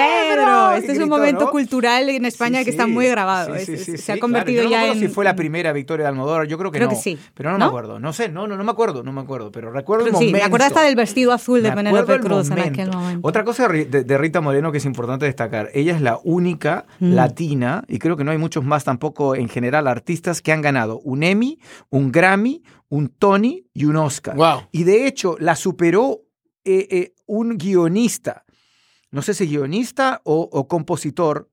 Pedro! 0.00 0.72
Este 0.72 0.92
es 0.92 0.98
un 0.98 1.08
momento 1.08 1.50
cultural 1.50 2.08
en 2.08 2.24
España 2.24 2.64
que 2.64 2.70
está 2.70 2.86
muy 2.86 3.08
grabado. 3.08 3.54
se 3.56 4.12
ha 4.12 4.18
convertido 4.18 4.68
ya 4.68 4.86
no 4.86 4.92
en... 4.92 5.00
si 5.00 5.08
fue 5.08 5.24
la 5.24 5.36
primera 5.36 5.72
victoria 5.72 6.04
de 6.04 6.08
Almodóvar, 6.08 6.46
yo 6.46 6.58
creo 6.58 6.70
que 6.70 6.80
no. 6.80 6.94
sí. 6.94 7.18
Pero 7.34 7.52
no, 7.52 7.58
me 7.58 7.64
acuerdo. 7.64 7.98
No 8.00 8.12
sé, 8.12 8.28
no, 8.28 8.46
no, 8.46 8.56
no 8.56 8.64
me 8.64 8.70
acuerdo, 8.70 9.02
no 9.02 9.12
me 9.12 9.20
acuerdo. 9.20 9.52
Pero 9.52 9.70
recuerdo 9.70 10.06
el 10.06 10.12
momento. 10.12 10.28
Sí, 10.28 10.32
me 10.32 10.42
acuerdo 10.42 10.66
hasta 10.66 10.82
del 10.82 10.96
vestido 10.96 11.32
azul 11.32 11.62
de 11.62 11.72
Penélope 11.72 12.20
Cruz 12.20 12.50
en 12.50 12.60
aquel 12.60 12.90
momento. 12.90 13.26
Otra 13.26 13.44
cosa 13.44 13.68
de, 13.68 14.18
Rita 14.18 14.40
Moreno 14.40 14.72
que 14.72 14.78
es 14.78 14.84
importante 14.84 15.26
destacar. 15.26 15.70
Ella 15.74 15.94
es 15.94 16.00
la 16.00 16.18
única 16.24 16.86
mm. 16.98 17.12
latina, 17.12 17.84
y 17.88 17.98
creo 17.98 18.16
que 18.16 18.24
no 18.24 18.30
hay 18.30 18.38
muchos 18.38 18.64
más 18.64 18.84
tampoco 18.84 19.34
en 19.34 19.48
general, 19.48 19.86
artistas 19.86 20.42
que 20.42 20.52
han 20.52 20.62
ganado 20.62 21.00
un 21.00 21.22
Emmy, 21.22 21.58
un 21.90 22.12
Grammy, 22.12 22.62
un 22.88 23.08
Tony 23.08 23.66
y 23.72 23.84
un 23.84 23.96
Oscar. 23.96 24.36
Y 24.72 24.84
de 24.84 25.06
hecho, 25.06 25.36
la 25.38 25.56
superó 25.56 26.22
eh, 26.64 26.86
eh, 26.90 27.14
un 27.26 27.56
guionista, 27.56 28.44
no 29.10 29.22
sé 29.22 29.34
si 29.34 29.46
guionista 29.46 30.20
o, 30.24 30.68
compositor, 30.68 31.48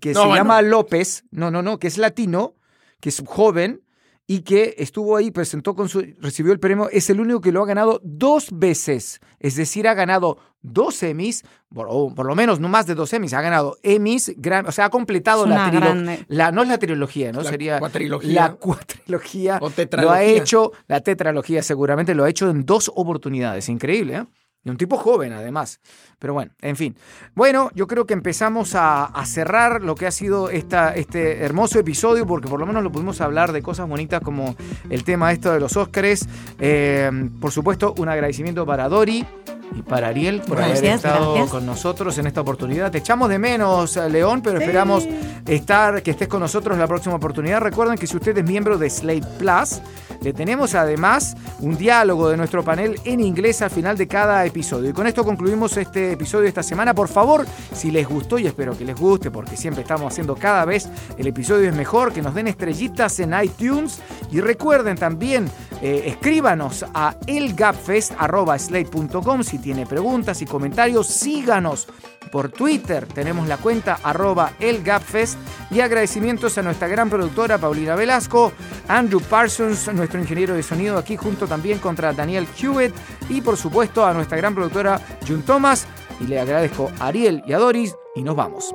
que 0.00 0.14
se 0.14 0.28
llama 0.28 0.62
López, 0.62 1.24
no, 1.30 1.50
no, 1.50 1.62
no, 1.62 1.78
que 1.78 1.86
es 1.86 1.98
latino, 1.98 2.54
que 3.00 3.10
es 3.10 3.22
joven 3.24 3.82
y 4.26 4.40
que 4.40 4.74
estuvo 4.78 5.16
ahí, 5.16 5.30
presentó 5.30 5.74
con 5.74 5.88
su, 5.88 6.00
recibió 6.18 6.52
el 6.52 6.60
premio, 6.60 6.88
es 6.90 7.10
el 7.10 7.20
único 7.20 7.40
que 7.40 7.52
lo 7.52 7.62
ha 7.62 7.66
ganado 7.66 8.00
dos 8.02 8.48
veces, 8.52 9.20
es 9.40 9.56
decir, 9.56 9.86
ha 9.88 9.94
ganado 9.94 10.38
dos 10.62 11.02
Emmys, 11.02 11.44
o 11.74 12.14
por 12.14 12.26
lo 12.26 12.34
menos 12.34 12.60
no 12.60 12.68
más 12.68 12.86
de 12.86 12.94
dos 12.94 13.12
Emmys, 13.12 13.34
ha 13.34 13.42
ganado 13.42 13.76
Emmys, 13.82 14.34
o 14.66 14.72
sea, 14.72 14.86
ha 14.86 14.90
completado 14.90 15.44
la 15.44 15.70
trilogía, 15.70 16.52
no 16.52 16.62
es 16.62 16.68
la 16.68 16.78
trilogía, 16.78 17.32
¿no? 17.32 17.44
Sería 17.44 17.78
la 18.22 18.54
cuatrilogía, 18.54 19.58
o 19.60 19.70
lo 20.00 20.10
ha 20.10 20.22
hecho, 20.22 20.72
la 20.86 21.00
tetralogía 21.00 21.62
seguramente 21.62 22.14
lo 22.14 22.24
ha 22.24 22.30
hecho 22.30 22.48
en 22.48 22.64
dos 22.64 22.90
oportunidades, 22.94 23.68
increíble, 23.68 24.16
¿eh? 24.16 24.26
Y 24.64 24.70
un 24.70 24.76
tipo 24.76 24.96
joven, 24.96 25.32
además. 25.32 25.80
Pero 26.18 26.34
bueno, 26.34 26.52
en 26.60 26.76
fin. 26.76 26.96
Bueno, 27.34 27.70
yo 27.74 27.88
creo 27.88 28.06
que 28.06 28.14
empezamos 28.14 28.74
a, 28.76 29.10
cerrar 29.26 29.82
lo 29.82 29.94
que 29.94 30.06
ha 30.06 30.12
sido 30.12 30.50
esta, 30.50 30.94
este 30.94 31.42
hermoso 31.42 31.78
episodio, 31.78 32.26
porque 32.26 32.48
por 32.48 32.60
lo 32.60 32.66
menos 32.66 32.82
lo 32.82 32.92
pudimos 32.92 33.20
hablar 33.20 33.52
de 33.52 33.62
cosas 33.62 33.88
bonitas 33.88 34.20
como 34.20 34.54
el 34.88 35.02
tema 35.04 35.32
esto 35.32 35.52
de 35.52 35.58
los 35.58 35.76
Óscares. 35.76 36.28
Eh, 36.60 37.10
por 37.40 37.50
supuesto, 37.50 37.94
un 37.98 38.08
agradecimiento 38.08 38.64
para 38.64 38.88
Dori 38.88 39.26
y 39.74 39.82
para 39.82 40.08
Ariel 40.08 40.40
por 40.42 40.60
haber 40.60 40.84
estado 40.84 41.46
con 41.48 41.66
nosotros 41.66 42.16
en 42.18 42.26
esta 42.26 42.40
oportunidad. 42.40 42.90
Te 42.90 42.98
echamos 42.98 43.28
de 43.28 43.38
menos, 43.38 43.96
León, 43.96 44.42
pero 44.42 44.58
esperamos 44.58 45.08
estar, 45.46 46.02
que 46.02 46.12
estés 46.12 46.28
con 46.28 46.40
nosotros 46.40 46.74
en 46.74 46.80
la 46.80 46.86
próxima 46.86 47.16
oportunidad. 47.16 47.60
Recuerden 47.60 47.98
que 47.98 48.06
si 48.06 48.16
usted 48.16 48.36
es 48.36 48.44
miembro 48.44 48.78
de 48.78 48.90
Slate 48.90 49.26
Plus, 49.38 49.80
le 50.22 50.32
tenemos 50.32 50.74
además 50.74 51.36
un 51.60 51.76
diálogo 51.76 52.28
de 52.28 52.36
nuestro 52.36 52.62
panel 52.62 53.00
en 53.04 53.20
inglés 53.20 53.62
al 53.62 53.70
final 53.70 53.96
de 53.96 54.06
cada 54.06 54.44
episodio. 54.46 54.90
Y 54.90 54.92
con 54.92 55.06
esto 55.06 55.24
concluimos 55.24 55.76
este 55.76 56.12
episodio 56.12 56.42
de 56.42 56.48
esta 56.48 56.62
semana. 56.62 56.94
Por 56.94 57.08
favor, 57.08 57.46
si 57.72 57.90
les 57.90 58.08
gustó, 58.08 58.38
y 58.38 58.46
espero 58.46 58.76
que 58.76 58.84
les 58.84 58.96
guste, 58.96 59.30
porque 59.30 59.56
siempre 59.56 59.82
estamos 59.82 60.12
haciendo 60.12 60.36
cada 60.36 60.64
vez 60.64 60.88
el 61.18 61.26
episodio 61.26 61.68
es 61.68 61.74
mejor, 61.74 62.12
que 62.12 62.22
nos 62.22 62.34
den 62.34 62.48
estrellitas 62.48 63.18
en 63.20 63.34
iTunes. 63.42 64.00
Y 64.30 64.40
recuerden 64.40 64.96
también, 64.96 65.50
eh, 65.82 66.04
escríbanos 66.06 66.86
a 66.94 67.16
elgapfest.slate.com 67.26 69.42
si 69.42 69.58
tiene 69.58 69.84
preguntas 69.84 70.40
y 70.40 70.46
comentarios. 70.46 71.08
Síganos 71.08 71.88
por 72.30 72.50
Twitter. 72.50 73.04
Tenemos 73.06 73.48
la 73.48 73.56
cuenta 73.56 73.98
arroba 74.02 74.52
elgapfest. 74.60 75.36
Y 75.72 75.80
agradecimientos 75.80 76.56
a 76.58 76.62
nuestra 76.62 76.86
gran 76.86 77.10
productora 77.10 77.58
Paulina 77.58 77.96
Velasco, 77.96 78.52
Andrew 78.88 79.20
Parsons, 79.20 79.92
nuestro 79.92 80.20
ingeniero 80.20 80.54
de 80.54 80.62
sonido 80.62 80.98
aquí 80.98 81.16
junto 81.16 81.48
también 81.48 81.78
contra 81.78 82.12
Daniel 82.12 82.46
Hewitt 82.60 82.94
y 83.28 83.40
por 83.40 83.56
supuesto 83.56 84.04
a 84.04 84.12
nuestra 84.12 84.36
gran 84.36 84.54
productora 84.54 85.00
June 85.26 85.42
Thomas. 85.44 85.88
Y 86.20 86.28
le 86.28 86.38
agradezco 86.38 86.92
a 87.00 87.08
Ariel 87.08 87.42
y 87.46 87.54
a 87.54 87.58
Doris 87.58 87.96
y 88.14 88.22
nos 88.22 88.36
vamos. 88.36 88.72